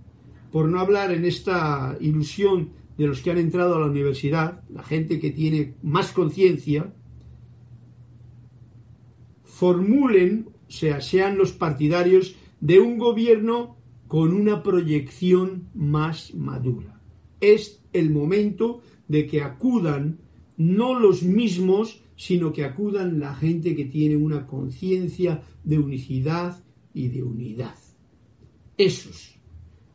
por 0.51 0.67
no 0.67 0.79
hablar 0.79 1.11
en 1.11 1.25
esta 1.25 1.95
ilusión 1.99 2.69
de 2.97 3.05
los 3.05 3.21
que 3.21 3.29
han 3.29 3.37
entrado 3.37 3.75
a 3.75 3.79
la 3.79 3.91
universidad, 3.91 4.63
la 4.71 4.81
gente 4.81 5.19
que 5.19 5.29
tiene 5.29 5.75
más 5.83 6.11
conciencia, 6.11 6.91
formulen 9.43 10.52
o 10.67 10.71
sea, 10.71 11.01
sean 11.01 11.37
los 11.37 11.51
partidarios 11.51 12.35
de 12.59 12.79
un 12.79 12.97
gobierno 12.97 13.77
con 14.07 14.33
una 14.33 14.63
proyección 14.63 15.69
más 15.73 16.33
madura. 16.33 16.99
Es 17.41 17.81
el 17.93 18.09
momento 18.11 18.81
de 19.07 19.27
que 19.27 19.41
acudan 19.41 20.19
no 20.57 20.97
los 20.97 21.23
mismos, 21.23 22.01
sino 22.15 22.53
que 22.53 22.63
acudan 22.63 23.19
la 23.19 23.35
gente 23.35 23.75
que 23.75 23.85
tiene 23.85 24.15
una 24.15 24.45
conciencia 24.47 25.41
de 25.63 25.79
unicidad 25.79 26.63
y 26.93 27.09
de 27.09 27.23
unidad. 27.23 27.75
Esos. 28.77 29.35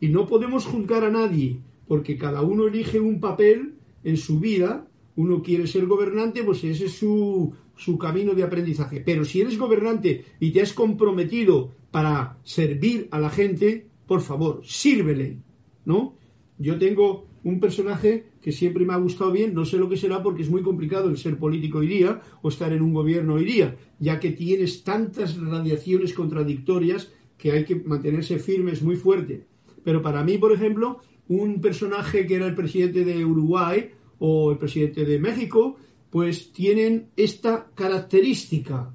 Y 0.01 0.09
no 0.09 0.27
podemos 0.27 0.67
juzgar 0.67 1.05
a 1.05 1.11
nadie, 1.11 1.61
porque 1.87 2.17
cada 2.17 2.43
uno 2.43 2.67
elige 2.67 3.01
un 3.01 3.21
papel 3.21 3.75
en 4.05 4.17
su 4.17 4.41
vida. 4.41 4.87
Uno 5.17 5.43
quiere 5.43 5.67
ser 5.67 5.87
gobernante, 5.87 6.45
pues 6.45 6.63
ese 6.65 6.87
es 6.87 6.93
su, 6.93 7.55
su 7.79 7.97
camino 7.97 8.35
de 8.35 8.43
aprendizaje. 8.43 9.01
Pero 9.01 9.25
si 9.25 9.41
eres 9.41 9.57
gobernante 9.57 10.25
y 10.39 10.51
te 10.51 10.61
has 10.61 10.73
comprometido 10.73 11.73
para 11.91 12.37
servir 12.45 13.09
a 13.11 13.19
la 13.19 13.31
gente, 13.31 13.87
por 14.07 14.21
favor, 14.21 14.61
sírvele, 14.65 15.39
¿no? 15.85 16.17
Yo 16.59 16.79
tengo 16.79 17.27
un 17.45 17.61
personaje 17.61 18.27
que 18.43 18.53
siempre 18.53 18.85
me 18.85 18.93
ha 18.93 18.99
gustado 18.99 19.31
bien, 19.31 19.55
no 19.55 19.65
sé 19.65 19.79
lo 19.79 19.89
que 19.89 19.97
será 19.97 20.23
porque 20.23 20.43
es 20.43 20.51
muy 20.51 20.63
complicado 20.63 21.09
el 21.09 21.17
ser 21.17 21.39
político 21.39 21.79
hoy 21.79 21.87
día 21.87 22.21
o 22.43 22.49
estar 22.49 22.73
en 22.73 22.83
un 22.83 22.93
gobierno 22.93 23.35
hoy 23.35 23.45
día, 23.45 23.77
ya 23.99 24.19
que 24.19 24.33
tienes 24.33 24.83
tantas 24.83 25.39
radiaciones 25.39 26.13
contradictorias 26.13 27.13
que 27.37 27.53
hay 27.53 27.65
que 27.65 27.77
mantenerse 27.77 28.39
firmes 28.39 28.83
muy 28.83 28.97
fuerte. 28.97 29.47
Pero 29.85 30.03
para 30.03 30.25
mí, 30.25 30.37
por 30.37 30.53
ejemplo, 30.53 30.99
un 31.29 31.61
personaje 31.61 32.27
que 32.27 32.35
era 32.35 32.47
el 32.47 32.55
presidente 32.55 33.05
de 33.05 33.25
Uruguay 33.25 33.91
o 34.19 34.51
el 34.51 34.59
presidente 34.59 35.05
de 35.05 35.19
México, 35.21 35.77
pues 36.11 36.53
tienen 36.53 37.09
esta 37.17 37.71
característica. 37.75 38.95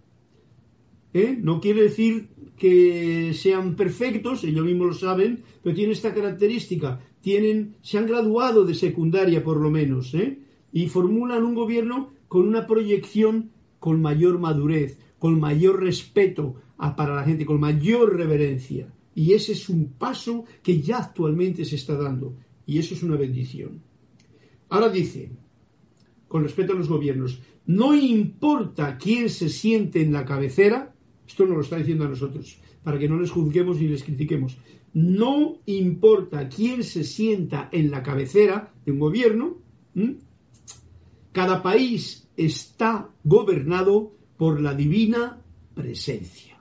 ¿eh? 1.13 1.37
No 1.39 1.59
quiere 1.59 1.83
decir 1.83 2.29
que 2.57 3.33
sean 3.33 3.75
perfectos, 3.75 4.43
ellos 4.43 4.65
mismos 4.65 4.87
lo 4.87 4.93
saben, 4.93 5.43
pero 5.61 5.75
tienen 5.75 5.93
esta 5.93 6.13
característica. 6.13 7.01
Tienen, 7.21 7.75
se 7.81 7.97
han 7.97 8.07
graduado 8.07 8.65
de 8.65 8.75
secundaria 8.75 9.43
por 9.43 9.57
lo 9.57 9.69
menos, 9.69 10.13
¿eh? 10.13 10.39
y 10.71 10.87
formulan 10.87 11.43
un 11.43 11.55
gobierno 11.55 12.11
con 12.27 12.47
una 12.47 12.65
proyección 12.65 13.51
con 13.79 14.01
mayor 14.01 14.39
madurez, 14.39 14.97
con 15.19 15.39
mayor 15.39 15.81
respeto 15.81 16.55
para 16.97 17.15
la 17.15 17.23
gente, 17.23 17.45
con 17.45 17.59
mayor 17.59 18.15
reverencia. 18.15 18.93
Y 19.15 19.33
ese 19.33 19.51
es 19.51 19.69
un 19.69 19.93
paso 19.93 20.45
que 20.63 20.81
ya 20.81 20.97
actualmente 20.97 21.63
se 21.65 21.75
está 21.75 21.95
dando. 21.95 22.33
Y 22.65 22.79
eso 22.79 22.95
es 22.95 23.03
una 23.03 23.15
bendición. 23.15 23.81
Ahora 24.69 24.89
dice, 24.89 25.31
con 26.33 26.41
respecto 26.41 26.73
a 26.73 26.75
los 26.75 26.89
gobiernos. 26.89 27.39
No 27.67 27.93
importa 27.93 28.97
quién 28.97 29.29
se 29.29 29.49
siente 29.49 30.01
en 30.01 30.11
la 30.11 30.25
cabecera, 30.25 30.91
esto 31.27 31.45
nos 31.45 31.57
lo 31.57 31.61
está 31.61 31.77
diciendo 31.77 32.05
a 32.05 32.09
nosotros, 32.09 32.57
para 32.81 32.97
que 32.97 33.07
no 33.07 33.19
les 33.19 33.29
juzguemos 33.29 33.79
ni 33.79 33.87
les 33.87 34.03
critiquemos. 34.03 34.57
No 34.95 35.59
importa 35.67 36.49
quién 36.49 36.83
se 36.83 37.03
sienta 37.03 37.69
en 37.71 37.91
la 37.91 38.01
cabecera 38.01 38.73
de 38.83 38.93
un 38.93 38.97
gobierno, 38.97 39.59
cada 41.31 41.61
país 41.61 42.27
está 42.35 43.11
gobernado 43.23 44.15
por 44.35 44.59
la 44.59 44.73
divina 44.73 45.39
presencia. 45.75 46.57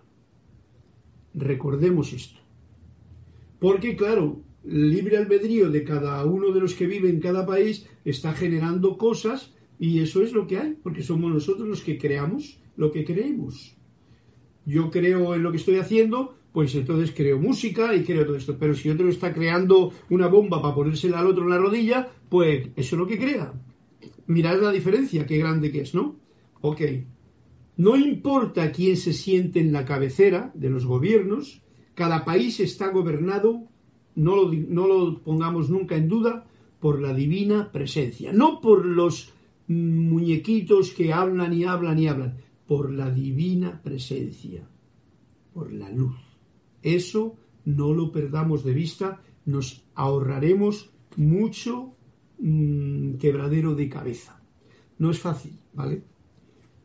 Recordemos 1.33 2.12
esto. 2.12 2.41
Porque, 3.59 3.97
claro, 3.97 4.43
libre 4.64 5.16
albedrío 5.16 5.70
de 5.70 5.83
cada 5.83 6.23
uno 6.27 6.53
de 6.53 6.61
los 6.61 6.75
que 6.75 6.87
vive 6.87 7.09
en 7.09 7.20
cada 7.20 7.47
país 7.47 7.87
está 8.05 8.35
generando 8.35 8.99
cosas 8.99 9.55
y 9.83 9.99
eso 9.99 10.22
es 10.22 10.33
lo 10.33 10.47
que 10.47 10.59
hay, 10.59 10.76
porque 10.80 11.03
somos 11.03 11.33
nosotros 11.33 11.68
los 11.68 11.83
que 11.83 11.99
creamos 11.99 12.57
lo 12.76 12.93
que 12.93 13.05
creemos. 13.05 13.76
Yo 14.64 14.93
creo 14.93 15.35
en 15.35 15.43
lo 15.43 15.51
que 15.51 15.57
estoy 15.57 15.78
haciendo, 15.78 16.37
pues 16.53 16.72
entonces 16.76 17.12
creo 17.12 17.41
música 17.41 17.93
y 17.93 18.05
creo 18.05 18.24
todo 18.24 18.37
esto. 18.37 18.57
Pero 18.57 18.76
si 18.76 18.91
otro 18.91 19.09
está 19.09 19.35
creando 19.35 19.93
una 20.09 20.28
bomba 20.28 20.62
para 20.62 20.76
ponérsela 20.76 21.18
al 21.18 21.26
otro 21.26 21.43
en 21.43 21.51
la 21.51 21.59
rodilla, 21.59 22.09
pues 22.28 22.68
eso 22.76 22.95
es 22.95 23.01
lo 23.01 23.09
que 23.09 23.18
crea. 23.18 23.53
Mirad 24.28 24.62
la 24.62 24.70
diferencia, 24.70 25.26
qué 25.26 25.39
grande 25.39 25.72
que 25.72 25.80
es, 25.80 25.97
¿no? 25.97 26.14
Ok. 26.61 26.83
No 27.76 27.97
importa 27.97 28.70
quién 28.70 28.97
se 28.97 29.12
siente 29.12 29.59
en 29.59 29.72
la 29.72 29.85
cabecera 29.85 30.53
de 30.55 30.70
los 30.70 30.87
gobiernos, 30.87 31.61
cada 31.95 32.24
país 32.24 32.61
está 32.61 32.91
gobernado 32.91 33.64
no 34.14 34.47
lo, 34.47 35.18
pongamos 35.24 35.70
nunca 35.70 35.97
en 35.97 36.07
duda, 36.07 36.47
por 36.78 37.01
la 37.01 37.12
divina 37.14 37.72
presencia, 37.72 38.33
no 38.33 38.61
por 38.61 38.85
los 38.85 39.33
muñequitos 39.73 40.93
que 40.93 41.12
hablan 41.12 41.53
y 41.53 41.64
hablan 41.64 41.99
y 41.99 42.09
hablan, 42.09 42.37
por 42.66 42.93
la 42.93 43.11
divina 43.11 43.81
presencia, 43.83 44.68
por 45.53 45.73
la 45.73 45.91
luz. 45.91 46.16
Eso 46.83 47.37
no 47.64 47.93
lo 47.93 48.11
perdamos 48.12 48.64
de 48.64 48.73
vista, 48.73 49.20
nos 49.45 49.85
ahorraremos 49.95 50.91
mucho 51.16 51.95
mm, 52.39 53.14
quebradero 53.14 53.75
de 53.75 53.89
cabeza. 53.89 54.41
No 54.99 55.11
es 55.11 55.18
fácil, 55.18 55.59
¿vale? 55.73 56.03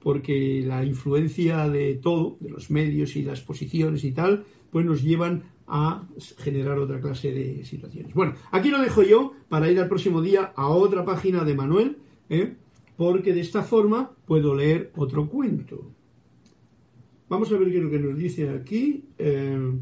Porque 0.02 0.64
la 0.66 0.86
influencia 0.86 1.68
de 1.70 1.96
todo, 1.96 2.38
de 2.40 2.50
los 2.50 2.70
medios 2.72 3.16
y 3.16 3.24
las 3.24 3.42
posiciones 3.42 4.04
y 4.04 4.12
tal, 4.12 4.46
pues 4.72 4.86
nos 4.86 5.02
llevan 5.02 5.44
a 5.68 6.08
generar 6.38 6.80
otra 6.80 7.02
clase 7.02 7.32
de 7.32 7.66
situaciones. 7.66 8.14
Bueno, 8.14 8.34
aquí 8.52 8.70
lo 8.70 8.82
dejo 8.82 9.04
yo 9.04 9.34
para 9.50 9.70
ir 9.70 9.80
al 9.80 9.90
próximo 9.90 10.22
día 10.22 10.54
a 10.56 10.68
otra 10.68 11.04
página 11.04 11.44
de 11.44 11.56
Manuel, 11.56 11.98
¿eh? 12.30 12.56
Porque 12.98 13.34
de 13.34 13.42
esta 13.42 13.64
forma 13.64 14.12
puedo 14.26 14.54
leer 14.54 14.92
otro 14.96 15.30
cuento. 15.30 15.92
Vamos 17.30 17.52
a 17.52 17.58
ver 17.58 17.70
qué 17.70 17.78
es 17.78 17.84
lo 17.84 17.90
que 17.90 18.00
nos 18.00 18.18
dice 18.18 18.50
aquí. 18.50 19.06
Eh, 19.18 19.80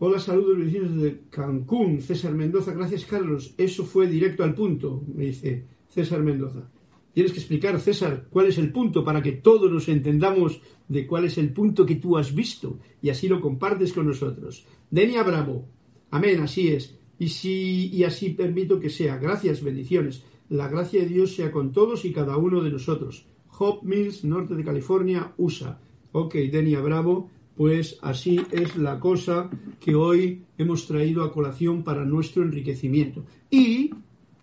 Hola, 0.00 0.20
saludos 0.20 0.58
vecinos 0.58 1.02
de 1.02 1.22
Cancún, 1.28 2.00
César 2.00 2.32
Mendoza. 2.32 2.72
Gracias, 2.72 3.04
Carlos. 3.04 3.52
Eso 3.58 3.84
fue 3.84 4.06
directo 4.06 4.44
al 4.44 4.54
punto, 4.54 5.02
me 5.12 5.24
dice 5.24 5.64
César 5.88 6.22
Mendoza. 6.22 6.70
Tienes 7.12 7.32
que 7.32 7.40
explicar, 7.40 7.80
César, 7.80 8.28
cuál 8.30 8.46
es 8.46 8.58
el 8.58 8.70
punto 8.70 9.02
para 9.02 9.20
que 9.22 9.32
todos 9.32 9.72
nos 9.72 9.88
entendamos 9.88 10.60
de 10.86 11.04
cuál 11.04 11.24
es 11.24 11.36
el 11.36 11.52
punto 11.52 11.84
que 11.84 11.96
tú 11.96 12.16
has 12.16 12.32
visto 12.32 12.78
y 13.02 13.10
así 13.10 13.26
lo 13.26 13.40
compartes 13.40 13.92
con 13.92 14.06
nosotros. 14.06 14.64
Denia 14.88 15.24
Bravo. 15.24 15.64
Amén, 16.12 16.42
así 16.42 16.68
es. 16.68 16.96
Y, 17.18 17.28
si, 17.28 17.88
y 17.88 18.04
así 18.04 18.30
permito 18.30 18.78
que 18.78 18.90
sea. 18.90 19.18
Gracias, 19.18 19.62
bendiciones. 19.62 20.24
La 20.48 20.68
gracia 20.68 21.02
de 21.02 21.08
Dios 21.08 21.34
sea 21.34 21.50
con 21.50 21.72
todos 21.72 22.04
y 22.04 22.12
cada 22.12 22.36
uno 22.36 22.62
de 22.62 22.70
nosotros. 22.70 23.26
Hop 23.58 23.82
Mills, 23.82 24.24
norte 24.24 24.54
de 24.54 24.64
California, 24.64 25.32
USA. 25.36 25.80
Ok, 26.12 26.34
Denia 26.34 26.80
Bravo, 26.80 27.28
pues 27.56 27.98
así 28.02 28.40
es 28.52 28.76
la 28.76 29.00
cosa 29.00 29.50
que 29.80 29.94
hoy 29.94 30.44
hemos 30.56 30.86
traído 30.86 31.24
a 31.24 31.32
colación 31.32 31.82
para 31.82 32.04
nuestro 32.04 32.44
enriquecimiento. 32.44 33.24
Y 33.50 33.90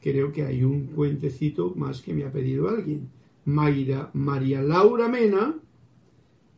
creo 0.02 0.32
que 0.32 0.44
hay 0.44 0.64
un 0.64 0.88
cuentecito 0.88 1.74
más 1.76 2.02
que 2.02 2.14
me 2.14 2.26
ha 2.26 2.32
pedido 2.32 2.68
alguien. 2.68 3.10
Mayra, 3.46 4.12
María 4.14 4.62
Laura 4.62 5.08
Mena 5.08 5.56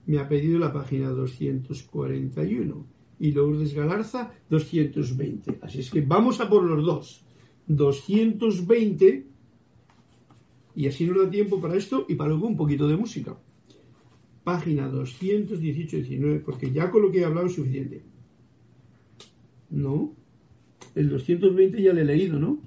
me 0.07 0.19
ha 0.19 0.27
pedido 0.27 0.57
la 0.57 0.73
página 0.73 1.09
241 1.09 2.96
y 3.19 3.31
Lourdes 3.31 3.73
Galarza 3.73 4.31
220. 4.49 5.59
Así 5.61 5.79
es 5.79 5.89
que 5.89 6.01
vamos 6.01 6.39
a 6.39 6.49
por 6.49 6.63
los 6.63 6.85
dos. 6.85 7.23
220 7.67 9.25
y 10.75 10.87
así 10.87 11.07
nos 11.07 11.17
da 11.17 11.29
tiempo 11.29 11.59
para 11.59 11.75
esto 11.75 12.05
y 12.07 12.15
para 12.15 12.29
luego 12.29 12.47
un 12.47 12.55
poquito 12.55 12.87
de 12.87 12.95
música. 12.95 13.35
Página 14.43 14.89
218-19, 14.89 16.43
porque 16.43 16.71
ya 16.71 16.91
con 16.91 17.01
lo 17.01 17.11
que 17.11 17.19
he 17.19 17.25
hablado 17.25 17.47
es 17.47 17.55
suficiente. 17.55 18.03
No, 19.69 20.15
el 20.95 21.09
220 21.09 21.81
ya 21.81 21.93
le 21.93 22.01
he 22.01 22.05
leído, 22.05 22.39
¿no? 22.39 22.59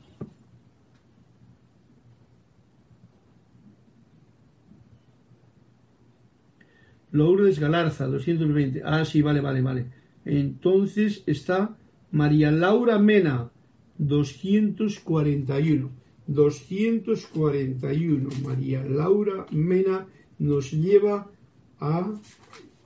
Lourdes 7.12 7.59
Galarza, 7.59 8.07
220. 8.07 8.82
Ah, 8.84 9.05
sí, 9.05 9.22
vale, 9.22 9.40
vale, 9.40 9.62
vale. 9.62 9.99
Entonces 10.25 11.23
está 11.27 11.77
María 12.11 12.51
Laura 12.51 12.99
Mena, 12.99 13.51
241. 13.99 15.91
241. 16.27 18.29
María 18.45 18.85
Laura 18.85 19.47
Mena 19.51 20.07
nos 20.39 20.73
lleva 20.73 21.31
a 21.81 22.12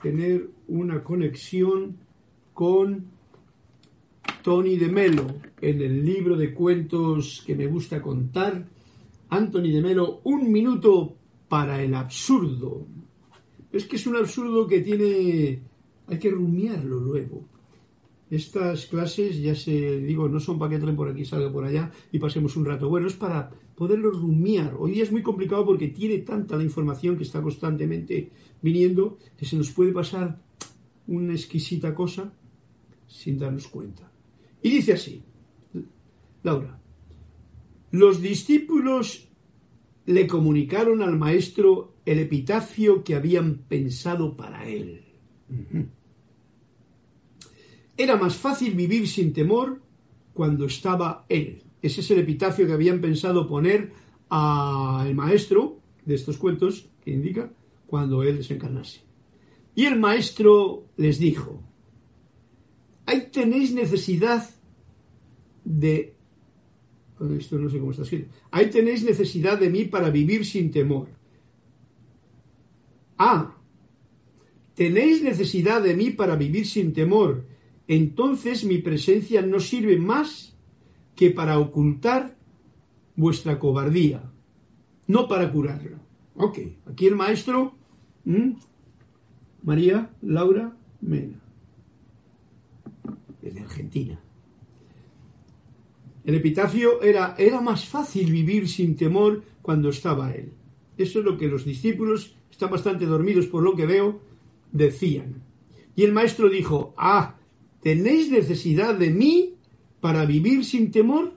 tener 0.03 0.51
una 0.69 1.03
conexión 1.03 1.97
con 2.53 3.07
Tony 4.43 4.77
de 4.77 4.89
Melo 4.89 5.27
en 5.61 5.81
el 5.81 6.05
libro 6.05 6.37
de 6.37 6.53
cuentos 6.53 7.43
que 7.47 7.55
me 7.55 7.67
gusta 7.67 8.03
contar. 8.03 8.67
Anthony 9.31 9.73
de 9.73 9.83
Melo, 9.83 10.21
un 10.25 10.53
minuto 10.53 11.15
para 11.49 11.83
el 11.83 11.95
absurdo. 11.95 12.87
Es 13.73 13.87
que 13.87 13.97
es 13.97 14.07
un 14.07 14.17
absurdo 14.17 14.67
que 14.67 14.81
tiene, 14.81 15.61
hay 16.07 16.19
que 16.19 16.31
rumiarlo 16.31 17.01
luego. 17.01 17.45
Estas 18.31 18.87
clases, 18.87 19.41
ya 19.41 19.55
se 19.55 20.01
digo, 20.01 20.29
no 20.29 20.41
son 20.41 20.59
para 20.59 20.71
que 20.71 20.77
entren 20.77 20.97
por 20.97 21.09
aquí, 21.09 21.25
salga 21.25 21.53
por 21.53 21.65
allá 21.65 21.93
y 22.11 22.19
pasemos 22.19 22.57
un 22.57 22.65
rato. 22.65 22.89
Bueno, 22.89 23.07
es 23.07 23.15
para 23.15 23.51
poderlo 23.77 24.11
rumiar. 24.11 24.75
Hoy 24.79 24.93
día 24.93 25.05
es 25.05 25.13
muy 25.13 25.23
complicado 25.23 25.65
porque 25.65 25.89
tiene 25.89 26.19
tanta 26.19 26.57
la 26.57 26.65
información 26.65 27.17
que 27.17 27.25
está 27.25 27.43
constantemente 27.43 28.31
viniendo 28.63 29.19
que 29.37 29.45
se 29.45 29.57
nos 29.57 29.71
puede 29.71 29.93
pasar 29.93 30.41
una 31.07 31.33
exquisita 31.33 31.95
cosa 31.95 32.33
sin 33.07 33.39
darnos 33.39 33.69
cuenta. 33.69 34.11
Y 34.63 34.71
dice 34.71 34.95
así, 34.95 35.23
Laura, 36.43 36.81
los 37.91 38.21
discípulos 38.21 39.29
le 40.07 40.27
comunicaron 40.27 41.03
al 41.03 41.19
maestro 41.19 41.95
el 42.05 42.19
epitafio 42.19 43.05
que 43.05 43.15
habían 43.15 43.59
pensado 43.69 44.37
para 44.37 44.67
él. 44.67 45.04
Era 47.97 48.17
más 48.17 48.37
fácil 48.37 48.75
vivir 48.75 49.09
sin 49.09 49.33
temor 49.33 49.81
cuando 50.33 50.67
estaba 50.67 51.25
él. 51.29 51.63
Ese 51.81 52.01
es 52.01 52.11
el 52.11 52.19
epitafio 52.19 52.67
que 52.67 52.73
habían 52.73 53.01
pensado 53.01 53.47
poner 53.47 53.93
al 54.29 55.15
maestro 55.15 55.81
de 56.05 56.15
estos 56.15 56.39
cuentos 56.39 56.89
que 57.05 57.13
indica 57.13 57.53
cuando 57.87 58.23
él 58.23 58.39
desencarnase. 58.39 59.03
Y 59.75 59.87
el 59.87 59.99
maestro 59.99 60.87
les 60.97 61.19
dijo, 61.19 61.63
ahí 63.07 63.29
tenéis 63.31 63.73
necesidad 63.75 64.49
de... 65.65 66.15
Esto 67.39 67.59
no 67.59 67.71
sé 67.71 67.79
cómo 67.79 67.93
está 67.93 68.03
escrito. 68.03 68.35
Ahí 68.51 68.71
tenéis 68.71 69.05
necesidad 69.05 69.59
de 69.59 69.71
mí 69.71 69.85
para 69.85 70.11
vivir 70.11 70.45
sin 70.45 70.71
temor. 70.71 71.09
Ah, 73.17 73.54
tenéis 74.75 75.23
necesidad 75.23 75.83
de 75.83 75.95
mí 75.95 76.11
para 76.11 76.37
vivir 76.37 76.67
sin 76.67 76.93
temor, 76.93 77.45
entonces 77.87 78.65
mi 78.65 78.79
presencia 78.79 79.43
no 79.43 79.61
sirve 79.61 79.97
más 79.99 80.57
que 81.15 81.31
para 81.31 81.59
ocultar 81.59 82.37
vuestra 83.17 83.59
cobardía, 83.59 84.23
no 85.07 85.29
para 85.29 85.51
curarla. 85.53 86.01
Ok, 86.35 86.59
aquí 86.87 87.07
el 87.07 87.15
maestro, 87.15 87.75
María 89.63 90.11
Laura 90.23 90.77
Mena, 91.01 91.41
de 93.41 93.61
Argentina. 93.61 94.21
El 96.25 96.35
epitafio 96.37 97.03
era, 97.03 97.35
era 97.39 97.61
más 97.61 97.85
fácil 97.85 98.33
vivir 98.33 98.67
sin 98.69 98.97
temor 98.97 99.45
cuando 99.61 99.91
estaba 99.91 100.33
él. 100.33 100.53
Eso 100.97 101.19
es 101.19 101.25
lo 101.25 101.37
que 101.37 101.49
los 101.49 101.65
discípulos 101.65 102.35
están 102.51 102.71
bastante 102.71 103.05
dormidos 103.05 103.47
por 103.47 103.63
lo 103.63 103.77
que 103.77 103.85
veo, 103.85 104.21
decían. 104.75 105.43
Y 105.97 106.03
el 106.03 106.13
maestro 106.13 106.51
dijo, 106.51 106.93
ah, 106.99 107.37
¿tenéis 107.81 108.31
necesidad 108.31 108.95
de 108.95 109.09
mí 109.11 109.55
para 110.01 110.27
vivir 110.27 110.67
sin 110.67 110.91
temor? 110.91 111.33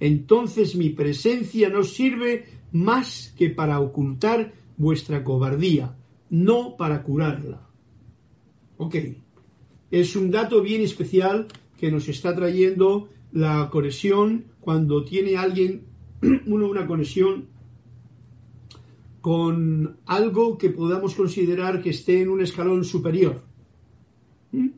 Entonces 0.00 0.74
mi 0.74 0.90
presencia 0.90 1.68
no 1.68 1.84
sirve 1.84 2.46
más 2.72 3.32
que 3.36 3.50
para 3.50 3.78
ocultar 3.78 4.52
vuestra 4.76 5.22
cobardía, 5.22 5.96
no 6.30 6.76
para 6.76 7.02
curarla. 7.02 7.68
Ok, 8.78 8.96
es 9.90 10.16
un 10.16 10.30
dato 10.30 10.62
bien 10.62 10.82
especial 10.82 11.48
que 11.78 11.90
nos 11.90 12.08
está 12.08 12.34
trayendo 12.34 13.08
la 13.32 13.68
conexión 13.70 14.46
cuando 14.60 15.04
tiene 15.04 15.36
alguien 15.36 15.84
uno 16.46 16.68
una 16.68 16.86
conexión 16.86 17.48
con 19.20 19.96
algo 20.06 20.58
que 20.58 20.70
podamos 20.70 21.14
considerar 21.14 21.82
que 21.82 21.90
esté 21.90 22.22
en 22.22 22.28
un 22.28 22.40
escalón 22.40 22.84
superior. 22.84 23.42
¿Mm? 24.52 24.68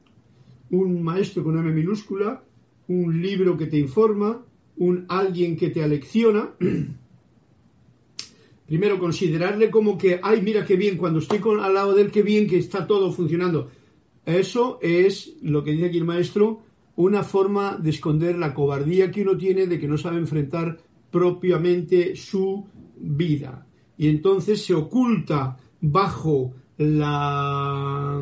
un 0.70 1.02
maestro 1.02 1.42
con 1.42 1.58
M 1.58 1.72
minúscula, 1.72 2.42
un 2.88 3.20
libro 3.20 3.56
que 3.56 3.66
te 3.66 3.78
informa, 3.78 4.44
un 4.76 5.04
alguien 5.08 5.56
que 5.56 5.70
te 5.70 5.82
alecciona. 5.82 6.50
Primero, 8.66 9.00
considerarle 9.00 9.70
como 9.70 9.98
que, 9.98 10.20
ay, 10.22 10.42
mira 10.42 10.64
qué 10.64 10.76
bien, 10.76 10.96
cuando 10.96 11.18
estoy 11.18 11.40
con, 11.40 11.60
al 11.60 11.74
lado 11.74 11.94
de 11.94 12.02
él, 12.02 12.12
qué 12.12 12.22
bien 12.22 12.46
que 12.46 12.58
está 12.58 12.86
todo 12.86 13.12
funcionando. 13.12 13.68
Eso 14.24 14.78
es 14.80 15.34
lo 15.42 15.64
que 15.64 15.72
dice 15.72 15.86
aquí 15.86 15.98
el 15.98 16.04
maestro, 16.04 16.60
una 16.94 17.24
forma 17.24 17.76
de 17.76 17.90
esconder 17.90 18.38
la 18.38 18.54
cobardía 18.54 19.10
que 19.10 19.22
uno 19.22 19.36
tiene 19.36 19.66
de 19.66 19.80
que 19.80 19.88
no 19.88 19.98
sabe 19.98 20.18
enfrentar 20.18 20.78
propiamente 21.10 22.14
su 22.14 22.64
vida. 22.96 23.66
Y 24.00 24.08
entonces 24.08 24.64
se 24.64 24.72
oculta 24.72 25.58
bajo 25.82 26.54
la, 26.78 28.18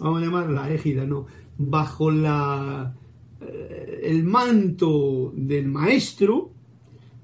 vamos 0.00 0.20
a 0.20 0.24
llamar 0.24 0.50
la 0.50 0.68
égida, 0.74 1.06
no, 1.06 1.26
bajo 1.56 2.10
la, 2.10 2.96
eh, 3.40 4.00
el 4.02 4.24
manto 4.24 5.32
del 5.36 5.68
maestro 5.68 6.50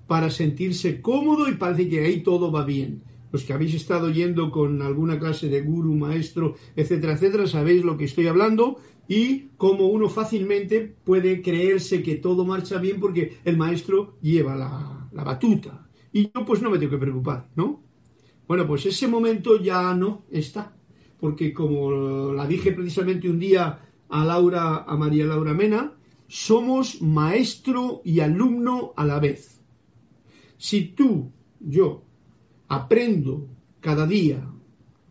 para 0.06 0.30
sentirse 0.30 1.02
cómodo 1.02 1.48
y 1.48 1.56
parece 1.56 1.88
que 1.88 2.04
ahí 2.04 2.22
todo 2.22 2.52
va 2.52 2.64
bien. 2.64 3.02
Los 3.32 3.42
que 3.42 3.52
habéis 3.52 3.74
estado 3.74 4.10
yendo 4.10 4.52
con 4.52 4.80
alguna 4.80 5.18
clase 5.18 5.48
de 5.48 5.62
guru, 5.62 5.96
maestro, 5.96 6.54
etcétera, 6.76 7.14
etcétera, 7.14 7.48
sabéis 7.48 7.84
lo 7.84 7.96
que 7.96 8.04
estoy 8.04 8.28
hablando 8.28 8.76
y 9.08 9.48
cómo 9.56 9.88
uno 9.88 10.08
fácilmente 10.08 10.94
puede 11.02 11.42
creerse 11.42 12.04
que 12.04 12.14
todo 12.14 12.44
marcha 12.44 12.78
bien 12.78 13.00
porque 13.00 13.38
el 13.44 13.56
maestro 13.56 14.14
lleva 14.22 14.54
la, 14.54 15.08
la 15.10 15.24
batuta. 15.24 15.88
Y 16.12 16.30
yo 16.32 16.44
pues 16.46 16.62
no 16.62 16.70
me 16.70 16.78
tengo 16.78 16.92
que 16.92 16.98
preocupar, 16.98 17.48
¿no? 17.56 17.87
Bueno, 18.48 18.66
pues 18.66 18.86
ese 18.86 19.06
momento 19.06 19.60
ya 19.60 19.92
no 19.92 20.24
está, 20.30 20.74
porque 21.20 21.52
como 21.52 22.32
la 22.32 22.46
dije 22.46 22.72
precisamente 22.72 23.28
un 23.28 23.38
día 23.38 23.80
a 24.08 24.24
Laura, 24.24 24.84
a 24.84 24.96
María 24.96 25.26
Laura 25.26 25.52
Mena, 25.52 25.92
somos 26.28 27.02
maestro 27.02 28.00
y 28.04 28.20
alumno 28.20 28.94
a 28.96 29.04
la 29.04 29.20
vez. 29.20 29.60
Si 30.56 30.86
tú, 30.86 31.30
yo, 31.60 32.04
aprendo 32.68 33.46
cada 33.80 34.06
día, 34.06 34.50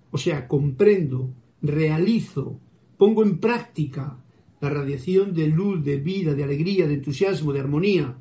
o 0.10 0.18
sea, 0.18 0.48
comprendo, 0.48 1.30
realizo, 1.62 2.60
pongo 2.98 3.22
en 3.22 3.38
práctica 3.38 4.18
la 4.62 4.72
radiación 4.72 5.36
de 5.36 5.48
luz, 5.48 5.84
de 5.84 5.98
vida, 5.98 6.34
de 6.34 6.44
alegría, 6.44 6.88
de 6.88 6.96
entusiasmo, 6.96 7.54
de 7.54 7.60
armonía, 7.60 8.18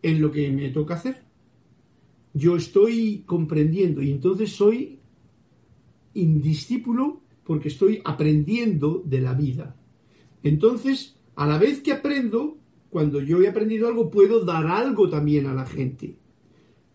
en 0.00 0.22
lo 0.22 0.32
que 0.32 0.50
me 0.50 0.70
toca 0.70 0.94
hacer, 0.94 1.29
yo 2.32 2.56
estoy 2.56 3.24
comprendiendo 3.26 4.02
y 4.02 4.10
entonces 4.10 4.52
soy 4.52 5.00
indiscípulo 6.14 7.22
porque 7.44 7.68
estoy 7.68 8.00
aprendiendo 8.04 9.02
de 9.04 9.20
la 9.20 9.34
vida. 9.34 9.76
Entonces, 10.42 11.16
a 11.34 11.46
la 11.46 11.58
vez 11.58 11.80
que 11.80 11.92
aprendo, 11.92 12.58
cuando 12.90 13.20
yo 13.20 13.40
he 13.42 13.48
aprendido 13.48 13.88
algo, 13.88 14.10
puedo 14.10 14.44
dar 14.44 14.66
algo 14.66 15.08
también 15.08 15.46
a 15.46 15.54
la 15.54 15.66
gente. 15.66 16.16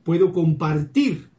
Puedo 0.03 0.31
compartir. 0.31 1.29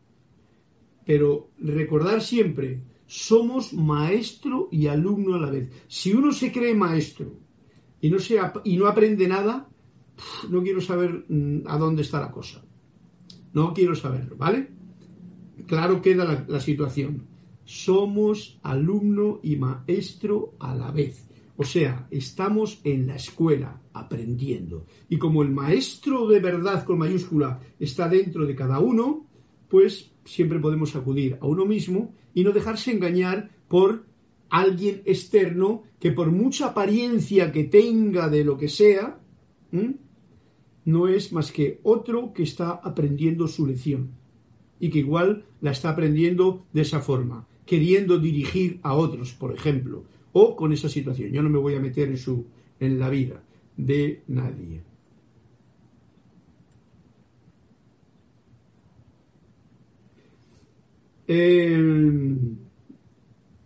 Pero 1.05 1.51
recordar 1.59 2.21
siempre, 2.21 2.83
somos 3.07 3.73
maestro 3.73 4.69
y 4.73 4.89
alumno 4.89 5.35
a 5.35 5.41
la 5.41 5.51
vez. 5.51 5.71
Si 5.87 6.13
uno 6.13 6.33
se 6.33 6.51
cree 6.53 6.75
maestro 6.75 7.33
y 8.01 8.11
no, 8.11 8.19
se, 8.19 8.39
y 8.65 8.77
no 8.77 8.87
aprende 8.87 9.29
nada, 9.29 9.69
no 10.51 10.63
quiero 10.63 10.81
saber 10.81 11.25
mm, 11.29 11.63
a 11.67 11.79
dónde 11.79 12.03
está 12.03 12.21
la 12.21 12.33
cosa. 12.33 12.65
No 13.57 13.73
quiero 13.73 13.95
saberlo, 13.95 14.37
¿vale? 14.37 14.69
Claro 15.67 16.03
queda 16.03 16.45
la, 16.47 16.61
situación. 16.61 17.23
Somos 17.65 18.59
alumno 18.63 19.41
y 19.43 19.57
maestro 19.57 20.53
a 20.59 20.75
la 20.75 20.91
vez. 20.91 21.27
O 21.57 21.65
sea, 21.65 22.07
estamos 22.11 22.83
en 22.85 23.07
la 23.07 23.17
escuela 23.17 23.81
aprendiendo. 23.95 24.85
Y 25.09 25.17
como 25.17 25.43
el 25.43 25.53
maestro 25.53 26.27
de 26.27 26.41
verdad 26.41 26.85
con 26.85 26.99
mayúscula 26.99 27.59
está 27.81 28.11
dentro 28.11 28.45
de 28.45 28.55
cada 28.55 28.79
uno, 28.79 29.27
pues 29.71 30.13
siempre 30.27 30.61
podemos 30.61 30.95
acudir 30.95 31.39
a 31.41 31.47
uno 31.47 31.65
mismo 31.65 32.13
y 32.35 32.45
no 32.45 32.53
dejarse 32.53 32.93
engañar 32.93 33.49
por 33.69 34.05
alguien 34.51 35.01
externo 35.07 35.85
que 35.99 36.13
por 36.13 36.31
mucha 36.31 36.67
apariencia 36.67 37.53
que 37.53 37.65
tenga 37.65 38.29
de 38.29 38.45
lo 38.45 38.59
que 38.59 38.69
sea, 38.69 39.19
no 40.87 41.09
es 41.09 41.33
más 41.33 41.53
que 41.53 41.81
otro 41.83 42.33
que 42.33 42.45
está 42.45 42.71
aprendiendo 42.71 43.49
su 43.49 43.67
lección 43.67 44.13
y 44.79 44.89
que 44.89 45.01
igual 45.01 45.45
la 45.61 45.73
está 45.73 45.91
aprendiendo 45.91 46.65
de 46.73 46.83
esa 46.83 47.01
forma, 47.01 47.47
queriendo 47.67 48.19
dirigir 48.19 48.79
a 48.83 48.95
otros, 48.95 49.33
por 49.35 49.53
ejemplo, 49.53 50.05
o 50.33 50.55
con 50.55 50.73
esa 50.73 50.89
situación. 50.89 51.33
Yo 51.33 51.43
no 51.43 51.51
me 51.51 51.59
voy 51.59 51.75
a 51.75 51.81
meter 51.81 52.09
en 52.09 52.17
su 52.17 52.47
en 52.79 52.99
la 52.99 53.11
vida 53.11 53.43
de 53.77 54.23
nadie. 54.29 54.83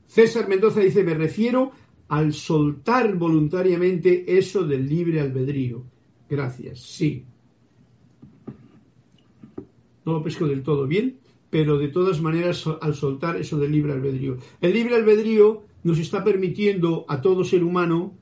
César 0.06 0.48
Mendoza 0.48 0.80
dice, 0.80 1.04
me 1.04 1.12
refiero 1.12 1.72
al 2.08 2.32
soltar 2.32 3.14
voluntariamente 3.16 4.38
eso 4.38 4.66
del 4.66 4.88
libre 4.88 5.20
albedrío 5.20 5.84
Gracias, 6.30 6.80
sí. 6.80 7.24
No 10.06 10.12
lo 10.12 10.22
pesco 10.22 10.46
del 10.46 10.62
todo 10.62 10.86
bien, 10.86 11.18
pero 11.50 11.76
de 11.76 11.88
todas 11.88 12.22
maneras 12.22 12.64
al 12.80 12.94
soltar 12.94 13.36
eso 13.36 13.58
del 13.58 13.72
libre 13.72 13.92
albedrío. 13.92 14.38
El 14.60 14.72
libre 14.72 14.94
albedrío 14.94 15.64
nos 15.82 15.98
está 15.98 16.22
permitiendo 16.22 17.04
a 17.08 17.20
todo 17.20 17.44
ser 17.44 17.64
humano 17.64 18.14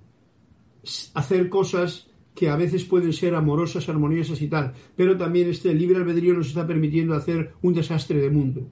hacer 1.15 1.51
cosas 1.51 2.09
que 2.35 2.49
a 2.49 2.57
veces 2.57 2.85
pueden 2.85 3.13
ser 3.13 3.35
amorosas, 3.35 3.89
armoniosas 3.89 4.41
y 4.41 4.49
tal, 4.49 4.73
pero 4.97 5.19
también 5.19 5.49
este 5.49 5.75
libre 5.75 5.99
albedrío 5.99 6.35
nos 6.35 6.49
está 6.49 6.67
permitiendo 6.67 7.15
hacer 7.15 7.53
un 7.63 7.75
desastre 7.75 8.21
de 8.21 8.31
mundo, 8.31 8.71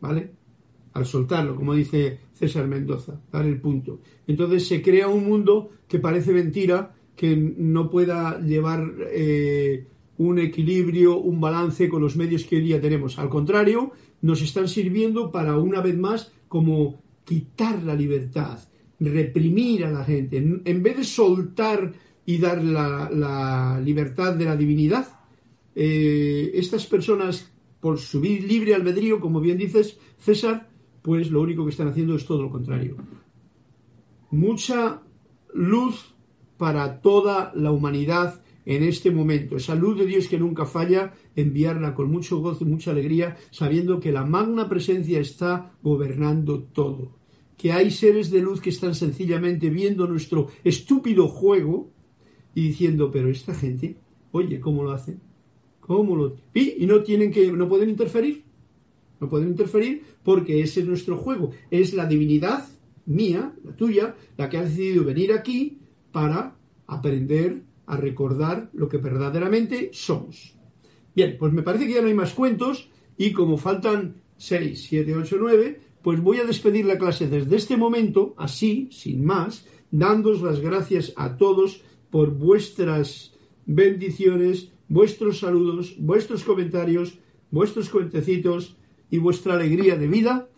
¿vale? 0.00 0.32
Al 0.92 1.06
soltarlo, 1.06 1.54
como 1.56 1.74
dice 1.74 2.18
César 2.32 2.66
Mendoza, 2.66 3.20
dar 3.30 3.46
el 3.46 3.60
punto. 3.60 4.00
Entonces 4.26 4.66
se 4.66 4.82
crea 4.82 5.08
un 5.08 5.24
mundo 5.24 5.70
que 5.88 6.00
parece 6.00 6.32
mentira, 6.32 6.95
que 7.16 7.34
no 7.34 7.90
pueda 7.90 8.38
llevar 8.40 8.94
eh, 9.10 9.86
un 10.18 10.38
equilibrio, 10.38 11.18
un 11.18 11.40
balance 11.40 11.88
con 11.88 12.02
los 12.02 12.16
medios 12.16 12.44
que 12.44 12.56
hoy 12.56 12.62
día 12.62 12.80
tenemos. 12.80 13.18
Al 13.18 13.28
contrario, 13.28 13.92
nos 14.20 14.42
están 14.42 14.68
sirviendo 14.68 15.32
para 15.32 15.58
una 15.58 15.80
vez 15.80 15.96
más 15.96 16.32
como 16.48 17.02
quitar 17.24 17.82
la 17.82 17.94
libertad, 17.94 18.58
reprimir 19.00 19.84
a 19.84 19.90
la 19.90 20.04
gente. 20.04 20.36
En, 20.36 20.82
vez 20.82 20.96
de 20.98 21.04
soltar 21.04 21.92
y 22.24 22.38
dar 22.38 22.62
la, 22.62 23.80
libertad 23.82 24.34
de 24.34 24.44
la 24.44 24.56
divinidad, 24.56 25.08
eh, 25.74 26.52
estas 26.54 26.86
personas, 26.86 27.50
por 27.80 27.98
su 27.98 28.22
libre 28.22 28.74
albedrío, 28.74 29.20
como 29.20 29.40
bien 29.40 29.58
dices, 29.58 29.98
César, 30.18 30.68
pues 31.02 31.30
lo 31.30 31.40
único 31.40 31.64
que 31.64 31.70
están 31.70 31.88
haciendo 31.88 32.16
es 32.16 32.26
todo 32.26 32.42
lo 32.42 32.50
contrario. 32.50 32.96
Mucha 34.30 35.02
luz 35.54 36.15
para 36.56 37.00
toda 37.00 37.52
la 37.54 37.70
humanidad 37.70 38.40
en 38.66 38.82
este 38.82 39.10
momento. 39.10 39.56
Esa 39.56 39.74
luz 39.74 39.96
de 39.98 40.06
Dios 40.06 40.28
que 40.28 40.38
nunca 40.38 40.66
falla, 40.66 41.14
enviarla 41.36 41.94
con 41.94 42.10
mucho 42.10 42.40
gozo 42.40 42.64
y 42.64 42.68
mucha 42.68 42.90
alegría, 42.90 43.36
sabiendo 43.50 44.00
que 44.00 44.12
la 44.12 44.24
magna 44.24 44.68
presencia 44.68 45.20
está 45.20 45.72
gobernando 45.82 46.64
todo. 46.64 47.12
Que 47.56 47.72
hay 47.72 47.90
seres 47.90 48.30
de 48.30 48.40
luz 48.40 48.60
que 48.60 48.70
están 48.70 48.94
sencillamente 48.94 49.70
viendo 49.70 50.06
nuestro 50.06 50.48
estúpido 50.64 51.28
juego 51.28 51.90
y 52.54 52.68
diciendo, 52.68 53.10
pero 53.10 53.30
esta 53.30 53.54
gente, 53.54 53.96
oye, 54.32 54.60
¿cómo 54.60 54.82
lo 54.82 54.90
hacen? 54.90 55.20
¿Cómo 55.80 56.16
lo 56.16 56.36
y, 56.52 56.82
y 56.82 56.86
no 56.86 57.02
tienen 57.02 57.30
que, 57.30 57.52
no 57.52 57.68
pueden 57.68 57.88
interferir. 57.88 58.44
No 59.20 59.28
pueden 59.28 59.48
interferir 59.48 60.02
porque 60.24 60.60
ese 60.60 60.80
es 60.80 60.86
nuestro 60.86 61.16
juego. 61.16 61.52
Es 61.70 61.94
la 61.94 62.06
divinidad 62.06 62.68
mía, 63.06 63.54
la 63.64 63.76
tuya, 63.76 64.16
la 64.36 64.50
que 64.50 64.58
ha 64.58 64.64
decidido 64.64 65.04
venir 65.04 65.32
aquí 65.32 65.78
para 66.16 66.56
aprender 66.86 67.60
a 67.84 67.94
recordar 67.98 68.70
lo 68.72 68.88
que 68.88 68.96
verdaderamente 68.96 69.90
somos. 69.92 70.54
Bien, 71.14 71.36
pues 71.38 71.52
me 71.52 71.62
parece 71.62 71.86
que 71.86 71.92
ya 71.92 72.00
no 72.00 72.08
hay 72.08 72.14
más 72.14 72.32
cuentos 72.32 72.88
y 73.18 73.32
como 73.32 73.58
faltan 73.58 74.22
6, 74.38 74.86
7, 74.88 75.14
8, 75.14 75.36
9, 75.38 75.80
pues 76.00 76.18
voy 76.22 76.38
a 76.38 76.46
despedir 76.46 76.86
la 76.86 76.96
clase 76.96 77.28
desde 77.28 77.56
este 77.56 77.76
momento, 77.76 78.34
así, 78.38 78.88
sin 78.92 79.26
más, 79.26 79.66
dándos 79.90 80.40
las 80.40 80.60
gracias 80.60 81.12
a 81.16 81.36
todos 81.36 81.82
por 82.10 82.30
vuestras 82.30 83.34
bendiciones, 83.66 84.72
vuestros 84.88 85.40
saludos, 85.40 85.96
vuestros 85.98 86.44
comentarios, 86.44 87.18
vuestros 87.50 87.90
cuentecitos 87.90 88.74
y 89.10 89.18
vuestra 89.18 89.52
alegría 89.52 89.96
de 89.96 90.08
vida, 90.08 90.48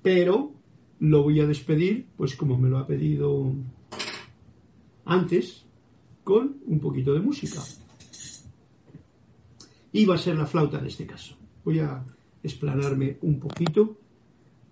pero 0.00 0.52
lo 1.00 1.24
voy 1.24 1.40
a 1.40 1.46
despedir, 1.48 2.06
pues 2.16 2.36
como 2.36 2.56
me 2.56 2.68
lo 2.68 2.78
ha 2.78 2.86
pedido 2.86 3.52
antes 5.08 5.64
con 6.22 6.58
un 6.66 6.78
poquito 6.80 7.14
de 7.14 7.20
música. 7.20 7.60
Y 9.90 10.04
va 10.04 10.14
a 10.14 10.18
ser 10.18 10.36
la 10.36 10.46
flauta 10.46 10.78
en 10.78 10.86
este 10.86 11.06
caso. 11.06 11.34
Voy 11.64 11.80
a 11.80 12.04
explanarme 12.42 13.16
un 13.22 13.40
poquito, 13.40 13.98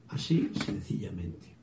así 0.08 0.50
sencillamente. 0.64 1.55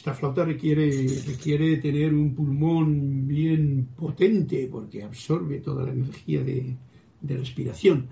Esta 0.00 0.14
flauta 0.14 0.46
requiere, 0.46 0.88
requiere 1.26 1.76
tener 1.76 2.14
un 2.14 2.34
pulmón 2.34 3.28
bien 3.28 3.86
potente 3.94 4.66
porque 4.72 5.02
absorbe 5.02 5.60
toda 5.60 5.84
la 5.84 5.92
energía 5.92 6.42
de, 6.42 6.74
respiración. 7.20 8.08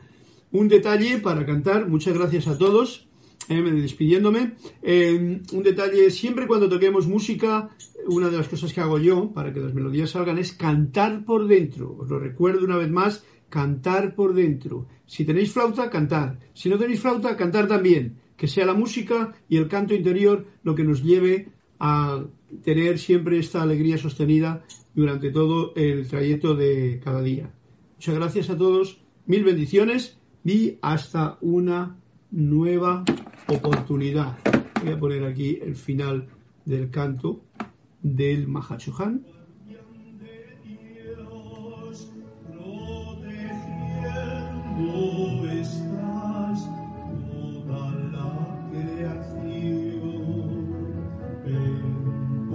Un 0.53 0.69
detalle 0.69 1.17
para 1.17 1.47
cantar, 1.47 1.89
muchas 1.89 2.13
gracias 2.13 2.47
a 2.47 2.59
todos, 2.59 3.09
eh, 3.49 3.63
despidiéndome. 3.63 4.53
Eh, 4.83 5.41
un 5.51 5.63
detalle, 5.63 6.11
siempre 6.11 6.47
cuando 6.47 6.69
toquemos 6.69 7.07
música, 7.07 7.71
una 8.07 8.29
de 8.29 8.37
las 8.37 8.49
cosas 8.49 8.75
que 8.75 8.83
hago 8.83 8.99
yo 8.99 9.33
para 9.33 9.55
que 9.55 9.61
las 9.61 9.73
melodías 9.73 10.11
salgan 10.11 10.37
es 10.37 10.53
cantar 10.53 11.25
por 11.25 11.49
dentro. 11.49 11.97
Os 11.99 12.11
lo 12.11 12.19
recuerdo 12.19 12.67
una 12.67 12.77
vez 12.77 12.91
más, 12.91 13.25
cantar 13.49 14.15
por 14.15 14.35
dentro. 14.35 14.89
Si 15.07 15.25
tenéis 15.25 15.53
flauta, 15.53 15.89
cantar. 15.89 16.39
Si 16.53 16.69
no 16.69 16.77
tenéis 16.77 17.01
flauta, 17.01 17.35
cantar 17.35 17.67
también. 17.67 18.19
Que 18.37 18.47
sea 18.47 18.67
la 18.67 18.75
música 18.75 19.33
y 19.49 19.57
el 19.57 19.69
canto 19.69 19.95
interior 19.95 20.45
lo 20.63 20.75
que 20.75 20.85
nos 20.85 21.03
lleve 21.03 21.49
a 21.79 22.25
tener 22.65 22.99
siempre 22.99 23.39
esta 23.39 23.63
alegría 23.63 23.99
sostenida 23.99 24.65
durante 24.95 25.31
todo 25.31 25.73
el 25.77 26.09
trayecto 26.09 26.55
de 26.55 27.01
cada 27.05 27.23
día. 27.23 27.51
Muchas 27.97 28.15
gracias 28.15 28.51
a 28.51 28.57
todos, 28.57 29.01
mil 29.27 29.45
bendiciones 29.45 30.19
y 30.45 30.79
hasta 30.83 31.39
una 31.41 31.97
nueva 32.31 33.05
oportunidad. 33.47 34.39
Voy 34.83 34.93
a 34.93 34.99
poner 34.99 35.25
aquí 35.25 35.59
el 35.63 35.77
final 35.77 36.29
del 36.65 36.91
canto 36.91 37.41
del 38.03 38.47
Mahachohan. 38.49 39.25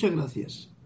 Muchas 0.00 0.12
gracias. 0.12 0.77